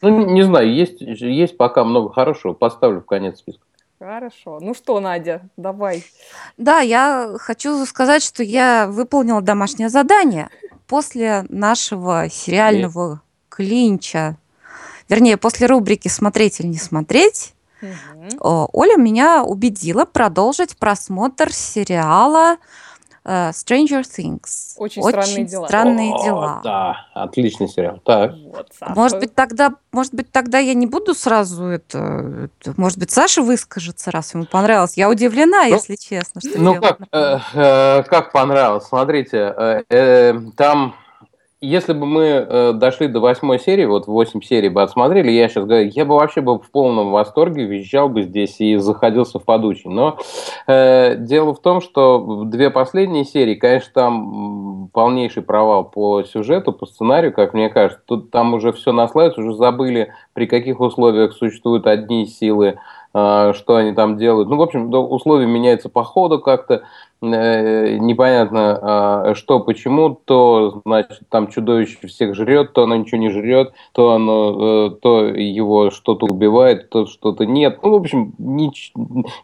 Ну, 0.02 0.26
не, 0.26 0.42
знаю, 0.42 0.72
есть, 0.72 1.00
есть 1.00 1.56
пока 1.56 1.84
много 1.84 2.12
хорошего. 2.12 2.52
Поставлю 2.54 3.00
в 3.00 3.06
конец 3.06 3.38
списка. 3.38 3.62
Хорошо. 3.98 4.60
Ну 4.62 4.72
что, 4.72 4.98
Надя, 4.98 5.42
давай. 5.58 6.04
Да, 6.56 6.80
я 6.80 7.34
хочу 7.38 7.84
сказать, 7.84 8.22
что 8.22 8.42
я 8.42 8.86
выполнила 8.86 9.42
домашнее 9.42 9.90
задание 9.90 10.48
после 10.86 11.44
нашего 11.50 12.30
сериального 12.30 13.20
клинча, 13.50 14.38
вернее, 15.10 15.36
после 15.36 15.66
рубрики 15.66 16.08
«Смотреть 16.08 16.60
или 16.60 16.68
не 16.68 16.78
смотреть», 16.78 17.54
э, 17.82 17.92
Оля 18.40 18.96
меня 18.96 19.44
убедила 19.44 20.06
продолжить 20.06 20.78
просмотр 20.78 21.52
сериала 21.52 22.56
э, 23.24 23.50
Stranger 23.50 24.02
Things. 24.02 24.74
Очень 24.76 25.02
странные 25.02 25.44
дела. 25.44 25.66
странные 25.66 26.14
О, 26.14 26.22
дела. 26.24 26.60
Да, 26.64 26.96
отличный 27.14 27.68
сериал. 27.68 28.00
Так. 28.04 28.32
Вот, 28.46 28.68
Саша. 28.78 28.92
Может 28.94 29.18
быть, 29.20 29.34
тогда, 29.34 29.74
может 29.92 30.14
быть, 30.14 30.30
тогда 30.32 30.58
я 30.58 30.74
не 30.74 30.86
буду 30.86 31.14
сразу 31.14 31.64
это, 31.66 31.98
это- 32.60 32.74
Может 32.76 32.98
быть, 32.98 33.10
Саша 33.10 33.42
выскажется, 33.42 34.10
раз 34.10 34.34
ему 34.34 34.44
понравилось. 34.46 34.96
Я 34.96 35.08
удивлена, 35.10 35.64
Ну, 35.64 35.74
если 35.74 35.96
честно, 35.96 36.40
что 36.40 36.58
Ну 36.60 36.80
как, 36.80 36.98
понравилось. 37.10 37.42
э, 37.54 37.58
э, 37.60 38.02
как 38.04 38.32
понравилось? 38.32 38.84
Смотрите, 38.84 39.54
э, 39.56 39.82
э, 39.90 40.34
там, 40.56 40.94
если 41.60 41.92
бы 41.92 42.06
мы 42.06 42.22
э, 42.24 42.72
дошли 42.72 43.06
до 43.06 43.20
восьмой 43.20 43.58
серии, 43.58 43.84
вот 43.84 44.06
восемь 44.06 44.40
серий 44.40 44.70
бы 44.70 44.82
отсмотрели, 44.82 45.30
я 45.30 45.46
сейчас 45.48 45.66
говорю, 45.66 45.90
я 45.94 46.04
бы 46.06 46.14
вообще 46.14 46.40
был 46.40 46.58
в 46.58 46.70
полном 46.70 47.10
восторге, 47.10 47.64
визжал 47.64 48.08
бы 48.08 48.22
здесь 48.22 48.60
и 48.60 48.76
заходился 48.76 49.38
в 49.38 49.44
подучий. 49.44 49.90
Но 49.90 50.16
э, 50.66 51.16
дело 51.16 51.54
в 51.54 51.60
том, 51.60 51.82
что 51.82 52.44
две 52.46 52.70
последние 52.70 53.24
серии, 53.24 53.56
конечно, 53.56 53.90
там 53.92 54.88
полнейший 54.94 55.42
провал 55.42 55.84
по 55.84 56.22
сюжету, 56.22 56.72
по 56.72 56.86
сценарию, 56.86 57.32
как 57.34 57.52
мне 57.52 57.68
кажется. 57.68 58.02
Тут 58.06 58.30
там 58.30 58.54
уже 58.54 58.72
все 58.72 58.92
наслаивается, 58.92 59.42
уже 59.42 59.54
забыли, 59.54 60.14
при 60.32 60.46
каких 60.46 60.80
условиях 60.80 61.34
существуют 61.34 61.86
одни 61.86 62.24
силы, 62.24 62.78
э, 63.12 63.52
что 63.54 63.76
они 63.76 63.92
там 63.92 64.16
делают. 64.16 64.48
Ну, 64.48 64.56
в 64.56 64.62
общем, 64.62 64.90
условия 64.94 65.46
меняются 65.46 65.90
по 65.90 66.04
ходу 66.04 66.38
как-то, 66.38 66.84
непонятно 67.22 68.78
а, 68.80 69.34
что, 69.34 69.60
почему, 69.60 70.14
то, 70.24 70.80
значит, 70.84 71.22
там 71.28 71.48
чудовище 71.48 72.06
всех 72.06 72.34
жрет, 72.34 72.72
то 72.72 72.84
оно 72.84 72.96
ничего 72.96 73.20
не 73.20 73.30
жрет, 73.30 73.72
то 73.92 74.12
оно, 74.12 74.88
э, 74.88 74.90
то 75.02 75.26
его 75.26 75.90
что-то 75.90 76.26
убивает, 76.26 76.88
то 76.88 77.06
что-то 77.06 77.44
нет. 77.44 77.80
Ну, 77.82 77.90
в 77.90 77.94
общем, 77.94 78.32
ни, 78.38 78.70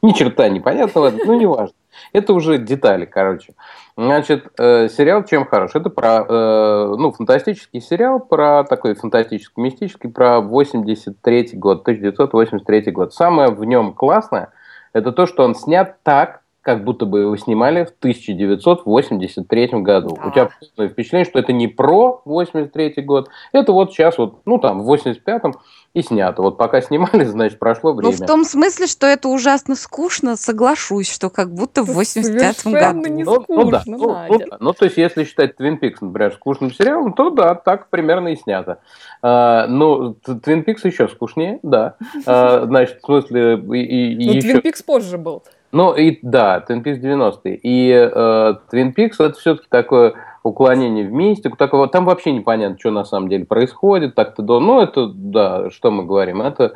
ни 0.02 0.12
черта 0.12 0.48
непонятного, 0.48 1.12
ну, 1.26 1.38
не 1.38 1.46
важно. 1.46 1.74
Это 2.12 2.32
уже 2.32 2.58
детали, 2.58 3.04
короче. 3.04 3.54
Значит, 3.96 4.46
э, 4.58 4.88
сериал 4.88 5.24
чем 5.24 5.46
хорош? 5.46 5.72
Это 5.74 5.90
про, 5.90 6.24
э, 6.28 6.94
ну, 6.98 7.12
фантастический 7.12 7.80
сериал, 7.80 8.20
про 8.20 8.64
такой 8.64 8.94
фантастический, 8.94 9.62
мистический, 9.62 10.10
про 10.10 10.40
83 10.40 11.50
год, 11.54 11.82
1983 11.82 12.92
год. 12.92 13.14
Самое 13.14 13.50
в 13.50 13.64
нем 13.64 13.92
классное, 13.92 14.52
это 14.92 15.12
то, 15.12 15.26
что 15.26 15.44
он 15.44 15.54
снят 15.54 15.96
так, 16.02 16.42
как 16.66 16.82
будто 16.82 17.06
бы 17.06 17.20
его 17.20 17.36
снимали 17.36 17.84
в 17.84 17.90
1983 18.00 19.68
году. 19.82 20.16
Да. 20.20 20.26
У 20.26 20.30
тебя 20.32 20.48
полное 20.74 20.92
впечатление, 20.92 21.24
что 21.24 21.38
это 21.38 21.52
не 21.52 21.68
про 21.68 22.20
83 22.24 22.94
год, 23.04 23.28
это 23.52 23.70
вот 23.72 23.92
сейчас 23.92 24.18
вот, 24.18 24.40
ну 24.46 24.58
там, 24.58 24.82
в 24.82 24.92
85-м 24.92 25.54
и 25.94 26.02
снято. 26.02 26.42
Вот 26.42 26.58
пока 26.58 26.80
снимали, 26.80 27.22
значит, 27.24 27.60
прошло 27.60 27.92
Ну, 27.92 27.98
время. 28.10 28.16
в 28.16 28.26
том 28.26 28.44
смысле, 28.44 28.88
что 28.88 29.06
это 29.06 29.28
ужасно 29.28 29.76
скучно, 29.76 30.34
соглашусь, 30.34 31.08
что 31.08 31.30
как 31.30 31.54
будто 31.54 31.82
в 31.82 31.90
Это 31.90 31.98
85 31.98 32.56
совершенно 32.58 33.00
году. 33.02 33.14
не 33.14 33.22
Ну, 33.22 33.44
ну 33.48 33.70
да, 33.70 33.80
скучно, 33.82 33.96
ну, 33.96 34.04
ну 34.08 34.12
Надя. 34.14 34.46
да. 34.50 34.56
Ну, 34.58 34.72
то 34.72 34.84
есть, 34.86 34.96
если 34.96 35.22
считать 35.22 35.54
Twin 35.58 35.78
Peaks, 35.80 35.98
например, 36.00 36.32
скучным 36.32 36.72
сериалом, 36.72 37.12
то 37.12 37.30
да, 37.30 37.54
так 37.54 37.90
примерно 37.90 38.28
и 38.28 38.36
снято. 38.36 38.80
А, 39.22 39.68
ну, 39.68 40.16
Twin 40.26 40.64
Peaks 40.64 40.80
еще 40.82 41.06
скучнее, 41.06 41.60
да. 41.62 41.94
А, 42.26 42.64
значит, 42.66 42.98
в 43.02 43.06
смысле, 43.06 43.54
и, 43.54 44.14
и- 44.14 44.26
Ну, 44.26 44.32
еще... 44.32 44.40
Твин 44.40 44.60
Пикс 44.62 44.82
позже 44.82 45.16
был. 45.16 45.44
Ну, 45.76 45.92
и 45.94 46.18
да, 46.22 46.64
Twin 46.66 46.82
Peaks 46.82 47.02
90-е. 47.02 47.60
И 47.62 47.90
э, 47.90 48.54
Twin 48.72 48.94
Peaks 48.96 49.16
это 49.18 49.34
все-таки 49.34 49.66
такое 49.68 50.14
уклонение 50.42 51.06
в 51.06 51.12
мистику. 51.12 51.58
Такого, 51.58 51.86
там 51.86 52.06
вообще 52.06 52.32
непонятно, 52.32 52.78
что 52.78 52.90
на 52.90 53.04
самом 53.04 53.28
деле 53.28 53.44
происходит. 53.44 54.14
Так-то, 54.14 54.40
да, 54.40 54.58
ну, 54.58 54.80
это, 54.80 55.08
да, 55.14 55.68
что 55.68 55.90
мы 55.90 56.06
говорим, 56.06 56.40
это 56.40 56.72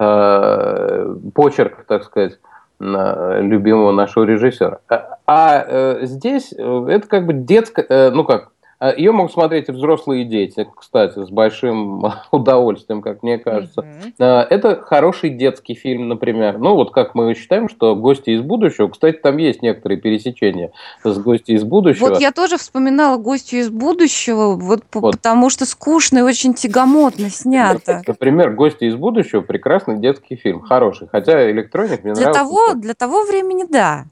э, 0.00 1.14
почерк, 1.32 1.84
так 1.86 2.02
сказать, 2.02 2.40
на- 2.80 3.38
любимого 3.38 3.92
нашего 3.92 4.24
режиссера. 4.24 4.80
А, 4.88 5.18
а, 5.28 5.64
э, 5.68 5.98
здесь 6.02 6.52
э, 6.58 6.86
это 6.88 7.06
как 7.06 7.26
бы 7.26 7.34
детская, 7.34 7.86
э, 7.88 8.10
ну 8.10 8.24
как, 8.24 8.50
ее 8.80 9.12
могут 9.12 9.32
смотреть 9.32 9.68
и 9.68 9.72
взрослые 9.72 10.24
дети, 10.24 10.66
кстати, 10.76 11.24
с 11.24 11.30
большим 11.30 12.04
удовольствием, 12.30 13.02
как 13.02 13.22
мне 13.22 13.38
кажется. 13.38 13.86
А, 14.18 14.42
Это 14.48 14.80
хороший 14.80 15.30
детский 15.30 15.74
фильм, 15.74 16.08
например. 16.08 16.58
Ну, 16.58 16.74
вот 16.74 16.92
как 16.92 17.14
мы 17.14 17.34
считаем, 17.34 17.68
что 17.68 17.94
«Гости 17.96 18.30
из 18.30 18.40
будущего», 18.40 18.88
кстати, 18.88 19.16
там 19.16 19.36
есть 19.36 19.62
некоторые 19.62 20.00
пересечения 20.00 20.72
с 21.02 21.18
«Гости 21.18 21.52
из 21.52 21.64
будущего». 21.64 22.08
Вот 22.08 22.20
я 22.20 22.32
тоже 22.32 22.58
вспоминала 22.58 23.16
гостью 23.16 23.60
из 23.60 23.70
будущего, 23.70 24.54
вот, 24.54 24.80
Вот. 24.94 25.12
потому 25.16 25.50
что 25.50 25.66
скучно 25.66 26.18
и 26.18 26.22
очень 26.22 26.54
тягомотно 26.54 27.30
снято. 27.30 28.02
Например, 28.06 28.50
«Гости 28.52 28.84
из 28.84 28.96
будущего»– 28.96 29.40
прекрасный 29.42 29.98
детский 29.98 30.36
фильм, 30.36 30.60
хороший. 30.60 31.08
Хотя 31.10 31.50
«Электроник» 31.50 32.04
мне 32.04 32.14
Для 32.14 32.30
нравится. 32.30 32.42
того, 32.42 32.74
для 32.74 32.94
того 32.94 33.22
времени, 33.24 33.64
да. 33.68 34.04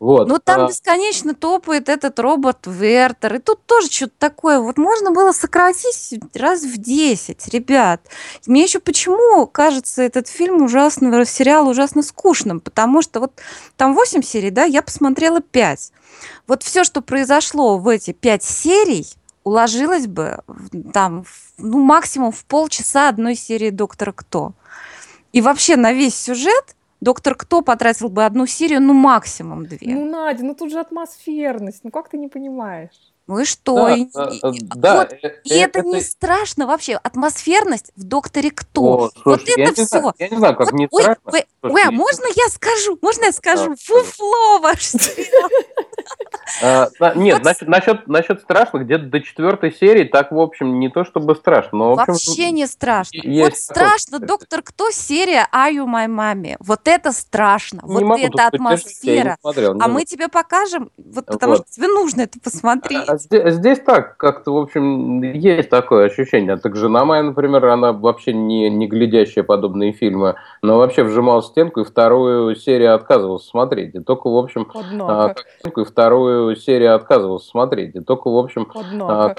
Вот. 0.00 0.28
Ну, 0.28 0.38
там 0.38 0.62
а, 0.62 0.68
бесконечно 0.68 1.34
топает 1.34 1.88
этот 1.88 2.18
робот 2.18 2.58
Вертер. 2.66 3.36
И 3.36 3.38
тут 3.38 3.64
тоже 3.66 3.88
что-то 3.90 4.14
такое. 4.18 4.60
Вот 4.60 4.78
можно 4.78 5.10
было 5.10 5.32
сократить 5.32 6.20
раз 6.34 6.62
в 6.62 6.78
10, 6.78 7.48
ребят. 7.48 8.00
Мне 8.46 8.62
еще 8.62 8.80
почему 8.80 9.46
кажется 9.46 10.02
этот 10.02 10.28
фильм 10.28 10.62
ужасно, 10.62 11.24
сериал 11.24 11.68
ужасно 11.68 12.02
скучным? 12.02 12.60
Потому 12.60 13.02
что 13.02 13.20
вот 13.20 13.32
там 13.76 13.94
8 13.94 14.22
серий, 14.22 14.50
да, 14.50 14.64
я 14.64 14.82
посмотрела 14.82 15.40
5. 15.40 15.92
Вот 16.46 16.62
все, 16.62 16.84
что 16.84 17.02
произошло 17.02 17.78
в 17.78 17.88
эти 17.88 18.12
5 18.12 18.42
серий, 18.42 19.06
уложилось 19.44 20.06
бы 20.06 20.38
там, 20.92 21.24
ну, 21.58 21.82
максимум 21.82 22.32
в 22.32 22.44
полчаса 22.44 23.08
одной 23.08 23.34
серии 23.34 23.70
«Доктора 23.70 24.12
Кто». 24.12 24.52
И 25.32 25.40
вообще 25.40 25.76
на 25.76 25.92
весь 25.92 26.14
сюжет 26.14 26.76
Доктор 27.02 27.34
Кто 27.34 27.62
потратил 27.62 28.08
бы 28.10 28.24
одну 28.24 28.46
серию, 28.46 28.80
ну 28.80 28.92
максимум 28.92 29.66
две. 29.66 29.92
Ну, 29.92 30.04
Надя, 30.04 30.44
ну 30.44 30.54
тут 30.54 30.70
же 30.70 30.78
атмосферность. 30.78 31.82
Ну, 31.82 31.90
как 31.90 32.08
ты 32.08 32.16
не 32.16 32.28
понимаешь? 32.28 33.11
Ну 33.28 33.38
и 33.38 33.44
что? 33.44 33.74
да, 33.76 33.94
И- 33.94 34.08
а, 34.14 34.24
и- 34.30 34.38
а, 34.42 34.48
и- 34.50 34.58
да, 34.62 34.94
вот, 34.96 35.12
э, 35.12 35.40
и 35.44 35.54
э, 35.54 35.62
это, 35.64 35.82
не 35.82 36.00
страшно 36.00 36.66
вообще. 36.66 36.94
Атмосферность 37.02 37.92
в 37.96 38.02
Докторе 38.04 38.50
Кто. 38.50 38.82
О, 38.82 38.96
вот 38.98 39.12
слушай, 39.22 39.54
я 39.56 39.64
это 39.64 39.80
не 39.80 39.86
знаю- 39.86 40.12
все. 40.16 40.24
Я 40.24 40.28
не 40.30 40.36
знаю, 40.36 40.56
как 40.56 40.72
не 40.72 40.88
ой, 40.90 41.02
страшно. 41.02 41.22
ой, 41.32 41.44
Слушай, 41.60 41.74
ой, 41.74 41.82
а 41.82 41.84
я- 41.86 41.90
можно 41.92 42.26
я 42.36 42.48
скажу? 42.48 42.98
Можно 43.00 43.24
я 43.26 43.32
скажу? 43.32 43.68
Да, 43.70 43.74
Фуфло 43.84 44.58
ваш 44.60 44.82
сериал. 44.84 45.50
А, 46.62 46.88
на- 47.00 47.14
Нет, 47.14 47.36
Вот 47.38 47.44
насчет, 47.44 47.68
насчет, 47.68 48.06
насчет 48.08 48.40
страшно, 48.42 48.78
где-то 48.78 49.04
до 49.06 49.20
четвертой 49.22 49.72
серии, 49.72 50.04
так, 50.04 50.32
в 50.32 50.38
общем, 50.38 50.80
не 50.80 50.90
то 50.90 51.02
чтобы 51.04 51.34
страшно, 51.34 51.78
но, 51.78 51.94
в 51.94 52.00
общем, 52.00 52.12
Вообще 52.12 52.50
не 52.50 52.66
страшно. 52.66 53.20
Вот 53.24 53.56
страшно, 53.56 54.18
Доктор 54.18 54.62
Кто 54.62 54.90
серия 54.90 55.48
Are 55.54 55.72
You 55.72 55.86
My 55.86 56.06
Mommy? 56.08 56.56
Вот 56.60 56.80
это 56.84 57.12
страшно. 57.12 57.80
не 57.86 57.94
Вот 57.94 58.02
могу 58.02 58.26
тут 58.26 58.34
это 58.40 58.50
поддержать, 58.58 58.60
я 59.02 59.12
не 59.14 59.20
атмосфера. 59.20 59.36
смотрел, 59.40 59.72
А 59.80 59.86
не 59.86 59.92
мы 59.92 60.04
тебе 60.04 60.28
покажем, 60.28 60.90
вот 60.98 61.24
потому 61.26 61.52
Вот. 61.54 61.66
что 61.68 61.74
тебе 61.76 61.88
нужно 61.88 62.22
это 62.22 62.38
посмотреть. 62.38 63.08
А 63.12 63.18
здесь, 63.18 63.54
здесь 63.56 63.78
так, 63.80 64.16
как-то, 64.16 64.54
в 64.54 64.56
общем, 64.56 65.20
есть 65.22 65.68
такое 65.68 66.06
ощущение. 66.06 66.56
Так 66.56 66.76
жена 66.76 67.04
моя, 67.04 67.22
например, 67.22 67.66
она 67.66 67.92
вообще 67.92 68.32
не, 68.32 68.70
не 68.70 68.86
глядящая 68.86 69.44
подобные 69.44 69.92
фильмы, 69.92 70.36
но 70.62 70.78
вообще 70.78 71.02
вжимала 71.02 71.42
стенку 71.42 71.80
и 71.80 71.84
вторую 71.84 72.56
серию 72.56 72.94
отказывалась 72.94 73.46
смотреть. 73.46 73.94
И 73.94 74.00
только, 74.00 74.30
в 74.30 74.38
общем, 74.38 74.66
а, 74.74 74.80
Однако. 74.80 75.42
стенку 75.58 75.80
и 75.82 75.84
вторую 75.84 76.56
серию 76.56 76.94
отказывался 76.94 77.50
смотреть. 77.50 77.94
И 77.96 78.00
только, 78.00 78.30
в 78.30 78.38
общем, 78.38 78.66
а, 79.02 79.34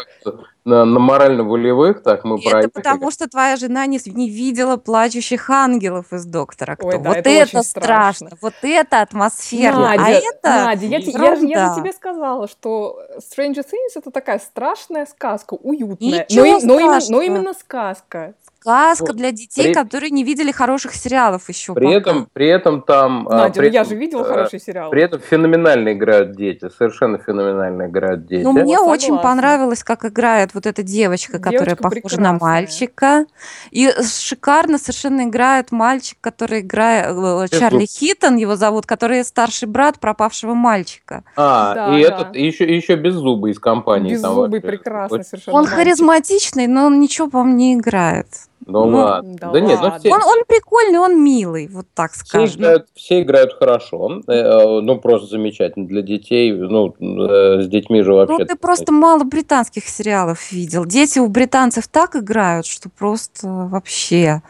на, 0.65 0.85
на 0.85 0.99
морально-волевых, 0.99 2.03
так 2.03 2.23
мы 2.23 2.37
Это 2.37 2.49
проехали. 2.49 2.71
потому, 2.71 3.11
что 3.11 3.27
твоя 3.27 3.57
жена 3.57 3.85
не, 3.85 3.99
не 4.05 4.29
видела 4.29 4.77
плачущих 4.77 5.49
ангелов 5.49 6.13
из 6.13 6.25
доктора 6.25 6.75
Кто. 6.75 6.87
Ой, 6.87 6.99
да, 6.99 7.09
вот 7.09 7.17
это 7.17 7.29
это, 7.29 7.63
страшно, 7.63 8.29
страшно. 8.29 8.29
вот 8.41 8.53
это 8.61 9.01
атмосферно. 9.01 9.91
а 9.91 9.97
Надя, 9.97 10.19
это 10.19 10.49
Надя, 10.65 10.85
я, 10.85 10.97
я, 10.99 11.35
же- 11.35 11.47
я 11.47 11.69
же 11.69 11.81
тебе 11.81 11.91
сказала, 11.91 12.47
что 12.47 12.99
Stranger 13.17 13.62
Things 13.63 13.93
это 13.95 14.11
такая 14.11 14.39
страшная 14.39 15.05
сказка, 15.05 15.55
уютная. 15.55 16.25
Ничего 16.29 16.59
но, 16.61 16.79
но 16.79 16.99
но 17.09 17.21
именно 17.21 17.53
сказка. 17.53 18.35
Сказка 18.63 19.05
Вот. 19.07 19.15
для 19.17 19.31
детей, 19.31 19.65
При- 19.65 19.73
которые 19.73 20.09
не 20.09 20.23
видели 20.23 20.51
хороших 20.51 20.93
сериалов 20.95 21.47
еще 21.49 21.73
При 21.73 21.85
пока. 21.85 21.97
этом, 21.97 22.27
при 22.33 22.47
этом 22.47 22.81
там... 22.81 23.27
а, 23.29 23.37
Надя, 23.37 23.59
при 23.59 23.67
ну 23.67 23.73
я 23.73 23.81
этом, 23.81 23.89
же 23.93 23.95
видела 23.97 24.21
э, 24.21 24.25
хороший 24.25 24.59
сериал. 24.59 24.89
При 24.89 25.01
этом 25.03 25.19
феноменально 25.19 25.93
играют 25.93 26.35
дети, 26.35 26.69
совершенно 26.77 27.17
феноменально 27.17 27.87
играют 27.87 28.25
дети. 28.25 28.43
Ну, 28.43 28.51
мне 28.53 28.77
Вот, 28.77 28.89
очень 28.89 29.07
согласна. 29.07 29.29
понравилось, 29.29 29.83
как 29.83 30.05
играет 30.05 30.53
вот 30.53 30.65
эта 30.65 30.81
девочка, 30.83 31.39
которая 31.39 31.75
Девочка 31.75 31.83
похожа 31.89 32.19
на 32.21 32.33
мальчика. 32.33 33.25
И 33.71 33.89
шикарно 34.01 34.77
совершенно 34.77 35.23
играет 35.23 35.71
мальчик, 35.71 36.17
который 36.21 36.61
играет... 36.61 37.07
э, 37.15 37.47
Чарли 37.57 37.85
Хитон 37.85 38.35
его 38.37 38.55
зовут, 38.55 38.85
который 38.85 39.23
старший 39.23 39.67
брат 39.67 39.99
пропавшего 39.99 40.53
мальчика. 40.53 41.23
А, 41.35 41.73
Да, 41.75 41.97
и 41.97 42.03
да. 42.03 42.09
этот, 42.09 42.35
еще, 42.35 42.63
еще 42.65 42.95
беззубый 42.95 43.51
из 43.51 43.59
компании. 43.59 44.11
Беззубый, 44.13 44.61
прекрасный 44.61 45.17
Вот, 45.19 45.27
совершенно. 45.27 45.57
Он 45.57 45.63
мальчик. 45.63 45.77
харизматичный, 45.79 46.67
но 46.67 46.85
он 46.85 46.99
ничего, 46.99 47.29
по-моему, 47.29 47.57
не 47.57 47.73
играет. 47.75 48.27
Ну, 48.65 48.85
Ну, 48.85 48.97
ладно. 48.97 49.35
да 49.39 49.51
Да, 49.51 49.59
нет, 49.59 49.77
ну 49.79 49.83
ладно. 49.83 49.99
все, 49.99 50.09
Он, 50.09 50.23
он 50.23 50.43
прикольный, 50.47 50.99
он 50.99 51.23
милый, 51.23 51.67
вот 51.67 51.85
так 51.93 52.11
все 52.13 52.25
скажем. 52.25 52.61
играют, 52.61 52.87
все 52.95 53.21
играют 53.21 53.53
хорошо. 53.57 54.21
Э, 54.27 54.31
э, 54.33 54.79
Ну, 54.81 54.99
просто 54.99 55.27
замечательно. 55.29 55.87
Для 55.87 56.01
детей, 56.01 56.51
ну, 56.51 56.95
э, 56.99 57.61
с 57.61 57.67
детьми 57.67 58.01
же 58.01 58.13
вообще... 58.13 58.37
Ну, 58.39 58.45
ты 58.45 58.55
просто 58.55 58.91
мало 58.91 59.23
британских 59.23 59.87
сериалов 59.87 60.51
видел. 60.51 60.85
Дети 60.85 61.19
у 61.19 61.27
британцев 61.27 61.87
так 61.87 62.15
играют, 62.15 62.65
что 62.65 62.89
просто 62.89 63.47
вообще. 63.47 64.41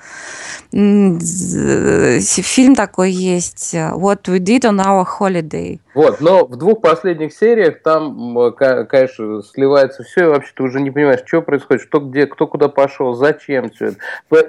Фильм 0.72 2.76
такой 2.76 3.12
есть 3.12 3.74
э, 3.74 3.92
What 3.96 4.24
We 4.26 4.40
Did 4.40 4.62
on 4.62 4.80
Our 4.84 5.06
Holiday. 5.20 5.80
Вот, 5.94 6.22
но 6.22 6.46
в 6.46 6.56
двух 6.58 6.82
последних 6.82 7.34
сериях 7.34 7.82
там, 7.84 8.52
конечно, 8.54 9.44
сливается 9.44 10.04
все, 10.04 10.24
и 10.24 10.28
вообще 10.28 10.52
ты 10.56 10.64
уже 10.64 10.82
не 10.82 10.90
понимаешь, 10.90 11.22
что 11.26 11.42
происходит, 11.42 11.84
что 11.84 12.00
где, 12.00 12.26
кто 12.26 12.48
куда 12.48 12.68
пошел, 12.68 13.14
зачем 13.14 13.70
все 13.70 13.88
это. 13.88 13.98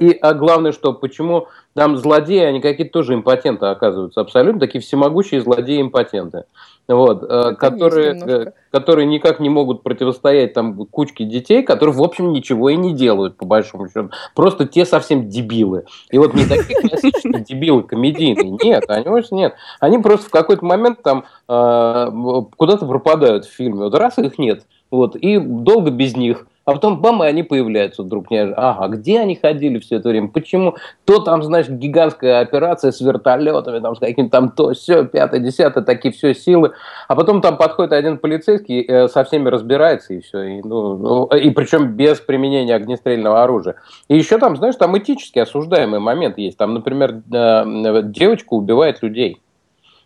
И, 0.01 0.11
а 0.21 0.35
главное, 0.35 0.73
что 0.73 0.93
почему 0.93 1.49
там 1.75 1.97
злодеи, 1.97 2.45
они 2.45 2.61
какие-то 2.61 2.93
тоже 2.93 3.15
импотенты 3.15 3.67
оказываются, 3.67 4.21
абсолютно 4.21 4.61
такие 4.61 4.81
всемогущие 4.81 5.41
злодеи-импотенты. 5.41 6.45
Вот, 6.87 7.23
э, 7.23 7.47
есть 7.49 7.59
которые, 7.59 8.15
немножко. 8.15 8.41
э, 8.43 8.53
которые 8.71 9.07
никак 9.07 9.41
не 9.41 9.49
могут 9.49 9.83
противостоять 9.83 10.53
там 10.53 10.77
кучке 10.87 11.25
детей, 11.25 11.63
которые, 11.63 11.95
в 11.95 12.03
общем, 12.03 12.33
ничего 12.33 12.69
и 12.69 12.77
не 12.77 12.93
делают, 12.93 13.37
по 13.37 13.47
большому 13.47 13.89
счету. 13.89 14.11
Просто 14.35 14.67
те 14.67 14.85
совсем 14.85 15.29
дебилы. 15.29 15.85
И 16.11 16.19
вот 16.19 16.35
не 16.35 16.45
такие 16.45 16.81
классические 16.81 17.43
дебилы 17.43 17.83
комедийные. 17.85 18.51
Нет, 18.63 18.85
они 18.89 19.09
вовсе 19.09 19.35
нет. 19.35 19.55
Они 19.81 19.99
просто 19.99 20.29
в 20.29 20.31
какой-то 20.31 20.65
момент 20.65 21.03
там 21.03 21.25
э, 21.49 22.11
куда-то 22.57 22.87
пропадают 22.87 23.47
в 23.47 23.53
фильме. 23.53 23.85
Вот 23.85 23.95
раз 23.95 24.19
их 24.19 24.39
нет. 24.39 24.65
Вот, 24.91 25.17
и 25.17 25.39
долго 25.39 25.91
без 25.91 26.17
них. 26.17 26.47
А 26.65 26.73
потом 26.73 27.01
бам, 27.01 27.23
и 27.23 27.27
они 27.27 27.43
появляются 27.43 28.03
вдруг. 28.03 28.31
неожиданно. 28.31 28.71
Ага, 28.71 28.97
где 28.97 29.21
они 29.21 29.37
ходили 29.37 29.79
все 29.79 29.97
это 29.97 30.09
время? 30.09 30.29
Почему? 30.29 30.77
То 31.05 31.19
там, 31.19 31.43
значит, 31.43 31.79
гигантская 31.79 32.41
операция 32.41 32.91
с 32.91 33.01
вертолетами, 33.03 33.81
там, 33.81 33.95
с 33.95 33.99
каким-то 33.99 34.31
там 34.31 34.51
то, 34.51 34.73
все, 34.73 35.05
пятое, 35.05 35.41
десятое, 35.41 35.85
такие 35.85 36.12
все 36.12 36.33
силы. 36.35 36.73
А 37.07 37.15
потом 37.17 37.43
там 37.43 37.59
подходит 37.59 37.93
один 37.93 38.17
полицейский, 38.17 38.83
э, 38.83 39.09
со 39.09 39.25
всеми 39.25 39.51
разбирается, 39.51 40.15
и 40.15 40.21
все. 40.21 40.43
И, 40.43 40.62
ну, 40.62 40.97
ну, 40.97 41.27
и 41.27 41.51
причем 41.51 41.89
без 41.89 42.21
применения 42.21 42.75
огнестрельного 42.75 43.43
оружия. 43.43 43.77
И 44.09 44.17
еще 44.17 44.39
там, 44.39 44.57
знаешь, 44.57 44.77
там 44.77 44.97
этически 44.97 45.41
осуждаемый 45.41 46.01
момент 46.01 46.39
есть. 46.39 46.57
Там, 46.57 46.73
например, 46.73 47.21
э, 47.31 48.03
девочка 48.05 48.55
убивает 48.55 49.03
людей. 49.03 49.41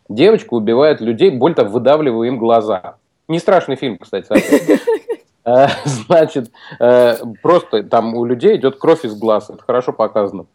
Девочка 0.09 0.55
убивает 0.55 1.01
людей, 1.01 1.31
более 1.31 1.55
того, 1.55 1.71
выдавливая 1.71 2.29
им 2.29 2.39
глаза. 2.39 2.97
Не 3.29 3.39
страшный 3.39 3.77
фильм, 3.77 3.99
кстати. 3.99 4.27
Э, 5.49 5.69
Значит, 5.85 6.51
э, 6.79 7.17
просто 7.43 7.83
там 7.85 8.15
у 8.15 8.25
людей 8.25 8.57
идет 8.57 8.79
кровь 8.79 9.05
из 9.05 9.15
глаз. 9.19 9.51
Это 9.51 9.63
хорошо 9.65 9.93
показано. 9.93 10.47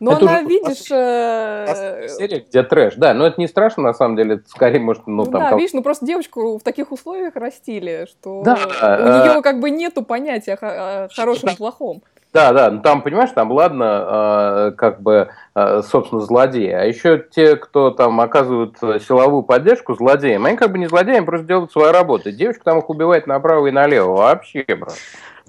Но 0.00 0.12
Это 0.14 0.22
она, 0.22 0.38
уже 0.38 0.46
видишь, 0.46 0.90
э, 0.90 2.08
Серия, 2.08 2.40
где 2.40 2.64
трэш. 2.64 2.94
Да, 2.96 3.14
но 3.14 3.24
это 3.24 3.40
не 3.40 3.46
страшно, 3.46 3.84
на 3.84 3.94
самом 3.94 4.16
деле. 4.16 4.34
Это 4.34 4.48
скорее, 4.48 4.80
может, 4.80 5.06
ну, 5.06 5.24
ну, 5.24 5.30
там... 5.30 5.40
да, 5.40 5.48
кого- 5.50 5.60
видишь, 5.60 5.74
ну 5.74 5.82
просто 5.82 6.04
девочку 6.04 6.58
в 6.58 6.62
таких 6.62 6.90
условиях 6.90 7.36
растили, 7.36 8.08
что 8.10 8.42
Да, 8.42 8.54
у 8.54 8.84
э, 8.84 9.28
нее 9.28 9.42
как 9.42 9.60
бы 9.60 9.70
нету 9.70 10.02
понятия 10.02 10.54
о 10.54 11.08
хорошем 11.14 11.50
и 11.50 11.56
плохом. 11.56 12.02
Да, 12.32 12.52
да, 12.52 12.70
ну 12.70 12.80
там, 12.80 13.02
понимаешь, 13.02 13.30
там, 13.34 13.52
ладно, 13.52 14.68
э, 14.68 14.72
как 14.78 15.02
бы, 15.02 15.28
э, 15.54 15.82
собственно, 15.82 16.22
злодеи, 16.22 16.70
а 16.70 16.82
еще 16.84 17.18
те, 17.30 17.56
кто 17.56 17.90
там 17.90 18.18
оказывают 18.22 18.76
э, 18.82 19.00
силовую 19.00 19.42
поддержку 19.42 19.94
злодеям, 19.94 20.46
они 20.46 20.56
как 20.56 20.72
бы 20.72 20.78
не 20.78 20.86
злодеи, 20.86 21.16
они 21.16 21.26
просто 21.26 21.46
делают 21.46 21.72
свою 21.72 21.92
работу. 21.92 22.32
Девочка 22.32 22.64
там 22.64 22.78
их 22.78 22.88
убивает 22.88 23.26
направо 23.26 23.66
и 23.66 23.70
налево, 23.70 24.12
вообще, 24.16 24.64
брат. 24.68 24.94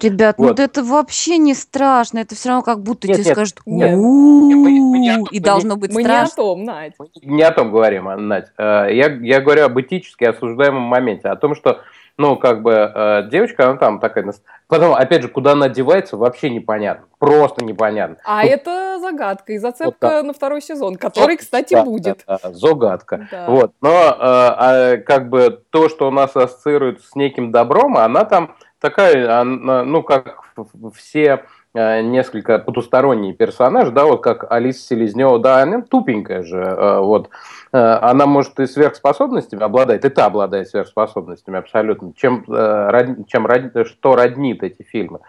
Ребят, 0.02 0.34
Вот. 0.38 0.58
ну 0.58 0.64
это 0.64 0.82
вообще 0.82 1.38
не 1.38 1.54
страшно. 1.54 2.18
Это 2.18 2.34
все 2.34 2.48
равно 2.50 2.62
как 2.64 2.80
будто 2.82 3.06
Нет, 3.06 3.16
тебе 3.16 3.26
нет, 3.26 3.34
скажут 3.34 3.60
нет. 3.64 3.96
мы- 3.96 4.54
мы 4.56 5.26
и 5.30 5.38
мы 5.38 5.40
должно 5.40 5.76
быть 5.76 5.94
Мы 5.94 6.02
не 6.02 6.08
о 6.08 6.26
страшно. 6.26 6.36
том, 6.36 6.64
Надь. 6.64 6.92
Мы 6.98 7.08
не 7.22 7.42
о 7.44 7.52
том 7.52 7.70
говорим, 7.70 8.08
а, 8.08 8.16
Надь. 8.16 8.48
Э, 8.58 8.88
Я, 8.90 9.06
я 9.22 9.40
говорю 9.40 9.64
об 9.64 9.80
этически 9.80 10.24
осуждаемом 10.24 10.82
моменте, 10.82 11.28
о 11.28 11.36
том, 11.36 11.54
что, 11.54 11.80
ну, 12.16 12.36
как 12.36 12.62
бы, 12.62 12.72
э, 12.72 13.28
девочка, 13.30 13.68
она 13.68 13.76
там 13.76 13.98
такая... 13.98 14.32
Потом, 14.68 14.94
опять 14.94 15.22
же, 15.22 15.28
куда 15.28 15.52
она 15.52 15.66
одевается, 15.66 16.16
вообще 16.16 16.48
непонятно. 16.48 17.06
Просто 17.18 17.64
непонятно. 17.64 18.16
А 18.24 18.42
Ну, 18.42 18.48
это 18.48 18.98
загадка 19.00 19.52
и 19.52 19.58
зацепка 19.58 19.86
Вот 19.86 19.98
так. 19.98 20.24
на 20.24 20.32
второй 20.32 20.62
сезон, 20.62 20.96
который, 20.96 21.36
кстати, 21.36 21.74
Да, 21.74 21.84
будет. 21.84 22.22
да, 22.26 22.38
да, 22.42 22.52
загадка. 22.52 23.28
Да. 23.30 23.46
Вот, 23.48 23.72
но 23.80 23.90
э, 23.90 24.16
а, 24.20 24.96
как 24.98 25.28
бы 25.28 25.62
то, 25.70 25.88
что 25.88 26.08
у 26.08 26.10
нас 26.10 26.36
ассоциируется 26.36 27.08
с 27.08 27.16
неким 27.16 27.50
добром, 27.50 27.96
она 27.96 28.24
там 28.24 28.54
такая, 28.80 29.40
она, 29.40 29.82
ну 29.82 30.02
как 30.02 30.40
все 30.94 31.44
э, 31.74 32.02
несколько 32.02 32.58
потусторонние 32.58 33.32
персонажи, 33.32 33.90
да, 33.90 34.04
вот 34.04 34.22
как 34.22 34.50
Алиса 34.52 34.86
Селезнева, 34.86 35.38
да, 35.38 35.62
она 35.62 35.82
тупенькая 35.82 36.42
же, 36.42 36.58
э, 36.58 36.98
вот, 37.00 37.30
она 37.78 38.26
может 38.26 38.60
и 38.60 38.66
сверхспособностями 38.66 39.62
обладает, 39.62 40.04
и 40.04 40.08
та 40.08 40.26
обладает 40.26 40.68
сверхспособностями 40.68 41.58
абсолютно, 41.58 42.12
чем, 42.14 42.44
э, 42.48 43.16
чем 43.26 43.46
что 43.86 44.14
роднит 44.14 44.62
эти 44.62 44.82
фильмы. 44.82 45.20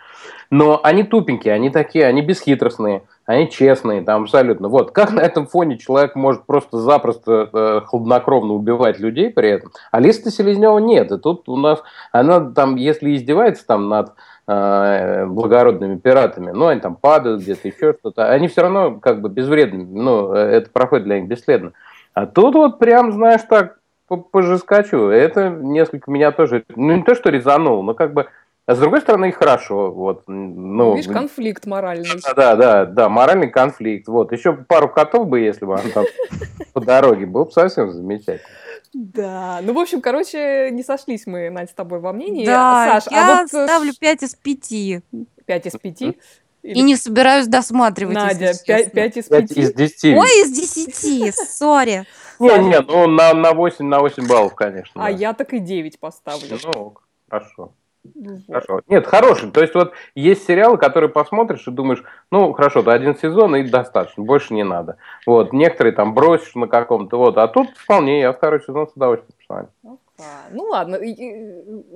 Но 0.51 0.79
они 0.83 1.03
тупенькие, 1.03 1.53
они 1.53 1.69
такие, 1.71 2.05
они 2.05 2.21
бесхитростные, 2.21 3.01
они 3.25 3.49
честные, 3.49 4.03
там 4.03 4.23
абсолютно. 4.23 4.67
Вот 4.67 4.91
как 4.91 5.11
на 5.11 5.21
этом 5.21 5.47
фоне 5.47 5.77
человек 5.77 6.15
может 6.15 6.45
просто 6.45 6.77
запросто 6.77 7.49
э, 7.51 7.81
хладнокровно 7.85 8.53
убивать 8.53 8.99
людей 8.99 9.31
при 9.31 9.49
этом, 9.49 9.71
а 9.91 9.99
Листа 9.99 10.29
Селезнева 10.29 10.77
нет. 10.77 11.11
И 11.11 11.17
тут 11.17 11.49
у 11.49 11.57
нас 11.57 11.81
она 12.11 12.39
там, 12.39 12.75
если 12.75 13.15
издевается 13.15 13.65
там 13.65 13.89
над 13.89 14.13
э, 14.47 15.25
благородными 15.25 15.97
пиратами, 15.97 16.51
ну, 16.51 16.67
они 16.67 16.79
там 16.79 16.95
падают 16.95 17.41
где-то, 17.41 17.67
еще 17.67 17.95
что-то, 17.99 18.29
они 18.29 18.47
все 18.47 18.61
равно 18.61 18.99
как 18.99 19.21
бы 19.21 19.29
безвредны, 19.29 19.83
ну, 19.85 20.33
э, 20.33 20.37
это 20.37 20.69
проходит 20.69 21.05
для 21.05 21.19
них 21.19 21.27
бесследно. 21.27 21.73
А 22.15 22.25
тут 22.25 22.55
вот 22.55 22.79
прям, 22.79 23.11
знаешь, 23.11 23.41
так 23.47 23.77
по, 24.07 24.15
по 24.15 24.41
жескачу. 24.41 25.09
Это 25.09 25.49
несколько 25.49 26.09
меня 26.09 26.31
тоже, 26.31 26.63
ну, 26.75 26.95
не 26.95 27.03
то, 27.03 27.13
что 27.13 27.29
резануло, 27.29 27.81
но 27.81 27.93
как 27.93 28.13
бы, 28.13 28.27
а 28.65 28.73
с 28.73 28.79
другой 28.79 29.01
стороны, 29.01 29.33
хорошо, 29.33 29.91
вот, 29.91 30.23
ну... 30.27 30.95
Видишь, 30.95 31.11
конфликт 31.11 31.65
моральный. 31.65 32.07
Да, 32.23 32.33
да, 32.33 32.55
да, 32.55 32.85
да, 32.85 33.09
моральный 33.09 33.49
конфликт. 33.49 34.07
Вот, 34.07 34.31
еще 34.31 34.53
пару 34.53 34.87
котов 34.87 35.27
бы, 35.27 35.41
если 35.41 35.65
бы 35.65 35.73
он 35.73 35.91
там 35.93 36.05
по 36.73 36.79
дороге, 36.79 37.25
было 37.25 37.43
бы 37.43 37.51
совсем 37.51 37.91
замечательно. 37.91 38.47
Да, 38.93 39.59
ну, 39.61 39.73
в 39.73 39.77
общем, 39.77 39.99
короче, 39.99 40.69
не 40.71 40.83
сошлись 40.83 41.27
мы, 41.27 41.49
Надь, 41.49 41.69
с 41.69 41.73
тобой 41.73 41.99
во 41.99 42.13
мнении. 42.13 42.45
Да, 42.45 43.01
Саш, 43.01 43.11
я 43.11 43.39
а 43.39 43.41
вот 43.41 43.53
э, 43.53 43.65
ставлю 43.65 43.91
5 43.99 44.23
из 44.23 44.35
5. 44.35 45.03
5 45.45 45.65
из 45.65 45.71
5? 45.73 46.17
И 46.65 46.81
не 46.81 46.95
собираюсь 46.95 47.47
досматривать, 47.47 48.15
Надя, 48.15 48.47
если 48.47 48.89
5, 48.89 49.13
честно. 49.13 49.35
из 49.35 49.47
5 49.47 49.55
5? 49.55 49.57
из 49.57 49.73
10. 49.73 50.17
Ой, 50.17 50.29
из 50.41 50.51
10, 50.51 51.35
сори. 51.35 52.05
Не, 52.39 52.57
не, 52.57 52.81
ну 52.81 53.07
на, 53.07 53.33
на 53.33 53.53
8, 53.53 53.85
на 53.85 53.99
8 53.99 54.27
баллов, 54.27 54.55
конечно. 54.55 54.91
А 54.95 55.05
да. 55.05 55.09
я 55.09 55.33
так 55.33 55.53
и 55.53 55.59
9 55.59 55.99
поставлю. 55.99 56.57
Ну, 56.63 56.71
ок, 56.71 57.03
хорошо. 57.29 57.71
Ну, 58.13 58.33
вот. 58.33 58.41
Хорошо. 58.47 58.81
Нет, 58.87 59.05
хороший. 59.05 59.51
То 59.51 59.61
есть 59.61 59.75
вот 59.75 59.93
есть 60.15 60.45
сериалы, 60.45 60.77
которые 60.77 61.09
посмотришь 61.09 61.67
и 61.67 61.71
думаешь, 61.71 62.03
ну 62.31 62.51
хорошо, 62.53 62.81
да, 62.81 62.93
один 62.93 63.15
сезон 63.15 63.55
и 63.55 63.63
достаточно, 63.63 64.23
больше 64.23 64.53
не 64.53 64.63
надо. 64.63 64.97
Вот, 65.25 65.53
некоторые 65.53 65.93
там 65.93 66.13
бросишь 66.13 66.55
на 66.55 66.67
каком-то, 66.67 67.17
вот, 67.17 67.37
а 67.37 67.47
тут 67.47 67.69
вполне 67.77 68.21
я 68.21 68.33
второй 68.33 68.61
сезон 68.61 68.87
с 68.87 68.93
удовольствием 68.93 69.35
посмотрю. 69.37 69.99
А, 70.17 70.47
ну 70.51 70.63
ладно, 70.63 70.95
и- 70.95 71.11
и, 71.11 71.33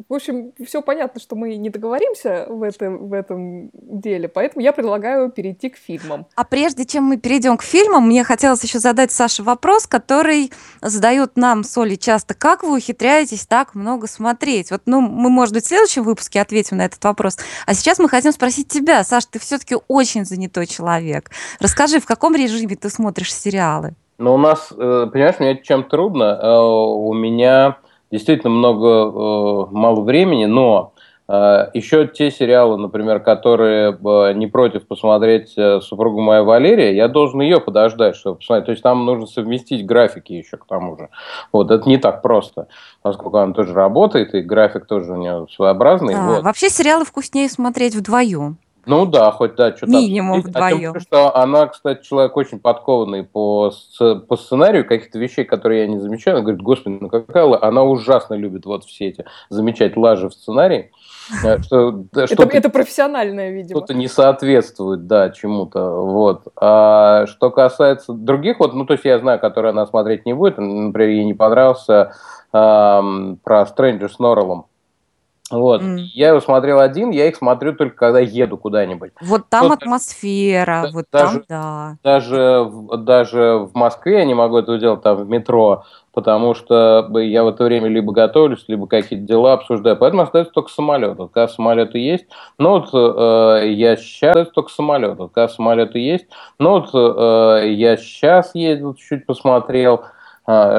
в 0.10 0.14
общем, 0.14 0.52
все 0.66 0.82
понятно, 0.82 1.22
что 1.22 1.38
мы 1.38 1.56
не 1.56 1.70
договоримся 1.70 2.48
в 2.50 2.64
этом, 2.64 3.08
в 3.08 3.14
этом 3.14 3.70
деле, 3.74 4.28
поэтому 4.28 4.62
я 4.62 4.74
предлагаю 4.74 5.32
перейти 5.32 5.70
к 5.70 5.78
фильмам. 5.78 6.26
А 6.36 6.44
прежде 6.44 6.84
чем 6.86 7.06
мы 7.06 7.16
перейдем 7.16 7.56
к 7.56 7.64
фильмам, 7.64 8.08
мне 8.08 8.26
хотелось 8.26 8.62
еще 8.64 8.80
задать 8.80 9.14
Саше 9.14 9.42
вопрос, 9.42 9.88
который 9.88 10.52
задают 10.82 11.38
нам 11.38 11.64
с 11.64 11.78
Олей 11.78 11.98
часто. 11.98 12.34
Как 12.34 12.64
вы 12.64 12.76
ухитряетесь 12.78 13.46
так 13.46 13.74
много 13.74 14.06
смотреть? 14.08 14.72
Вот, 14.72 14.82
ну, 14.86 15.00
мы, 15.00 15.30
может 15.30 15.54
быть, 15.54 15.64
в 15.64 15.68
следующем 15.70 16.04
выпуске 16.04 16.42
ответим 16.42 16.76
на 16.78 16.86
этот 16.86 17.02
вопрос. 17.06 17.38
А 17.66 17.74
сейчас 17.74 18.00
мы 18.00 18.10
хотим 18.10 18.34
спросить 18.34 18.68
тебя, 18.68 19.04
Саш, 19.06 19.26
ты 19.28 19.40
все-таки 19.40 19.78
очень 19.88 20.26
занятой 20.26 20.66
человек. 20.68 21.32
Расскажи, 21.62 22.02
в 22.02 22.06
каком 22.06 22.36
режиме 22.36 22.76
ты 22.76 22.90
смотришь 22.90 23.34
сериалы? 23.34 23.94
Но 24.18 24.34
у 24.36 24.38
нас, 24.38 24.74
э, 24.74 25.08
понимаешь, 25.14 25.40
мне 25.40 25.62
чем 25.64 25.86
трудно. 25.86 26.38
Э, 26.42 26.60
У 26.60 27.14
меня 27.14 27.78
действительно 28.12 28.52
много, 28.52 28.88
э, 28.88 29.66
мало 29.72 30.02
времени, 30.02 30.46
но 30.46 30.94
э, 31.28 31.68
еще 31.74 32.08
те 32.08 32.32
сериалы, 32.32 32.78
например, 32.78 33.20
которые 33.20 33.92
э, 33.92 34.34
не 34.34 34.48
против 34.48 34.88
посмотреть 34.88 35.56
супругу 35.84 36.22
моя 36.22 36.44
Валерия, 36.44 36.96
я 36.96 37.08
должен 37.08 37.42
ее 37.42 37.60
подождать, 37.60 38.16
чтобы 38.16 38.38
посмотреть. 38.38 38.66
То 38.66 38.72
есть 38.72 38.84
там 38.84 39.06
нужно 39.06 39.28
совместить 39.28 39.86
графики 39.86 40.34
еще 40.34 40.58
к 40.58 40.66
тому 40.66 40.98
же. 40.98 41.10
Вот, 41.52 41.72
это 41.72 41.88
не 41.88 41.98
так 41.98 42.22
просто, 42.22 42.68
поскольку 43.02 43.38
она 43.38 43.54
тоже 43.54 43.74
работает, 43.74 44.34
и 44.34 44.42
график 44.42 44.86
тоже 44.86 45.14
у 45.14 45.18
нее 45.18 45.48
своеобразный. 45.52 46.14
Да, 46.14 46.26
вот. 46.26 46.44
Вообще 46.44 46.70
сериалы 46.70 47.06
вкуснее 47.06 47.50
смотреть 47.50 47.96
вдвоем. 47.96 48.58
Ну 48.90 49.06
да, 49.06 49.32
хоть 49.32 49.56
да, 49.56 49.76
что-то 49.76 49.92
Минимум 49.92 50.40
обсудить. 50.40 50.56
А 50.56 50.70
тем 50.70 50.78
вдвоем. 50.78 51.00
что 51.00 51.36
она, 51.36 51.68
кстати, 51.68 52.04
человек 52.04 52.36
очень 52.36 52.60
подкованный 52.60 53.24
по, 53.24 53.72
по 54.28 54.36
сценарию, 54.36 54.84
каких-то 54.84 55.20
вещей, 55.20 55.46
которые 55.46 55.82
я 55.82 55.88
не 55.88 56.00
замечаю. 56.00 56.38
Она 56.38 56.44
говорит, 56.44 56.64
господи, 56.64 56.98
ну 57.00 57.08
какая 57.08 57.46
ла-». 57.46 57.60
Она 57.62 57.84
ужасно 57.84 58.34
любит 58.34 58.66
вот 58.66 58.86
все 58.86 59.10
эти 59.10 59.26
замечать 59.50 59.96
лажи 59.96 60.28
в 60.28 60.34
сценарии, 60.34 60.92
э, 61.44 61.62
что 61.62 62.04
Это, 62.16 62.44
это 62.46 62.70
профессиональное, 62.70 63.52
видимо. 63.52 63.80
что-то 63.80 63.94
не 63.94 64.08
соответствует, 64.08 65.06
да, 65.06 65.30
чему-то, 65.30 66.02
вот. 66.02 66.48
А 66.56 67.28
что 67.28 67.52
касается 67.52 68.14
других, 68.14 68.60
вот, 68.60 68.74
ну, 68.74 68.86
то 68.86 68.94
есть 68.94 69.06
я 69.06 69.20
знаю, 69.20 69.40
которые 69.40 69.70
она 69.70 69.86
смотреть 69.86 70.26
не 70.26 70.34
будет, 70.34 70.58
например, 70.58 71.10
ей 71.10 71.26
не 71.26 71.36
понравился 71.36 72.14
ам, 72.52 73.38
про 73.44 73.62
Stranger 73.62 74.10
с 74.10 74.18
Норреллом. 74.18 74.66
Вот. 75.52 75.82
М. 75.82 75.98
Я 75.98 76.30
его 76.30 76.40
смотрел 76.42 76.80
один, 76.80 77.10
я 77.12 77.28
их 77.28 77.36
смотрю 77.36 77.74
только 77.74 77.96
когда 77.96 78.20
еду 78.20 78.58
куда-нибудь. 78.58 79.12
Вот 79.22 79.50
там 79.50 79.68
Вот 79.70 79.82
атмосфера, 79.82 80.82
да- 80.86 80.90
вот 80.94 81.06
даже- 81.12 81.40
там, 81.40 81.44
да. 81.50 81.98
Даже, 82.04 82.70
даже 83.00 83.68
в 83.72 83.76
Москве 83.76 84.20
я 84.20 84.26
не 84.26 84.34
могу 84.36 84.58
этого 84.60 84.78
делать 84.78 85.02
там 85.02 85.18
в 85.18 85.28
метро, 85.30 85.84
потому 86.14 86.54
что 86.54 87.10
я 87.20 87.44
в 87.44 87.48
это 87.48 87.64
время 87.64 87.88
либо 87.88 88.12
готовлюсь, 88.14 88.64
либо 88.68 88.86
какие-то 88.88 89.26
дела 89.26 89.54
обсуждаю. 89.54 89.98
Поэтому 89.98 90.22
остается 90.24 90.54
только 90.54 90.70
самолет. 90.72 91.18
Вот 91.18 91.32
когда 91.32 91.48
самолеты 91.48 91.98
есть, 92.00 92.26
ну 92.58 92.80
вот 92.80 92.90
э, 92.94 93.70
я 93.70 93.96
сейчас 93.98 94.30
остается 94.32 94.54
только 94.54 94.72
самолет. 94.72 95.18
Вот 95.18 95.32
когда 95.32 95.48
самолеты 95.50 96.00
есть, 96.00 96.26
ну 96.60 96.80
вот 96.82 96.90
э, 96.94 97.70
я 97.72 97.98
сейчас 97.98 98.54
ездил, 98.54 98.94
чуть-чуть 98.94 99.26
посмотрел 99.26 100.04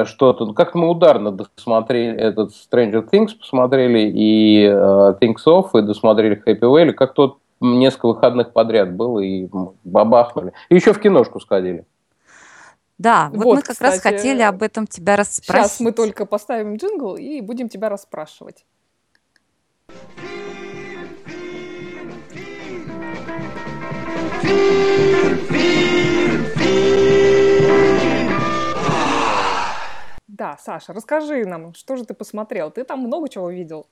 что-то. 0.05 0.45
Ну, 0.45 0.53
Как-то 0.53 0.77
мы 0.77 0.89
ударно 0.89 1.31
досмотрели 1.31 2.17
этот 2.17 2.51
Stranger 2.51 3.07
Things, 3.09 3.29
посмотрели 3.39 4.11
и 4.13 4.65
э, 4.65 5.15
Things 5.21 5.45
Off, 5.47 5.69
и 5.77 5.81
досмотрели 5.81 6.41
Happy 6.45 6.59
Valley. 6.59 6.91
Как-то 6.91 7.21
вот 7.21 7.37
несколько 7.61 8.07
выходных 8.07 8.53
подряд 8.53 8.93
было, 8.93 9.19
и 9.19 9.47
бабахнули. 9.83 10.53
И 10.69 10.75
еще 10.75 10.93
в 10.93 10.99
киношку 10.99 11.39
сходили. 11.39 11.85
Да, 12.97 13.29
вот, 13.33 13.45
Вот, 13.45 13.55
мы 13.55 13.61
как 13.61 13.81
раз 13.81 13.97
кстати, 13.97 14.15
хотели 14.15 14.41
об 14.41 14.61
этом 14.61 14.85
тебя 14.85 15.15
расспросить. 15.15 15.71
Сейчас 15.71 15.79
мы 15.79 15.91
только 15.91 16.25
поставим 16.25 16.75
джингл 16.75 17.15
и 17.15 17.41
будем 17.41 17.67
тебя 17.69 17.89
расспрашивать. 17.89 18.65
Да, 30.41 30.57
Саша, 30.57 30.91
расскажи 30.91 31.45
нам, 31.45 31.75
что 31.75 31.95
же 31.95 32.03
ты 32.03 32.15
посмотрел? 32.15 32.71
Ты 32.71 32.83
там 32.83 33.01
много 33.01 33.29
чего 33.29 33.51
видел. 33.51 33.85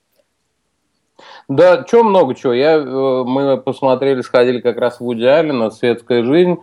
Да, 1.46 1.84
чего 1.84 2.02
много 2.02 2.34
чего. 2.34 2.52
Я, 2.52 2.72
э, 2.72 3.24
мы 3.24 3.56
посмотрели, 3.56 4.20
сходили 4.20 4.60
как 4.60 4.76
раз 4.76 4.96
в 4.96 5.02
Вуди 5.02 5.22
Аллена 5.22 5.70
«Светская 5.70 6.24
жизнь» 6.24 6.56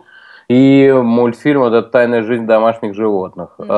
и 0.48 0.90
мультфильм 0.92 1.62
этот 1.64 1.90
«Тайная 1.90 2.22
жизнь 2.22 2.46
домашних 2.46 2.94
животных». 2.94 3.50
Мгм. 3.58 3.68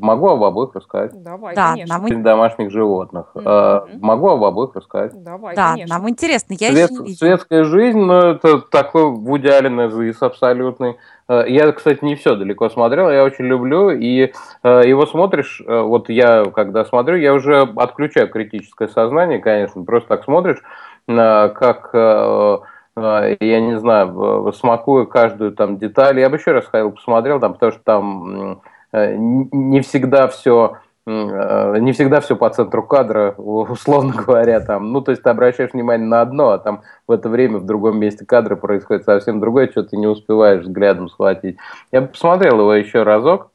Могу 0.00 0.28
об 0.30 0.42
обоих 0.42 0.74
рассказать. 0.74 1.12
Давай, 1.22 1.54
Да, 1.54 1.72
конечно. 1.72 1.98
нам, 1.98 2.08
«Жизнь 2.08 2.22
домашних 2.22 2.70
животных». 2.70 3.26
Мгм. 3.34 3.44
Могу 4.00 4.28
об 4.30 4.42
обоих 4.42 4.70
рассказать. 4.74 5.12
Давай, 5.22 5.54
да, 5.54 5.72
конечно. 5.72 5.98
нам 5.98 6.08
интересно, 6.08 6.54
я 6.58 6.70
Свет- 6.72 6.90
еще 6.90 7.14
светская 7.16 7.64
жизнь, 7.64 7.98
ну, 8.00 8.14
это 8.14 8.58
такой 8.60 9.10
Вуди 9.10 9.48
Аллен 9.48 9.78
из 9.80 10.22
абсолютный. 10.22 10.96
Э, 11.28 11.44
Я, 11.46 11.70
кстати, 11.72 12.02
не 12.04 12.16
все 12.16 12.36
далеко 12.36 12.68
смотрел, 12.70 13.10
я 13.10 13.22
очень 13.24 13.44
люблю, 13.44 13.90
и 13.90 14.32
э, 14.62 14.82
его 14.86 15.04
смотришь, 15.06 15.62
э, 15.66 15.80
вот 15.82 16.08
я, 16.08 16.44
когда 16.54 16.84
смотрю, 16.86 17.16
я 17.16 17.34
уже 17.34 17.60
отключаю 17.76 18.28
критическое 18.28 18.88
сознание, 18.88 19.40
конечно, 19.40 19.84
просто 19.84 20.08
так 20.08 20.24
смотришь, 20.24 20.62
э, 21.06 21.48
как, 21.50 21.90
я 22.96 23.60
не 23.60 23.78
знаю, 23.78 24.52
смакую 24.52 25.06
каждую 25.06 25.52
там 25.52 25.78
деталь. 25.78 26.18
Я 26.20 26.30
бы 26.30 26.36
еще 26.36 26.52
раз 26.52 26.66
ходил, 26.66 26.92
посмотрел, 26.92 27.40
там, 27.40 27.54
потому 27.54 27.72
что 27.72 27.80
там 27.82 28.60
э, 28.92 29.16
не 29.16 29.80
всегда 29.80 30.28
все 30.28 30.76
не 31.06 31.92
всегда 31.92 32.20
все 32.20 32.34
по 32.34 32.48
центру 32.48 32.82
кадра, 32.82 33.32
условно 33.36 34.14
говоря, 34.14 34.60
там, 34.60 34.90
ну, 34.92 35.02
то 35.02 35.10
есть 35.10 35.22
ты 35.22 35.28
обращаешь 35.28 35.72
внимание 35.72 36.08
на 36.08 36.22
одно, 36.22 36.50
а 36.50 36.58
там 36.58 36.80
в 37.06 37.12
это 37.12 37.28
время 37.28 37.58
в 37.58 37.66
другом 37.66 37.98
месте 37.98 38.24
кадра 38.24 38.56
происходит 38.56 39.04
совсем 39.04 39.38
другое, 39.38 39.68
что 39.68 39.82
ты 39.82 39.98
не 39.98 40.06
успеваешь 40.06 40.62
взглядом 40.62 41.10
схватить. 41.10 41.58
Я 41.92 42.02
посмотрел 42.02 42.60
его 42.60 42.72
еще 42.72 43.02
разок, 43.02 43.50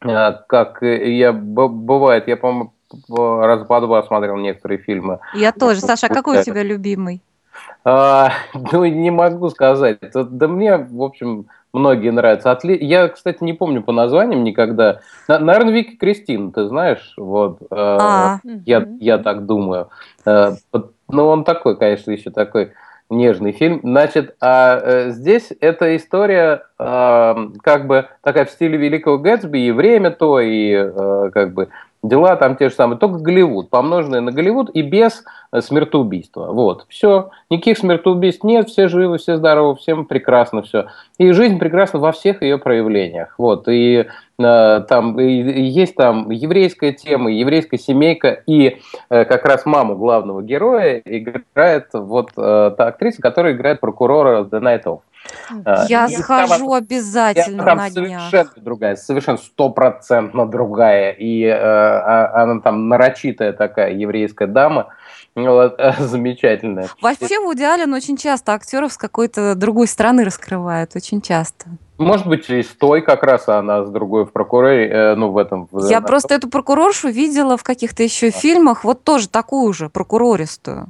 а, 0.00 0.32
как 0.32 0.80
я, 0.80 1.32
бывает, 1.32 2.28
я, 2.28 2.36
по-моему, 2.36 2.72
по- 3.08 3.46
раз 3.46 3.66
по 3.66 3.80
два 3.80 4.02
смотрел 4.02 4.36
некоторые 4.36 4.78
фильмы. 4.78 5.18
Я 5.34 5.52
тоже. 5.52 5.80
Саша, 5.80 6.06
а 6.06 6.14
какой 6.14 6.40
у 6.40 6.42
тебя 6.42 6.62
любимый? 6.62 7.20
А, 7.84 8.30
ну, 8.72 8.84
не 8.84 9.10
могу 9.10 9.50
сказать. 9.50 9.98
Это- 10.00 10.24
Да 10.24 10.48
мне, 10.48 10.76
в 10.76 11.02
общем, 11.02 11.46
многие 11.72 12.10
нравятся. 12.10 12.50
Отли- 12.52 12.78
Я, 12.80 13.08
кстати, 13.08 13.42
не 13.44 13.52
помню 13.52 13.82
по 13.82 13.92
названиям 13.92 14.42
никогда. 14.44 15.00
На- 15.28 15.38
Наверное, 15.38 15.72
Вики 15.74 15.96
Кристин, 15.96 16.52
ты 16.52 16.66
знаешь? 16.66 17.14
Вот. 17.16 17.60
э, 17.62 17.66
А, 17.70 18.38
Я, 18.66 18.86
я 19.00 19.18
так 19.18 19.46
думаю. 19.46 19.88
Э, 20.24 20.52
Ну, 21.10 21.26
он 21.26 21.44
такой, 21.44 21.76
конечно, 21.76 22.10
еще 22.12 22.30
такой 22.30 22.72
нежный 23.10 23.52
фильм. 23.52 23.80
Значит, 23.82 24.34
а 24.40 24.80
э, 24.82 25.10
здесь 25.10 25.52
эта 25.60 25.94
история 25.96 26.62
э, 26.78 27.34
как 27.62 27.86
бы 27.86 28.06
такая 28.22 28.46
в 28.46 28.50
стиле 28.50 28.78
Великого 28.78 29.18
Гэтсби, 29.18 29.58
и 29.58 29.70
время 29.70 30.10
то, 30.10 30.40
и 30.40 30.70
э, 30.72 31.30
как 31.34 31.52
бы 31.52 31.68
дела 32.04 32.36
там 32.36 32.56
те 32.56 32.68
же 32.68 32.74
самые, 32.74 32.98
только 32.98 33.18
Голливуд, 33.18 33.70
помноженное 33.70 34.20
на 34.20 34.30
Голливуд 34.30 34.70
и 34.74 34.82
без 34.82 35.24
э, 35.52 35.60
смертоубийства. 35.60 36.52
Вот, 36.52 36.86
все. 36.88 37.30
Никаких 37.50 37.78
смертоубийств 37.78 38.44
нет, 38.44 38.68
все 38.68 38.88
живы, 38.88 39.18
все 39.18 39.36
здоровы, 39.36 39.76
всем 39.76 40.04
прекрасно 40.04 40.62
все. 40.62 40.86
И 41.18 41.32
жизнь 41.32 41.58
прекрасна 41.58 41.98
во 41.98 42.12
всех 42.12 42.42
ее 42.42 42.58
проявлениях. 42.58 43.34
Вот, 43.38 43.66
и 43.68 44.06
э, 44.38 44.84
там 44.88 45.18
есть 45.18 45.96
там 45.96 46.30
еврейская 46.30 46.92
тема, 46.92 47.32
еврейская 47.32 47.78
семейка, 47.78 48.42
и 48.46 48.78
э, 49.08 49.24
как 49.24 49.44
раз 49.44 49.64
маму 49.64 49.96
главного 49.96 50.42
героя 50.42 51.00
играет 51.04 51.88
вот 51.94 52.32
та 52.34 52.74
актриса, 52.76 53.22
которая 53.22 53.54
играет 53.54 53.80
прокурора 53.80 54.44
The 54.44 54.60
Night 54.60 54.84
Of. 54.84 55.00
А, 55.64 55.86
я 55.88 56.06
и 56.06 56.16
схожу 56.16 56.48
там- 56.66 56.72
обязательно 56.72 57.64
там 57.64 57.78
на 57.78 57.90
днях. 57.90 58.22
совершенно 58.30 58.50
другая, 58.64 58.96
совершенно 58.96 59.38
стопроцентно 59.38 60.46
другая. 60.46 61.12
И 61.12 61.42
э, 61.44 61.52
а- 61.52 62.42
она 62.42 62.60
там 62.60 62.88
нарочитая 62.88 63.52
такая 63.52 63.92
еврейская 63.92 64.46
дама, 64.46 64.88
вот, 65.34 65.74
э, 65.78 65.92
замечательная. 65.98 66.88
Вообще 67.00 67.38
Вуди 67.40 67.62
Аллен 67.62 67.92
очень 67.94 68.16
часто 68.16 68.52
актеров 68.52 68.92
с 68.92 68.96
какой-то 68.96 69.54
другой 69.54 69.86
стороны 69.88 70.24
раскрывает, 70.24 70.94
очень 70.94 71.20
часто. 71.20 71.66
Может 71.96 72.26
быть, 72.26 72.50
и 72.50 72.62
с 72.62 72.68
той 72.68 73.02
как 73.02 73.22
раз 73.22 73.48
она 73.48 73.84
с 73.84 73.88
другой 73.90 74.24
в 74.26 74.32
прокуроре, 74.32 74.88
э, 74.90 75.14
ну, 75.14 75.30
в 75.30 75.38
этом... 75.38 75.68
в- 75.70 75.88
Я 75.88 76.00
на- 76.00 76.06
просто 76.06 76.34
эту 76.34 76.48
прокуроршу 76.50 77.08
видела 77.08 77.56
в 77.56 77.62
каких-то 77.62 78.02
еще 78.02 78.30
фильмах, 78.30 78.82
вот 78.84 79.04
тоже 79.04 79.28
такую 79.28 79.72
же, 79.72 79.88
прокурористую. 79.88 80.88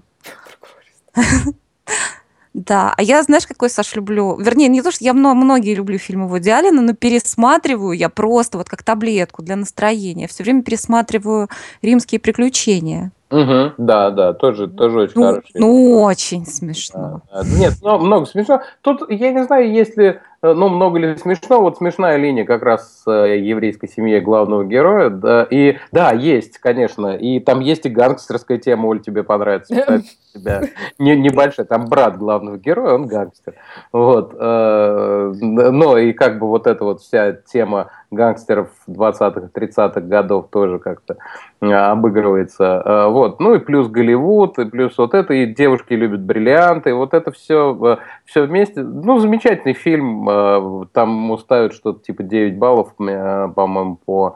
Да, 2.54 2.94
а 2.96 3.02
я, 3.02 3.20
знаешь, 3.24 3.48
какой, 3.48 3.68
Саш, 3.68 3.96
люблю? 3.96 4.36
Вернее, 4.36 4.68
не 4.68 4.80
то, 4.80 4.92
что 4.92 5.04
я 5.04 5.12
мно- 5.12 5.34
многие 5.34 5.74
люблю 5.74 5.98
фильмы 5.98 6.28
Вуди 6.28 6.50
Аллена, 6.50 6.82
но 6.82 6.94
пересматриваю 6.94 7.92
я 7.92 8.08
просто 8.08 8.58
вот 8.58 8.68
как 8.68 8.84
таблетку 8.84 9.42
для 9.42 9.56
настроения. 9.56 10.28
Все 10.28 10.44
время 10.44 10.62
пересматриваю 10.62 11.48
«Римские 11.82 12.20
приключения». 12.20 13.10
Мгм, 13.30 13.74
да, 13.78 14.10
да, 14.10 14.32
тоже, 14.32 14.68
тоже 14.68 15.00
очень 15.00 15.14
Ну, 15.16 15.22
хороший. 15.26 15.50
ну, 15.54 16.02
очень 16.02 16.46
смешно. 16.46 17.22
А, 17.32 17.42
Нет, 17.44 17.74
ну, 17.82 17.98
много 17.98 18.26
смешно. 18.26 18.62
Тут, 18.82 19.10
я 19.10 19.32
не 19.32 19.42
знаю, 19.42 19.72
есть 19.72 19.96
ли 19.96 20.20
ну, 20.40 20.68
много 20.68 21.00
ли 21.00 21.16
смешно? 21.16 21.60
Вот 21.60 21.78
смешная 21.78 22.16
линия 22.18 22.44
как 22.44 22.62
раз 22.62 23.02
с 23.02 23.10
э, 23.10 23.40
еврейской 23.40 23.88
семьей 23.88 24.20
главного 24.20 24.62
героя. 24.62 25.08
Да, 25.10 25.42
и 25.50 25.78
да, 25.90 26.12
есть, 26.12 26.58
конечно. 26.58 27.16
И 27.16 27.40
там 27.40 27.58
есть 27.58 27.86
и 27.86 27.88
гангстерская 27.88 28.58
тема, 28.58 28.86
Оль, 28.86 29.00
тебе 29.00 29.24
понравится. 29.24 29.74
Тебя. 30.34 30.62
Не, 30.98 31.16
небольшая, 31.16 31.64
там 31.64 31.86
брат 31.86 32.18
главного 32.18 32.58
героя, 32.58 32.94
он 32.94 33.06
гангстер. 33.06 33.54
Вот. 33.92 34.34
Но 34.34 35.98
и 35.98 36.12
как 36.12 36.38
бы 36.40 36.48
вот 36.48 36.66
эта 36.66 36.84
вот 36.84 37.00
вся 37.00 37.32
тема 37.32 37.90
гангстеров 38.10 38.68
20-х, 38.88 39.50
30-х 39.54 40.00
годов 40.00 40.48
тоже 40.50 40.78
как-то 40.78 41.16
а, 41.60 41.92
обыгрывается. 41.92 42.82
А, 42.84 43.08
вот. 43.08 43.40
Ну 43.40 43.54
и 43.54 43.58
плюс 43.58 43.88
Голливуд, 43.88 44.58
и 44.58 44.64
плюс 44.64 44.98
вот 44.98 45.14
это, 45.14 45.34
и 45.34 45.46
девушки 45.46 45.92
любят 45.92 46.20
бриллианты, 46.20 46.94
вот 46.94 47.14
это 47.14 47.30
все, 47.30 47.98
все 48.24 48.46
вместе. 48.46 48.82
Ну, 48.82 49.18
замечательный 49.18 49.74
фильм, 49.74 50.88
там 50.92 51.38
ставят 51.38 51.74
что-то 51.74 52.00
типа 52.00 52.22
9 52.22 52.58
баллов, 52.58 52.94
по-моему, 52.96 53.98
по 54.04 54.34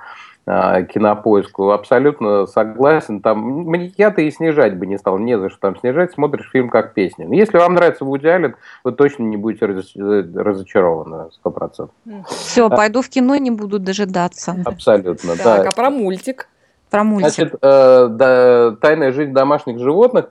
кинопоиску. 0.93 1.71
Абсолютно 1.71 2.47
согласен. 2.47 3.21
Там 3.21 3.73
я-то 3.97 4.23
и 4.23 4.31
снижать 4.31 4.77
бы 4.79 4.87
не 4.87 4.97
стал, 4.99 5.19
не 5.19 5.39
за 5.39 5.51
что 5.51 5.61
там 5.61 5.77
снижать. 5.79 6.13
Смотришь 6.13 6.49
фильм 6.51 6.71
как 6.71 6.95
песню. 6.95 7.31
Если 7.33 7.59
вам 7.59 7.75
нравится 7.75 8.05
Вуди 8.05 8.27
Аллен, 8.27 8.57
вы 8.85 8.93
точно 8.93 9.25
не 9.25 9.37
будете 9.37 9.67
разочарованы, 9.67 11.31
сто 11.33 11.51
процентов. 11.51 11.95
Все, 12.29 12.69
пойду 12.71 13.03
в 13.03 13.09
кино, 13.09 13.37
не 13.37 13.51
буду 13.51 13.79
дожидаться. 13.79 14.57
Абсолютно, 14.65 15.37
да. 15.37 15.57
Так, 15.57 15.67
а 15.67 15.71
про 15.77 15.91
мультик? 15.91 16.49
Про 16.91 17.05
мультик. 17.05 17.35
Значит, 17.35 17.55
э, 17.61 18.09
да, 18.11 18.77
«Тайная 18.81 19.13
жизнь 19.13 19.33
домашних 19.33 19.79
животных» 19.79 20.31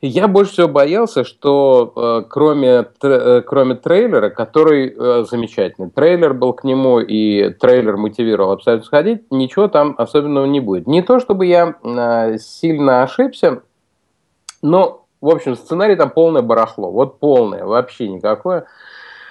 Я 0.00 0.28
больше 0.28 0.52
всего 0.52 0.68
боялся, 0.68 1.24
что 1.24 1.92
э, 1.96 2.28
кроме, 2.28 2.86
э, 3.02 3.42
кроме 3.44 3.74
трейлера, 3.74 4.30
который 4.30 4.94
э, 4.96 5.24
замечательный, 5.28 5.90
трейлер 5.90 6.34
был 6.34 6.52
к 6.52 6.62
нему 6.62 7.00
и 7.00 7.50
трейлер 7.54 7.96
мотивировал 7.96 8.52
абсолютно 8.52 8.86
сходить, 8.86 9.22
ничего 9.30 9.66
там 9.66 9.96
особенного 9.98 10.46
не 10.46 10.60
будет. 10.60 10.86
Не 10.86 11.02
то, 11.02 11.18
чтобы 11.18 11.46
я 11.46 11.74
э, 11.82 12.38
сильно 12.38 13.02
ошибся, 13.02 13.62
но, 14.62 15.04
в 15.20 15.30
общем, 15.30 15.56
сценарий 15.56 15.96
там 15.96 16.10
полное 16.10 16.42
барахло. 16.42 16.92
Вот 16.92 17.18
полное, 17.18 17.64
вообще 17.64 18.08
никакое. 18.08 18.66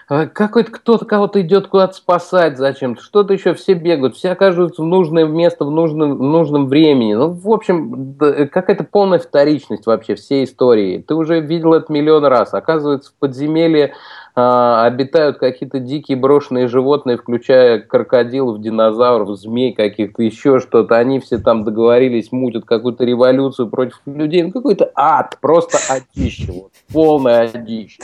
А 0.10 0.26
какой-то 0.26 0.72
кто-то 0.72 1.04
кого-то 1.06 1.42
идет 1.42 1.68
куда-то 1.68 1.94
спасать 1.94 2.58
зачем-то, 2.58 3.02
что-то 3.02 3.34
еще 3.34 3.54
все 3.54 3.74
бегают, 3.74 4.16
все 4.16 4.30
оказываются 4.32 4.82
в 4.82 4.86
нужное 4.86 5.26
место 5.26 5.66
в 5.66 5.72
нужном, 5.72 6.18
в 6.18 6.22
нужном 6.22 6.68
времени. 6.68 7.14
Ну, 7.14 7.32
в 7.32 7.50
общем, 7.52 8.16
какая-то 8.18 8.86
полная 8.86 9.20
вторичность 9.20 9.86
вообще 9.86 10.16
всей 10.16 10.46
истории. 10.46 11.04
Ты 11.06 11.14
уже 11.14 11.42
видел 11.42 11.74
это 11.74 11.92
миллион 11.92 12.24
раз. 12.24 12.54
Оказывается, 12.54 13.12
в 13.12 13.16
подземелье 13.20 13.96
обитают 14.38 15.40
какие-то 15.40 15.80
дикие 15.80 16.16
брошенные 16.16 16.68
животные, 16.68 17.18
включая 17.18 17.80
крокодилов, 17.80 18.62
динозавров, 18.62 19.36
змей 19.38 19.74
каких-то, 19.74 20.22
еще 20.22 20.60
что-то. 20.60 20.98
Они 20.98 21.20
все 21.20 21.40
там 21.40 21.64
договорились, 21.64 22.32
мутят 22.32 22.66
какую-то 22.66 23.04
революцию 23.04 23.70
против 23.70 24.00
людей. 24.06 24.44
Ну, 24.44 24.52
какой-то 24.52 24.92
ад, 24.96 25.38
просто 25.42 25.80
адище, 25.90 26.52
вот, 26.52 26.72
полное 26.94 27.50
адище. 27.50 28.00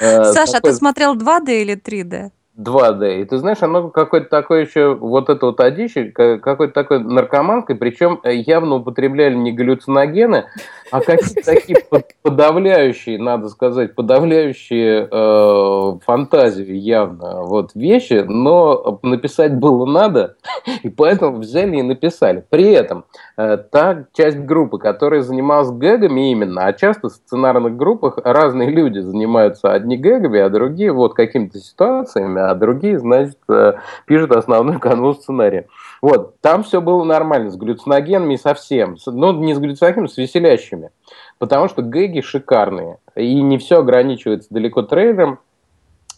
Э, 0.00 0.24
Саша, 0.24 0.58
а 0.58 0.60
ты 0.60 0.72
смотрел 0.72 1.16
2D 1.16 1.62
или 1.62 1.76
3D? 1.76 2.30
2D. 2.56 3.22
И 3.22 3.24
ты 3.24 3.38
знаешь, 3.38 3.62
оно 3.62 3.88
какое-то 3.88 4.28
такое 4.28 4.64
еще, 4.64 4.94
вот 4.94 5.28
это 5.28 5.46
вот 5.46 5.60
одище, 5.60 6.10
какой-то 6.12 6.72
такой 6.72 7.00
наркоманкой, 7.00 7.76
причем 7.76 8.20
явно 8.24 8.76
употребляли 8.76 9.34
не 9.34 9.52
галлюциногены, 9.52 10.46
а 10.94 11.00
какие-то 11.00 11.44
такие 11.44 11.76
подавляющие, 12.22 13.18
надо 13.18 13.48
сказать, 13.48 13.96
подавляющие 13.96 15.08
э, 15.10 15.98
фантазию 16.06 16.80
явно 16.80 17.42
вот 17.42 17.74
вещи, 17.74 18.24
но 18.24 19.00
написать 19.02 19.56
было 19.56 19.86
надо, 19.86 20.36
и 20.84 20.88
поэтому 20.88 21.38
взяли 21.38 21.78
и 21.78 21.82
написали. 21.82 22.44
При 22.48 22.70
этом 22.70 23.06
э, 23.36 23.56
та 23.56 24.04
часть 24.12 24.38
группы, 24.38 24.78
которая 24.78 25.22
занималась 25.22 25.72
гэгами 25.72 26.30
именно, 26.30 26.64
а 26.64 26.72
часто 26.72 27.08
в 27.08 27.12
сценарных 27.12 27.76
группах 27.76 28.18
разные 28.22 28.70
люди 28.70 29.00
занимаются 29.00 29.72
одни 29.72 29.96
гэгами, 29.96 30.38
а 30.38 30.48
другие 30.48 30.92
вот 30.92 31.14
какими-то 31.14 31.58
ситуациями, 31.58 32.40
а 32.40 32.54
другие, 32.54 33.00
значит, 33.00 33.38
э, 33.48 33.72
пишут 34.06 34.30
основную 34.30 34.78
канву 34.78 35.14
сценария. 35.14 35.66
Вот, 36.04 36.38
там 36.42 36.64
все 36.64 36.82
было 36.82 37.02
нормально, 37.02 37.50
с 37.50 37.56
галлюциногенами 37.56 38.36
совсем. 38.36 38.98
Ну, 39.06 39.32
не 39.40 39.54
с 39.54 39.58
галлюциногенами, 39.58 40.06
с 40.06 40.18
веселящими. 40.18 40.90
Потому 41.38 41.66
что 41.66 41.80
гэги 41.80 42.20
шикарные. 42.20 42.98
И 43.16 43.40
не 43.40 43.56
все 43.56 43.78
ограничивается 43.78 44.52
далеко 44.52 44.82
трейлером. 44.82 45.38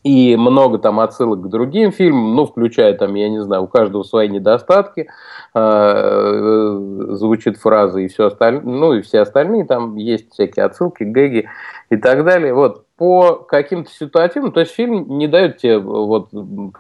И 0.03 0.35
много 0.35 0.79
там 0.79 0.99
отсылок 0.99 1.43
к 1.43 1.49
другим 1.49 1.93
фильмам, 1.93 2.35
ну, 2.35 2.47
включая 2.47 2.95
там, 2.95 3.15
я 3.15 3.29
не 3.29 3.41
знаю, 3.45 3.63
у 3.63 3.67
каждого 3.69 4.03
свои 4.03 4.29
недостатки, 4.29 5.09
э, 5.55 6.79
звучит 7.11 7.57
фраза 7.57 8.01
и 8.01 8.09
все 8.09 8.27
остальное, 8.27 8.63
ну, 8.65 8.93
и 8.93 9.03
все 9.03 9.21
остальные, 9.21 9.67
там 9.67 9.95
есть 9.95 10.33
всякие 10.33 10.65
отсылки, 10.65 11.05
гэги 11.05 11.49
и 11.91 11.97
так 11.97 12.25
далее. 12.25 12.55
Вот, 12.55 12.87
по 12.97 13.35
каким-то 13.35 13.91
ситуативам, 13.91 14.53
то 14.53 14.61
есть 14.61 14.73
фильм 14.73 15.19
не 15.19 15.29
дает 15.29 15.59
тебе 15.59 15.79
вот 15.79 16.31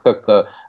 как-то 0.03 0.33
э, 0.43 0.66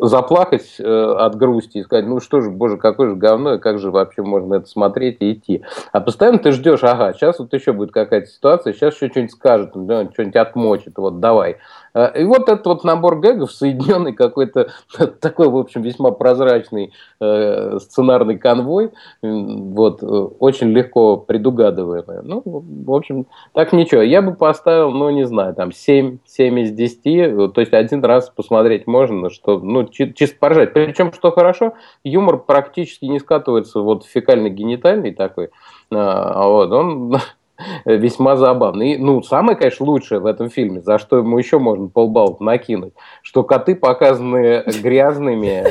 заплакать 0.00 0.76
э, 0.80 0.84
от 0.84 1.36
грусти 1.36 1.78
и 1.78 1.82
сказать, 1.84 2.06
ну 2.06 2.18
что 2.18 2.40
же, 2.40 2.50
боже, 2.50 2.76
какое 2.76 3.10
же 3.10 3.14
говно, 3.14 3.54
и 3.54 3.58
как 3.58 3.78
же 3.78 3.92
вообще 3.92 4.22
можно 4.22 4.54
это 4.54 4.66
смотреть 4.66 5.18
и 5.20 5.32
идти. 5.32 5.62
А 5.92 6.00
постоянно 6.00 6.38
ты 6.38 6.50
ждешь, 6.50 6.82
ага, 6.82 7.12
сейчас 7.12 7.38
вот 7.38 7.52
еще 7.52 7.72
будет 7.72 7.92
какая-то 7.92 8.26
ситуация, 8.26 8.72
сейчас 8.72 8.96
еще 8.96 9.10
что-нибудь 9.10 9.32
скажет, 9.32 9.70
да, 9.74 10.08
что-нибудь 10.12 10.36
отмочит, 10.36 10.98
вот 10.98 11.20
давай. 11.20 11.58
Э, 11.94 12.20
и 12.20 12.24
вот 12.24 12.48
этот 12.48 12.66
вот 12.66 12.84
набор 12.84 13.18
гэгов, 13.20 13.52
соединенный 13.52 14.12
какой-то 14.12 14.70
такой, 15.20 15.48
в 15.48 15.56
общем, 15.56 15.82
весьма 15.82 16.10
прозрачный 16.10 16.92
э, 17.20 17.78
сценарный 17.80 18.38
конвой, 18.38 18.90
вот, 19.22 20.02
э, 20.02 20.06
очень 20.06 20.70
легко 20.70 21.16
предугадываемый. 21.16 22.22
Ну, 22.22 22.42
в 22.44 22.92
общем, 22.92 23.26
так 23.52 23.72
ничего. 23.72 24.02
Я 24.02 24.22
бы 24.22 24.34
поставил, 24.34 24.90
ну, 24.90 25.10
не 25.10 25.24
знаю, 25.24 25.54
там, 25.54 25.72
7, 25.72 26.18
7 26.24 26.60
из 26.60 26.72
10, 26.72 27.52
то 27.52 27.60
есть 27.60 27.72
один 27.72 28.04
раз 28.04 28.30
посмотреть 28.30 28.86
можно, 28.86 29.30
что, 29.30 29.58
ну, 29.58 29.86
чисто 29.86 30.36
поржать. 30.38 30.72
Причем, 30.72 31.12
что 31.12 31.30
хорошо, 31.30 31.74
юмор 32.04 32.38
практически 32.38 33.06
не 33.06 33.18
скатывается 33.18 33.80
вот 33.80 34.04
фекально-генитальный 34.04 35.14
такой, 35.14 35.50
а 35.90 36.46
вот, 36.48 36.72
он 36.72 37.16
весьма 37.84 38.36
забавный. 38.36 38.92
И, 38.92 38.98
ну, 38.98 39.22
самое, 39.22 39.56
конечно, 39.56 39.86
лучшее 39.86 40.20
в 40.20 40.26
этом 40.26 40.50
фильме, 40.50 40.80
за 40.80 40.98
что 40.98 41.18
ему 41.18 41.38
еще 41.38 41.58
можно 41.58 41.88
полбалла 41.88 42.36
накинуть, 42.40 42.94
что 43.22 43.42
коты 43.42 43.74
показаны 43.74 44.64
грязными. 44.82 45.64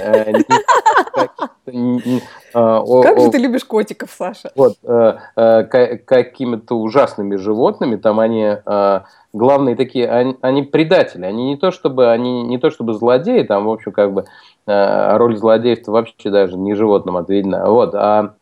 Э, 1.68 2.20
а, 2.54 3.02
как 3.02 3.20
же 3.20 3.30
ты 3.30 3.38
любишь 3.40 3.66
котиков, 3.66 4.10
Саша? 4.18 4.52
Вот, 4.56 4.76
э, 4.84 5.18
э, 5.36 5.64
какими-то 5.98 6.76
ужасными 6.76 7.36
животными, 7.36 7.98
там 7.98 8.20
они 8.20 8.56
главные 9.34 9.76
такие, 9.76 10.10
они, 10.10 10.38
они 10.42 10.64
предатели, 10.64 11.26
они 11.26 11.50
не 11.50 11.58
то 11.58 11.72
чтобы 11.72 12.10
они 12.12 12.44
не 12.44 12.58
то 12.58 12.72
чтобы 12.72 12.94
злодеи, 12.94 13.44
там 13.44 13.66
в 13.66 13.70
общем 13.70 13.92
как 13.92 14.14
бы 14.14 14.26
роль 14.66 15.38
злодеев 15.38 15.86
вообще 15.88 16.30
даже 16.30 16.58
не 16.58 16.74
животным 16.74 17.18
отведена, 17.18 17.70
вот, 17.70 17.94
а 17.94 18.36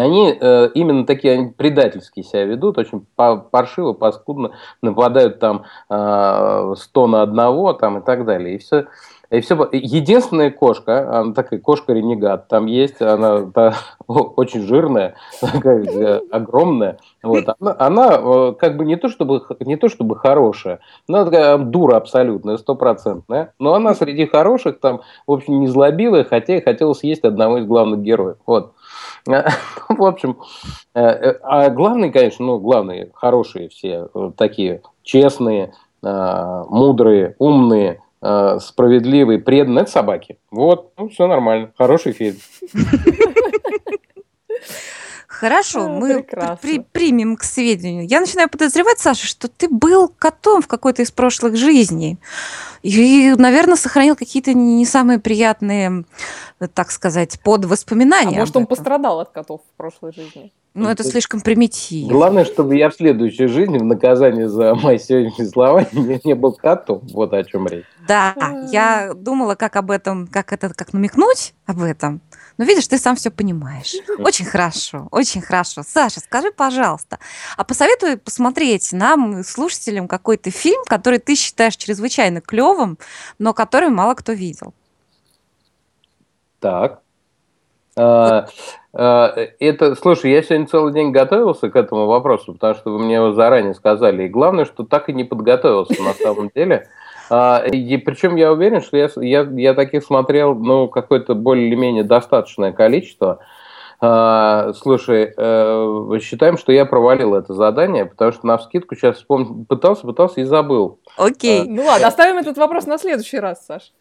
они 0.00 0.36
э, 0.38 0.70
именно 0.74 1.04
такие 1.04 1.34
они 1.34 1.50
предательские 1.50 2.24
себя 2.24 2.44
ведут, 2.44 2.78
очень 2.78 3.06
паршиво, 3.16 3.92
паскудно, 3.92 4.52
нападают 4.80 5.38
там 5.38 5.64
э, 5.90 6.74
100 6.76 7.06
на 7.06 7.22
одного 7.22 7.72
там, 7.74 7.98
и 7.98 8.02
так 8.02 8.24
далее. 8.24 8.54
И 8.54 8.58
все, 8.58 8.86
и 9.32 9.40
все. 9.40 9.68
Единственная 9.72 10.50
кошка, 10.50 11.20
она 11.20 11.32
такая 11.32 11.58
кошка-ренегат, 11.58 12.48
там 12.48 12.66
есть, 12.66 13.00
она 13.00 13.50
та, 13.50 13.74
очень 14.06 14.62
жирная, 14.62 15.14
такая, 15.40 15.84
э, 15.84 16.20
огромная. 16.30 16.98
Вот. 17.22 17.44
Она, 17.58 17.76
она 17.78 18.18
э, 18.18 18.54
как 18.58 18.76
бы 18.76 18.84
не 18.84 18.96
то, 18.96 19.08
чтобы, 19.08 19.42
не 19.60 19.76
то 19.76 19.88
чтобы 19.88 20.16
хорошая, 20.16 20.80
но 21.08 21.18
она 21.18 21.30
такая 21.30 21.58
дура 21.58 21.96
абсолютная, 21.96 22.58
стопроцентная. 22.58 23.54
Но 23.58 23.72
она 23.74 23.94
среди 23.94 24.26
хороших 24.26 24.80
там, 24.80 25.00
в 25.26 25.32
общем, 25.32 25.60
не 25.60 25.66
злобивая, 25.66 26.24
хотя 26.24 26.56
и 26.56 26.62
хотела 26.62 26.92
съесть 26.92 27.24
одного 27.24 27.58
из 27.58 27.66
главных 27.66 28.00
героев. 28.00 28.36
Вот. 28.46 28.72
В 29.88 30.04
общем, 30.04 30.38
э, 30.94 31.00
э, 31.00 31.38
а 31.42 31.70
главные, 31.70 32.10
конечно, 32.10 32.44
ну, 32.44 32.58
главные, 32.58 33.10
хорошие 33.14 33.68
все, 33.68 34.08
э, 34.14 34.30
такие 34.36 34.82
честные, 35.02 35.74
мудрые, 36.04 37.36
умные, 37.38 38.02
справедливые, 38.20 39.38
преданные, 39.38 39.82
это 39.82 39.90
собаки. 39.92 40.36
Вот, 40.50 40.90
ну, 40.98 41.08
все 41.08 41.28
нормально, 41.28 41.70
хороший 41.78 42.10
фильм. 42.10 42.38
Хорошо, 45.42 45.88
мы 45.88 46.24
при, 46.62 46.78
примем 46.78 47.36
к 47.36 47.42
сведению. 47.42 48.06
Я 48.06 48.20
начинаю 48.20 48.48
подозревать, 48.48 49.00
Саша, 49.00 49.26
что 49.26 49.48
ты 49.48 49.68
был 49.68 50.06
котом 50.06 50.62
в 50.62 50.68
какой-то 50.68 51.02
из 51.02 51.10
прошлых 51.10 51.56
жизней. 51.56 52.20
И, 52.84 53.34
наверное, 53.36 53.74
сохранил 53.74 54.14
какие-то 54.14 54.54
не 54.54 54.86
самые 54.86 55.18
приятные, 55.18 56.04
так 56.74 56.92
сказать, 56.92 57.40
под 57.40 57.64
воспоминания. 57.64 58.36
А 58.36 58.38
может, 58.38 58.56
он 58.56 58.66
пострадал 58.66 59.18
от 59.18 59.30
котов 59.30 59.62
в 59.62 59.76
прошлой 59.76 60.12
жизни? 60.12 60.52
Ну, 60.74 60.88
это 60.88 61.04
слишком 61.04 61.42
примитивно. 61.42 62.12
Главное, 62.12 62.44
чтобы 62.46 62.76
я 62.76 62.88
в 62.88 62.94
следующей 62.94 63.46
жизни 63.46 63.76
в 63.76 63.84
наказание 63.84 64.48
за 64.48 64.74
мои 64.74 64.98
сегодняшние 64.98 65.48
слова 65.48 65.86
не, 65.92 66.18
не 66.24 66.34
был 66.34 66.52
котом. 66.52 67.02
Вот 67.12 67.34
о 67.34 67.44
чем 67.44 67.66
речь. 67.66 67.84
Да, 68.08 68.34
я 68.70 69.12
думала, 69.14 69.54
как 69.54 69.76
об 69.76 69.90
этом, 69.90 70.26
как 70.26 70.52
это, 70.52 70.72
как 70.74 70.94
намекнуть 70.94 71.52
об 71.66 71.82
этом. 71.82 72.22
Но 72.56 72.64
видишь, 72.64 72.86
ты 72.86 72.96
сам 72.96 73.16
все 73.16 73.30
понимаешь. 73.30 73.94
Очень 74.18 74.46
хорошо, 74.46 75.08
очень 75.10 75.40
хорошо. 75.40 75.82
Саша, 75.86 76.20
скажи, 76.20 76.50
пожалуйста, 76.52 77.18
а 77.56 77.64
посоветуй 77.64 78.16
посмотреть 78.16 78.92
нам, 78.92 79.42
слушателям, 79.44 80.08
какой-то 80.08 80.50
фильм, 80.50 80.82
который 80.86 81.18
ты 81.18 81.34
считаешь 81.34 81.76
чрезвычайно 81.76 82.40
клевым, 82.40 82.98
но 83.38 83.52
который 83.52 83.88
мало 83.88 84.14
кто 84.14 84.32
видел. 84.32 84.74
Так. 86.60 87.02
А, 87.96 88.46
а, 88.94 89.34
это, 89.58 89.94
слушай, 89.94 90.30
я 90.30 90.42
сегодня 90.42 90.66
целый 90.66 90.92
день 90.92 91.10
готовился 91.10 91.70
к 91.70 91.76
этому 91.76 92.06
вопросу, 92.06 92.54
потому 92.54 92.74
что 92.74 92.90
вы 92.90 92.98
мне 92.98 93.16
его 93.16 93.32
заранее 93.32 93.74
сказали. 93.74 94.24
И 94.24 94.28
главное, 94.28 94.64
что 94.64 94.84
так 94.84 95.08
и 95.08 95.12
не 95.12 95.24
подготовился 95.24 96.02
на 96.02 96.14
самом 96.14 96.50
деле. 96.54 96.88
А, 97.30 97.64
И 97.64 97.96
причем 97.98 98.36
я 98.36 98.52
уверен, 98.52 98.82
что 98.82 98.96
я, 98.96 99.08
я, 99.16 99.42
я 99.42 99.74
таких 99.74 100.04
смотрел, 100.04 100.54
ну, 100.54 100.88
какое-то 100.88 101.34
более-менее 101.34 102.04
достаточное 102.04 102.72
количество. 102.72 103.40
А, 104.04 104.72
Слушай, 104.72 105.32
э, 105.36 106.18
считаем, 106.20 106.58
что 106.58 106.72
я 106.72 106.84
провалил 106.84 107.36
это 107.36 107.54
задание, 107.54 108.04
потому 108.04 108.32
что 108.32 108.44
на 108.48 108.58
вскидку 108.58 108.96
сейчас 108.96 109.18
вспомнил, 109.18 109.64
пытался, 109.64 110.02
пытался 110.02 110.40
и 110.40 110.44
забыл. 110.44 110.98
Окей. 111.16 111.68
Ну 111.68 111.84
ладно, 111.84 112.08
оставим 112.08 112.38
этот 112.38 112.58
вопрос 112.58 112.86
на 112.86 112.98
следующий 112.98 113.38
раз, 113.38 113.64
Саш. 113.64 113.92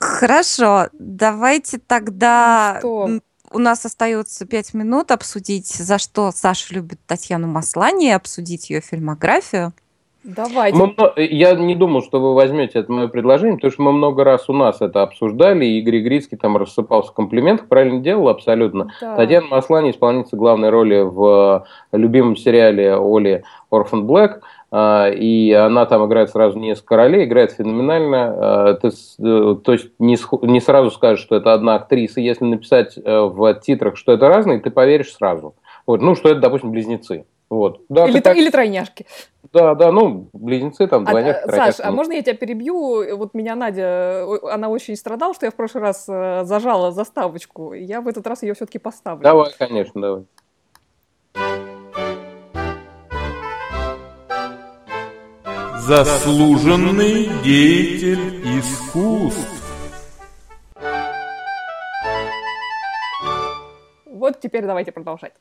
Хорошо, 0.00 0.88
давайте 0.92 1.78
тогда 1.78 2.76
Что? 2.80 3.06
м, 3.06 3.22
у 3.50 3.58
нас 3.58 3.86
остается 3.86 4.44
пять 4.46 4.74
минут 4.74 5.10
обсудить, 5.10 5.68
за 5.68 5.96
что 5.96 6.30
Саша 6.30 6.74
любит 6.74 7.00
Татьяну 7.06 7.46
Маслани, 7.48 8.10
обсудить 8.10 8.68
ее 8.68 8.82
фильмографию. 8.82 9.72
Давайте. 10.24 10.78
Мы 10.78 10.94
Я 11.16 11.54
не 11.54 11.74
думал, 11.74 12.02
что 12.02 12.20
вы 12.20 12.34
возьмете 12.34 12.78
это 12.78 12.92
мое 12.92 13.08
предложение, 13.08 13.56
потому 13.56 13.72
что 13.72 13.82
мы 13.82 13.92
много 13.92 14.22
раз 14.22 14.48
у 14.48 14.52
нас 14.52 14.80
это 14.80 15.02
обсуждали, 15.02 15.64
и 15.64 15.78
Игорь 15.80 16.00
Грицкий 16.00 16.38
там 16.38 16.56
рассыпался 16.56 17.10
в 17.10 17.14
комплиментах, 17.14 17.66
правильно 17.66 18.00
делал 18.00 18.28
абсолютно. 18.28 18.92
Да. 19.00 19.16
Татьяна 19.16 19.48
Маслани 19.48 19.90
исполнительница 19.90 20.36
главной 20.36 20.70
роли 20.70 21.00
в 21.00 21.66
э, 21.92 21.96
любимом 21.96 22.36
сериале 22.36 22.94
Оли 22.94 23.42
Орфан 23.70 24.06
Блэк, 24.06 24.42
и 24.74 25.52
она 25.60 25.86
там 25.86 26.06
играет 26.06 26.30
сразу 26.30 26.58
несколько 26.58 26.96
ролей, 26.96 27.24
играет 27.24 27.52
феноменально. 27.52 28.76
Э, 28.76 28.78
Ты, 28.80 28.88
э, 28.88 29.56
то 29.64 29.72
есть 29.72 29.90
не, 29.98 30.16
не 30.42 30.60
сразу 30.60 30.92
скажешь, 30.92 31.24
что 31.24 31.34
это 31.34 31.52
одна 31.52 31.74
актриса. 31.74 32.20
Если 32.20 32.44
написать 32.44 32.96
в 32.96 33.54
титрах, 33.54 33.96
что 33.96 34.12
это 34.12 34.28
разные, 34.28 34.60
ты 34.60 34.70
поверишь 34.70 35.12
сразу. 35.12 35.56
Вот, 35.84 36.00
ну, 36.00 36.14
что 36.14 36.28
это, 36.28 36.40
допустим, 36.40 36.70
близнецы. 36.70 37.24
Вот. 37.52 37.82
Да, 37.90 38.06
Или, 38.08 38.20
так- 38.20 38.34
или 38.34 38.48
тройняшки. 38.48 39.04
да, 39.52 39.74
да, 39.74 39.92
ну, 39.92 40.30
близнецы 40.32 40.86
там, 40.86 41.02
А, 41.02 41.10
двойняшки, 41.10 41.42
э, 41.42 41.46
тройняшки. 41.48 41.76
Саш, 41.76 41.86
а 41.86 41.92
можно 41.92 42.14
я 42.14 42.22
тебя 42.22 42.34
перебью? 42.34 43.14
Вот 43.18 43.34
меня 43.34 43.54
Надя, 43.56 44.24
она 44.50 44.70
очень 44.70 44.96
страдала, 44.96 45.34
что 45.34 45.44
я 45.44 45.50
в 45.50 45.54
прошлый 45.54 45.82
раз 45.82 46.06
э, 46.08 46.44
зажала 46.44 46.92
заставочку. 46.92 47.74
Я 47.74 48.00
в 48.00 48.08
этот 48.08 48.26
раз 48.26 48.42
ее 48.42 48.54
все-таки 48.54 48.78
поставлю. 48.78 49.22
Давай, 49.22 49.52
конечно, 49.58 50.00
давай. 50.00 50.24
Заслуженный 55.80 57.28
деятель 57.44 58.58
искусств. 58.60 59.62
Вот 64.06 64.40
теперь 64.40 64.64
давайте 64.64 64.90
продолжать. 64.92 65.34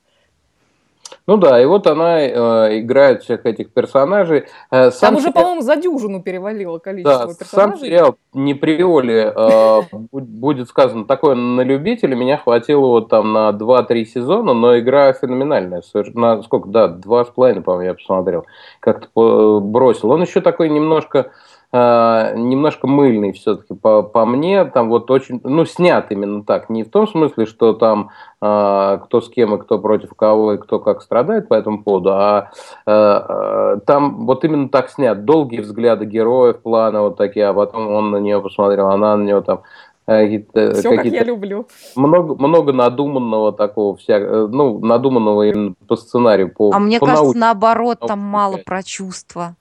Ну 1.27 1.37
да, 1.37 1.61
и 1.61 1.65
вот 1.65 1.85
она 1.87 2.19
э, 2.21 2.79
играет 2.79 3.23
всех 3.23 3.45
этих 3.45 3.71
персонажей. 3.71 4.45
Э, 4.71 4.89
Там 4.89 4.91
сам 4.91 5.15
уже, 5.15 5.27
сериал- 5.27 5.33
по-моему, 5.33 5.61
за 5.61 5.75
дюжину 5.75 6.21
перевалило 6.21 6.79
количество 6.79 7.19
да, 7.19 7.27
сам 7.27 7.35
персонажей. 7.37 7.87
сериал 7.87 8.15
не 8.33 8.53
приволи 8.55 9.31
э, 9.33 9.81
бу- 9.93 10.21
будет 10.21 10.67
сказано 10.69 11.05
такое 11.05 11.35
на 11.35 11.61
любителя. 11.61 12.15
Меня 12.15 12.37
хватило 12.37 12.87
вот 12.87 13.09
там 13.09 13.33
на 13.33 13.49
2-3 13.51 14.05
сезона, 14.05 14.53
но 14.53 14.79
игра 14.79 15.13
феноменальная. 15.13 15.83
На 16.13 16.41
сколько? 16.43 16.69
Да, 16.69 16.87
два 16.87 17.23
с 17.25 17.27
половиной, 17.29 17.61
по-моему, 17.61 17.85
я 17.89 17.93
посмотрел. 17.93 18.45
Как-то 18.79 19.07
по- 19.13 19.59
бросил. 19.59 20.09
Он 20.11 20.21
еще 20.23 20.41
такой 20.41 20.69
немножко 20.69 21.19
э, 21.19 21.29
немножко 21.73 22.85
мыльный 22.87 23.31
все-таки 23.31 23.73
по, 23.73 24.03
по 24.03 24.25
мне, 24.25 24.65
там 24.65 24.89
вот 24.89 25.09
очень, 25.09 25.39
ну, 25.43 25.65
снят 25.65 26.11
именно 26.11 26.43
так, 26.43 26.69
не 26.69 26.83
в 26.83 26.89
том 26.89 27.07
смысле, 27.07 27.45
что 27.45 27.73
там 27.73 28.09
э, 28.41 28.99
кто 29.05 29.21
с 29.21 29.29
кем 29.29 29.55
и 29.55 29.57
кто 29.57 29.79
против 29.79 30.09
кого 30.13 30.53
и 30.53 30.57
кто 30.57 30.79
как 30.79 31.01
страдает 31.01 31.47
по 31.47 31.53
этому 31.53 31.81
поводу, 31.83 32.11
а 32.11 32.49
э, 32.85 32.91
э, 32.91 33.79
там 33.85 34.25
вот 34.25 34.43
именно 34.43 34.67
так 34.67 34.89
снят, 34.89 35.23
долгие 35.23 35.61
взгляды 35.61 36.05
героев, 36.05 36.61
плана 36.61 37.03
вот 37.03 37.17
такие, 37.17 37.47
а 37.47 37.53
потом 37.53 37.87
он 37.87 38.11
на 38.11 38.17
нее 38.17 38.41
посмотрел, 38.41 38.89
она 38.89 39.15
на 39.15 39.23
него 39.23 39.39
там 39.39 39.61
э, 40.07 40.23
какие-то, 40.23 40.73
Все, 40.73 40.81
как 40.89 40.91
я 40.91 41.03
какие-то 41.03 41.25
люблю. 41.25 41.67
много, 41.95 42.35
много 42.35 42.73
надуманного 42.73 43.53
такого, 43.53 43.95
вся, 43.95 44.17
э, 44.19 44.47
ну, 44.47 44.79
надуманного 44.79 45.43
именно 45.43 45.73
по 45.87 45.95
сценарию, 45.95 46.53
по 46.53 46.71
А 46.73 46.79
мне 46.79 46.99
по 46.99 47.05
кажется, 47.05 47.23
науке. 47.27 47.39
наоборот, 47.39 47.99
там 48.05 48.19
мало 48.19 48.57
про 48.57 48.83
чувства. 48.83 49.55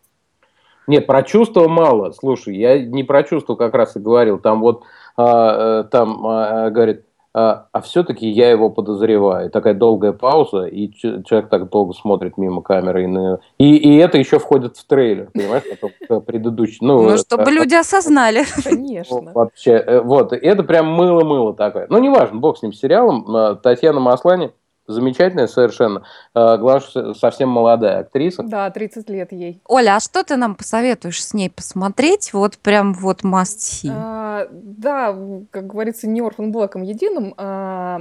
Нет, 0.91 1.07
про 1.07 1.23
чувства 1.23 1.69
мало. 1.69 2.11
Слушай, 2.11 2.57
я 2.57 2.79
не 2.85 3.05
про 3.05 3.23
чувства 3.23 3.55
как 3.55 3.75
раз 3.75 3.97
и 3.97 4.01
говорил. 4.01 4.39
Там 4.41 4.61
вот, 4.61 4.83
а, 5.17 5.83
э, 5.83 5.85
там 5.89 6.27
а, 6.27 6.71
говорит, 6.71 7.05
а, 7.33 7.67
а 7.71 7.81
все-таки 7.81 8.29
я 8.29 8.51
его 8.51 8.71
подозреваю. 8.71 9.47
И 9.47 9.51
такая 9.51 9.75
долгая 9.75 10.13
пауза, 10.13 10.65
и 10.65 10.91
человек 10.93 11.49
так 11.49 11.71
долго 11.71 11.93
смотрит 11.95 12.37
мимо 12.37 12.61
камеры. 12.61 13.05
И, 13.05 13.07
на- 13.07 13.39
и, 13.57 13.77
и 13.77 13.97
это 13.99 14.19
еще 14.19 14.41
входит 14.41 14.77
в 14.77 14.85
трейлер, 14.85 15.31
понимаешь, 15.33 15.63
потом 15.71 15.91
к 16.09 16.27
предыдущий. 16.27 16.79
Ну, 16.81 17.03
Ну, 17.03 17.09
это- 17.11 17.19
чтобы 17.19 17.51
люди 17.53 17.75
осознали. 17.77 18.43
Конечно. 18.65 19.31
Вообще, 19.33 19.75
э, 19.75 20.01
вот, 20.01 20.33
это 20.33 20.65
прям 20.65 20.89
мыло-мыло 20.89 21.55
такое. 21.55 21.87
Ну, 21.89 21.99
неважно, 21.99 22.41
бог 22.41 22.59
с 22.59 22.63
ним, 22.63 22.73
с 22.73 22.81
сериалом. 22.81 23.25
Э, 23.33 23.55
Татьяна 23.63 24.01
Маслани, 24.01 24.51
замечательная 24.91 25.47
совершенно. 25.47 26.03
Э, 26.35 26.57
Главное, 26.59 26.81
что 26.81 27.15
совсем 27.15 27.49
молодая 27.49 28.01
актриса. 28.01 28.43
Да, 28.43 28.71
30 28.71 29.09
лет 29.11 29.33
ей. 29.33 29.61
Оля, 29.67 29.97
а 29.97 30.01
что 30.01 30.23
ты 30.25 30.37
нам 30.37 30.55
посоветуешь 30.55 31.25
с 31.25 31.35
ней 31.35 31.51
посмотреть? 31.51 32.33
Вот 32.33 32.59
прям 32.59 32.95
вот 32.95 33.23
must 33.23 33.59
see. 33.59 33.91
А, 33.93 34.47
да, 34.51 35.17
как 35.51 35.67
говорится, 35.67 36.09
не 36.09 36.21
Орфан 36.21 36.53
Блэком 36.53 36.83
единым. 36.83 37.35
А, 37.37 38.01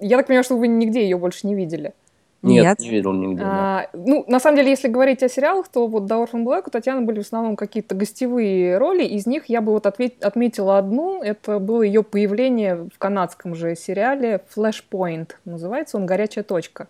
я 0.00 0.16
так 0.16 0.26
понимаю, 0.26 0.44
что 0.44 0.56
вы 0.56 0.68
нигде 0.68 1.02
ее 1.02 1.16
больше 1.18 1.46
не 1.46 1.54
видели. 1.54 1.94
Нет. 2.42 2.78
не 2.78 2.90
видел 2.90 3.12
нигде. 3.12 3.42
да. 3.42 3.48
А, 3.50 3.88
ну, 3.94 4.24
на 4.28 4.38
самом 4.38 4.56
деле, 4.58 4.70
если 4.70 4.88
говорить 4.88 5.22
о 5.22 5.28
сериалах, 5.28 5.68
то 5.68 5.86
вот 5.86 6.06
до 6.06 6.16
Orphan 6.16 6.44
Black 6.44 6.64
у 6.66 6.70
Татьяны 6.70 7.02
были 7.02 7.18
в 7.18 7.26
основном 7.26 7.56
какие-то 7.56 7.94
гостевые 7.94 8.78
роли. 8.78 9.04
Из 9.04 9.26
них 9.26 9.46
я 9.46 9.60
бы 9.60 9.72
вот 9.72 9.86
ответ- 9.86 10.22
отметила 10.24 10.78
одну. 10.78 11.22
Это 11.22 11.58
было 11.58 11.82
ее 11.82 12.02
появление 12.02 12.88
в 12.94 12.98
канадском 12.98 13.54
же 13.54 13.74
сериале 13.74 14.40
Flashpoint. 14.56 15.30
Называется 15.44 15.96
он 15.96 16.06
«Горячая 16.06 16.44
точка». 16.44 16.86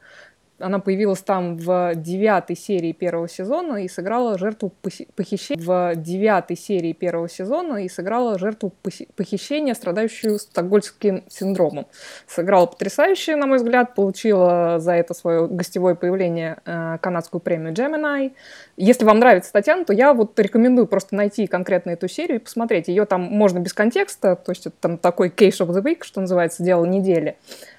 Она 0.58 0.80
появилась 0.80 1.22
там 1.22 1.56
в 1.56 1.92
девятой 1.94 2.56
серии 2.56 2.92
первого 2.92 3.28
сезона 3.28 3.84
и 3.84 3.88
сыграла 3.88 4.36
жертву 4.38 4.72
похи- 4.82 5.08
похищения 5.14 5.62
в 5.62 5.94
девятой 5.94 6.56
серии 6.56 6.92
первого 6.92 7.28
сезона 7.28 7.84
и 7.84 7.88
сыграла 7.88 8.38
жертву 8.38 8.72
похи- 8.82 9.08
похищения, 9.14 9.74
страдающую 9.74 10.38
стокгольмским 10.38 11.22
синдромом. 11.28 11.86
Сыграла 12.26 12.66
потрясающе, 12.66 13.36
на 13.36 13.46
мой 13.46 13.58
взгляд, 13.58 13.94
получила 13.94 14.78
за 14.78 14.92
это 14.92 15.14
свое 15.14 15.46
гостевое 15.46 15.94
появление 15.94 16.58
э, 16.64 16.98
канадскую 17.00 17.40
премию 17.40 17.72
Gemini. 17.72 18.32
Если 18.76 19.04
вам 19.04 19.20
нравится 19.20 19.52
Татьяна, 19.52 19.84
то 19.84 19.92
я 19.92 20.12
вот 20.12 20.38
рекомендую 20.38 20.86
просто 20.86 21.14
найти 21.14 21.46
конкретно 21.46 21.90
эту 21.90 22.08
серию 22.08 22.40
и 22.40 22.42
посмотреть. 22.42 22.88
Ее 22.88 23.04
там 23.04 23.22
можно 23.22 23.60
без 23.60 23.72
контекста, 23.72 24.34
то 24.34 24.50
есть 24.50 24.66
это 24.66 24.76
там 24.80 24.98
такой 24.98 25.28
case 25.28 25.60
of 25.60 25.68
the 25.68 25.82
week, 25.82 26.02
что 26.02 26.20
называется, 26.20 26.62
дело 26.64 26.84
недели. 26.84 27.36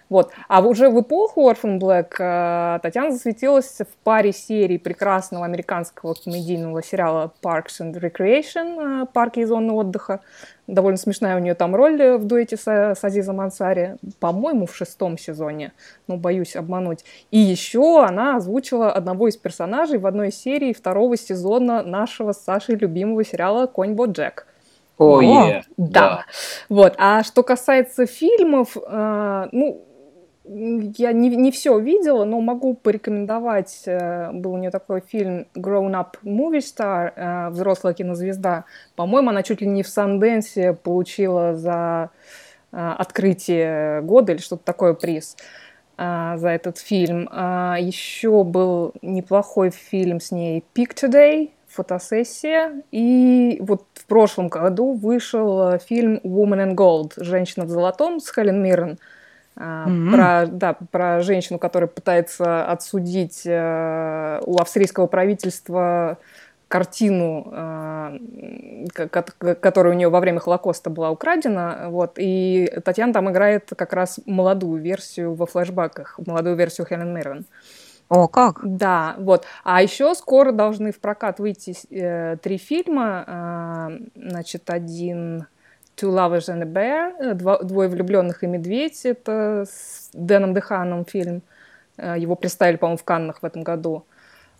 Вот. 0.09 0.31
А 0.47 0.61
уже 0.61 0.89
в 0.89 0.99
эпоху 1.01 1.49
Orphan 1.49 1.79
Black 1.79 2.15
э, 2.17 2.79
Татьяна 2.81 3.11
засветилась 3.11 3.77
в 3.79 4.03
паре 4.03 4.33
серий 4.33 4.79
прекрасного 4.79 5.45
американского 5.45 6.15
комедийного 6.15 6.81
сериала 6.81 7.31
Parks 7.43 7.79
and 7.79 7.93
Recreation, 7.93 9.03
э, 9.03 9.05
парки 9.13 9.39
и 9.39 9.45
зоны 9.45 9.71
отдыха. 9.73 10.21
Довольно 10.65 10.97
смешная 10.97 11.35
у 11.35 11.39
нее 11.39 11.53
там 11.53 11.75
роль 11.75 12.17
в 12.17 12.25
дуэте 12.25 12.57
с, 12.57 12.67
с 12.67 13.03
Азизом 13.03 13.39
Ансари, 13.39 13.97
по-моему, 14.19 14.65
в 14.65 14.75
шестом 14.75 15.17
сезоне, 15.17 15.73
ну, 16.07 16.17
боюсь 16.17 16.55
обмануть. 16.55 17.05
И 17.29 17.37
еще 17.37 18.03
она 18.03 18.37
озвучила 18.37 18.91
одного 18.91 19.27
из 19.27 19.37
персонажей 19.37 19.99
в 19.99 20.07
одной 20.07 20.31
серии 20.31 20.73
второго 20.73 21.17
сезона 21.17 21.83
нашего 21.83 22.33
с 22.33 22.43
Сашей 22.43 22.75
любимого 22.75 23.23
сериала 23.23 23.67
«Конь 23.67 23.93
Боджек». 23.93 24.47
О, 24.99 25.19
О, 25.19 25.21
е, 25.21 25.63
Да. 25.77 26.25
Вот. 26.67 26.93
А 26.97 27.23
что 27.23 27.41
касается 27.41 28.05
фильмов, 28.05 28.75
э, 28.75 29.47
ну, 29.53 29.85
я 30.51 31.11
не, 31.11 31.29
не 31.29 31.51
все 31.51 31.77
видела, 31.79 32.25
но 32.25 32.41
могу 32.41 32.73
порекомендовать. 32.73 33.83
э, 33.85 34.31
был 34.31 34.53
у 34.53 34.57
нее 34.57 34.71
такой 34.71 35.01
фильм 35.01 35.45
Grown 35.55 35.91
Up 35.91 36.15
Movie 36.23 36.59
Star, 36.59 37.13
э, 37.15 37.49
взрослая 37.49 37.93
кинозвезда. 37.93 38.65
По-моему, 38.95 39.29
она 39.29 39.43
чуть 39.43 39.61
ли 39.61 39.67
не 39.67 39.83
в 39.83 39.87
Санденсе 39.87 40.73
получила 40.73 41.55
за 41.55 42.09
э, 42.71 42.77
открытие 42.77 44.01
года 44.01 44.31
или 44.31 44.39
что-то 44.39 44.63
такое 44.63 44.93
приз. 44.93 45.37
за 45.97 46.49
этот 46.49 46.77
фильм. 46.77 47.27
А, 47.29 47.75
еще 47.77 48.45
был 48.45 48.93
неплохой 49.01 49.69
фильм 49.69 50.21
с 50.21 50.31
ней 50.31 50.63
«Pick 50.73 50.95
Today», 50.95 51.51
фотосессия. 51.67 52.83
И 52.91 53.57
вот 53.59 53.83
в 53.93 54.05
прошлом 54.05 54.47
году 54.47 54.93
вышел 54.93 55.77
фильм 55.79 56.21
«Woman 56.23 56.69
in 56.69 56.75
Gold» 56.75 57.13
«Женщина 57.17 57.65
в 57.65 57.69
золотом» 57.69 58.21
с 58.21 58.33
Хелен 58.33 58.63
Миррен. 58.63 58.97
Mm-hmm. 59.59 60.11
Про, 60.15 60.45
да, 60.47 60.77
про 60.89 61.21
женщину, 61.21 61.59
которая 61.59 61.89
пытается 61.89 62.65
отсудить 62.65 63.41
э, 63.45 64.41
у 64.45 64.57
австрийского 64.57 65.07
правительства 65.07 66.17
картину, 66.69 67.51
э, 67.51 68.17
которая 69.59 69.93
у 69.93 69.97
нее 69.97 70.07
во 70.07 70.21
время 70.21 70.39
Холокоста 70.39 70.89
была 70.89 71.11
украдена. 71.11 71.87
Вот, 71.89 72.13
и 72.15 72.71
Татьяна 72.85 73.11
там 73.11 73.29
играет 73.29 73.69
как 73.75 73.91
раз 73.91 74.21
молодую 74.25 74.81
версию 74.81 75.33
во 75.33 75.45
флэшбэках, 75.45 76.19
молодую 76.25 76.55
версию 76.55 76.87
Хелен 76.87 77.13
Миррен. 77.13 77.45
О, 78.07 78.27
как? 78.27 78.61
Да, 78.63 79.15
вот. 79.19 79.45
А 79.63 79.83
еще 79.83 80.15
скоро 80.15 80.51
должны 80.51 80.91
в 80.91 80.99
прокат 80.99 81.39
выйти 81.39 81.75
э, 81.91 82.37
три 82.37 82.57
фильма. 82.57 83.25
Э, 83.27 83.99
значит, 84.15 84.69
один 84.69 85.47
Two 85.99 86.11
Lovers 86.11 86.47
and 86.47 86.61
a 86.61 86.65
Bear, 86.65 87.13
э, 87.19 87.33
Дво, 87.33 87.59
Двое 87.63 87.89
влюбленных 87.89 88.43
и 88.43 88.47
медведь. 88.47 89.05
Это 89.05 89.65
с 89.69 90.09
Дэном 90.13 90.53
Деханом 90.53 91.03
фильм. 91.05 91.41
Э, 91.97 92.15
его 92.17 92.35
представили, 92.35 92.77
по-моему, 92.77 92.97
в 92.97 93.03
Каннах 93.03 93.41
в 93.41 93.45
этом 93.45 93.63
году. 93.63 94.05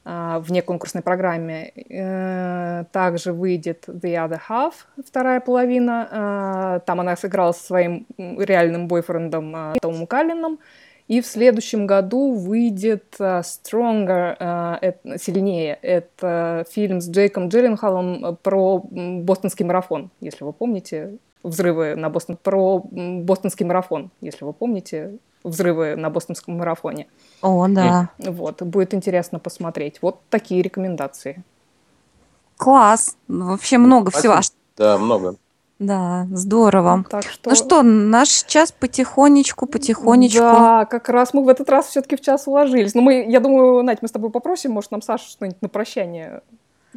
А, 0.06 0.40
в 0.40 0.52
неконкурсной 0.52 1.04
программе. 1.04 1.72
Э, 1.90 2.84
также 2.92 3.32
выйдет 3.32 3.86
The 3.88 4.16
Other 4.16 4.40
Half, 4.50 4.74
вторая 5.06 5.40
половина. 5.40 6.82
Там 6.86 7.00
она 7.00 7.16
сыграла 7.16 7.54
со 7.54 7.64
своим 7.64 8.06
реальным 8.18 8.88
бойфрендом 8.88 9.76
Томом 9.82 10.08
Каллином. 10.08 10.60
И 11.08 11.22
в 11.22 11.26
следующем 11.26 11.88
году 11.88 12.34
выйдет 12.34 13.16
Stronger, 13.20 15.18
сильнее. 15.18 15.80
Это 15.82 16.66
фильм 16.70 17.02
с 17.02 17.10
Джейком 17.10 17.50
Джилленхолом 17.50 18.38
про 18.44 18.84
бостонский 18.92 19.66
марафон, 19.66 20.12
если 20.22 20.44
вы 20.44 20.54
помните. 20.54 21.18
Взрывы 21.44 21.96
на 21.96 22.10
Бостон... 22.10 22.38
Про 22.38 22.84
бостонский 22.92 23.66
марафон, 23.66 24.12
если 24.22 24.46
вы 24.46 24.54
помните 24.54 25.20
взрывы 25.44 25.96
на 25.96 26.10
бостонском 26.10 26.58
марафоне. 26.58 27.08
О, 27.42 27.68
да. 27.68 28.10
Вот, 28.18 28.62
будет 28.62 28.94
интересно 28.94 29.40
посмотреть. 29.40 30.02
Вот 30.02 30.20
такие 30.30 30.62
рекомендации. 30.62 31.44
Класс. 32.58 33.16
Вообще 33.28 33.78
много 33.78 34.12
Спасибо. 34.12 34.42
всего. 34.42 34.56
Да, 34.78 34.98
много. 34.98 35.36
Да, 35.80 36.28
здорово. 36.32 37.06
Так 37.10 37.24
что... 37.24 37.50
Ну 37.50 37.56
что, 37.56 37.84
наш 37.84 38.44
час 38.44 38.74
потихонечку, 38.74 39.66
потихонечку. 39.66 40.42
Да, 40.42 40.86
как 40.86 41.08
раз 41.08 41.34
мы 41.34 41.42
в 41.46 41.48
этот 41.48 41.70
раз 41.70 41.88
все-таки 41.88 42.18
в 42.18 42.22
час 42.22 42.48
уложились. 42.48 42.94
Но 42.94 43.00
ну, 43.00 43.06
мы, 43.06 43.26
я 43.30 43.40
думаю, 43.40 43.82
Надь, 43.82 44.02
мы 44.02 44.10
с 44.10 44.12
тобой 44.12 44.30
попросим, 44.30 44.72
может, 44.72 44.92
нам 44.92 45.02
Саша 45.02 45.30
что-нибудь 45.30 45.62
на 45.62 45.70
прощание 45.70 46.42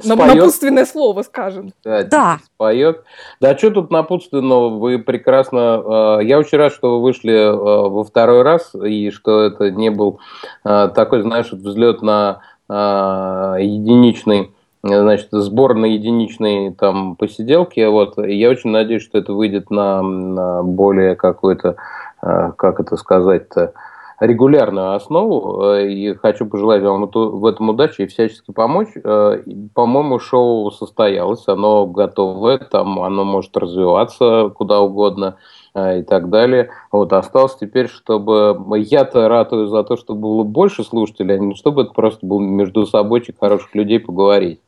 Споет. 0.01 0.34
Напутственное 0.34 0.86
слово 0.86 1.22
скажем. 1.22 1.72
Да. 1.84 2.03
да. 2.05 2.38
Споет. 2.45 3.05
Да, 3.40 3.57
что 3.57 3.70
тут 3.70 3.90
напутственного? 3.90 4.78
Вы 4.78 4.99
прекрасно... 4.99 6.18
Э, 6.20 6.24
я 6.24 6.38
очень 6.38 6.57
рад, 6.59 6.72
что 6.72 6.97
вы 6.97 7.03
вышли 7.03 7.34
э, 7.34 7.53
во 7.53 8.03
второй 8.03 8.43
раз, 8.43 8.74
и 8.74 9.11
что 9.11 9.43
это 9.43 9.70
не 9.70 9.90
был 9.90 10.18
э, 10.64 10.90
такой, 10.95 11.22
знаешь, 11.22 11.53
взлет 11.53 12.03
на 12.03 12.40
единичный 12.68 14.55
значит, 14.82 15.28
сбор 15.30 15.74
на 15.74 15.84
единичные 15.84 16.72
там 16.72 17.16
посиделки. 17.16 17.84
Вот. 17.84 18.16
И 18.18 18.34
я 18.34 18.49
очень 18.49 18.70
надеюсь, 18.70 19.03
что 19.03 19.18
это 19.18 19.34
выйдет 19.34 19.70
на, 19.70 20.01
на 20.01 20.62
более 20.62 21.14
какой-то, 21.14 21.76
как 22.20 22.80
это 22.80 22.97
сказать-то, 22.97 23.74
регулярную 24.22 24.94
основу, 24.94 25.64
э, 25.64 25.88
и 25.88 26.14
хочу 26.14 26.46
пожелать 26.46 26.82
вам 26.82 27.10
в 27.12 27.44
этом 27.44 27.70
удачи 27.70 28.02
и 28.02 28.06
всячески 28.06 28.52
помочь. 28.52 28.90
Э, 29.02 29.42
по-моему, 29.74 30.20
шоу 30.20 30.70
состоялось, 30.70 31.48
оно 31.48 31.86
готовое, 31.86 32.58
там 32.58 33.00
оно 33.00 33.24
может 33.24 33.56
развиваться 33.56 34.52
куда 34.54 34.80
угодно 34.80 35.38
э, 35.74 36.00
и 36.00 36.02
так 36.04 36.30
далее. 36.30 36.70
Вот 36.92 37.12
осталось 37.12 37.56
теперь, 37.56 37.88
чтобы 37.88 38.56
я-то 38.78 39.28
ратую 39.28 39.66
за 39.66 39.82
то, 39.82 39.96
чтобы 39.96 40.20
было 40.20 40.42
больше 40.44 40.84
слушателей, 40.84 41.34
а 41.34 41.38
не 41.38 41.56
чтобы 41.56 41.82
это 41.82 41.92
просто 41.92 42.24
был 42.24 42.38
между 42.38 42.86
собойчик 42.86 43.36
хороших 43.40 43.74
людей 43.74 43.98
поговорить. 43.98 44.60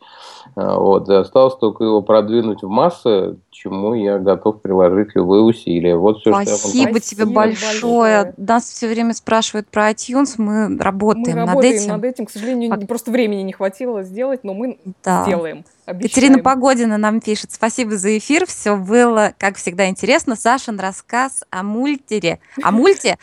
А, 0.56 0.78
вот, 0.78 1.08
осталось 1.08 1.56
только 1.56 1.84
его 1.84 2.02
продвинуть 2.02 2.62
в 2.62 2.68
массы, 2.68 3.36
чему 3.50 3.94
я 3.94 4.18
готов 4.18 4.60
приложить 4.60 5.14
любые 5.14 5.42
усилия. 5.42 5.96
Вот 5.96 6.20
все, 6.20 6.30
Спасибо 6.30 6.56
что 6.56 6.78
я 6.78 6.86
могу. 6.86 6.98
тебе 7.00 7.24
большое. 7.26 7.72
большое. 7.72 8.34
Нас 8.36 8.64
все 8.64 8.88
время 8.88 9.14
спрашивают 9.14 9.68
про 9.68 9.90
iTunes, 9.90 10.34
мы 10.38 10.76
работаем, 10.78 11.38
мы 11.38 11.46
работаем 11.46 11.72
над 11.72 11.82
этим. 11.82 11.88
над 11.88 12.04
этим. 12.04 12.26
К 12.26 12.30
сожалению, 12.30 12.70
Пок... 12.70 12.86
просто 12.86 13.10
времени 13.10 13.42
не 13.42 13.52
хватило 13.52 14.02
сделать, 14.02 14.44
но 14.44 14.54
мы 14.54 14.78
да. 15.02 15.24
сделаем. 15.24 15.64
Обещаем. 15.86 16.10
Катерина 16.10 16.38
Погодина 16.42 16.98
нам 16.98 17.20
пишет. 17.20 17.52
Спасибо 17.52 17.96
за 17.96 18.16
эфир. 18.16 18.46
Все 18.46 18.76
было, 18.76 19.34
как 19.38 19.56
всегда, 19.56 19.88
интересно. 19.88 20.36
Сашин 20.36 20.78
рассказ 20.80 21.44
о 21.50 21.62
мультере. 21.62 22.40
О 22.62 22.70
мульте. 22.70 23.18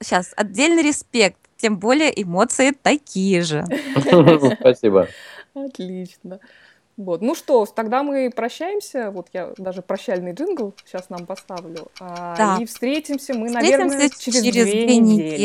Сейчас, 0.00 0.32
отдельный 0.36 0.82
респект 0.82 1.38
тем 1.62 1.78
более 1.78 2.10
эмоции 2.20 2.72
такие 2.72 3.42
же. 3.42 3.64
Спасибо. 4.60 5.06
Отлично. 5.54 6.40
Вот. 6.96 7.22
Ну 7.22 7.34
что, 7.34 7.64
тогда 7.66 8.02
мы 8.02 8.30
прощаемся. 8.34 9.10
Вот 9.12 9.28
я 9.32 9.52
даже 9.56 9.80
прощальный 9.80 10.32
джингл 10.32 10.74
сейчас 10.84 11.08
нам 11.08 11.24
поставлю. 11.24 11.88
А, 12.00 12.36
да. 12.36 12.58
И 12.60 12.66
встретимся 12.66 13.34
мы, 13.34 13.46
встретимся 13.46 13.78
наверное, 13.78 14.10
через, 14.10 14.42
через 14.42 14.52
две, 14.52 14.64
две 14.64 14.96
недели. 14.98 15.30
недели. 15.30 15.42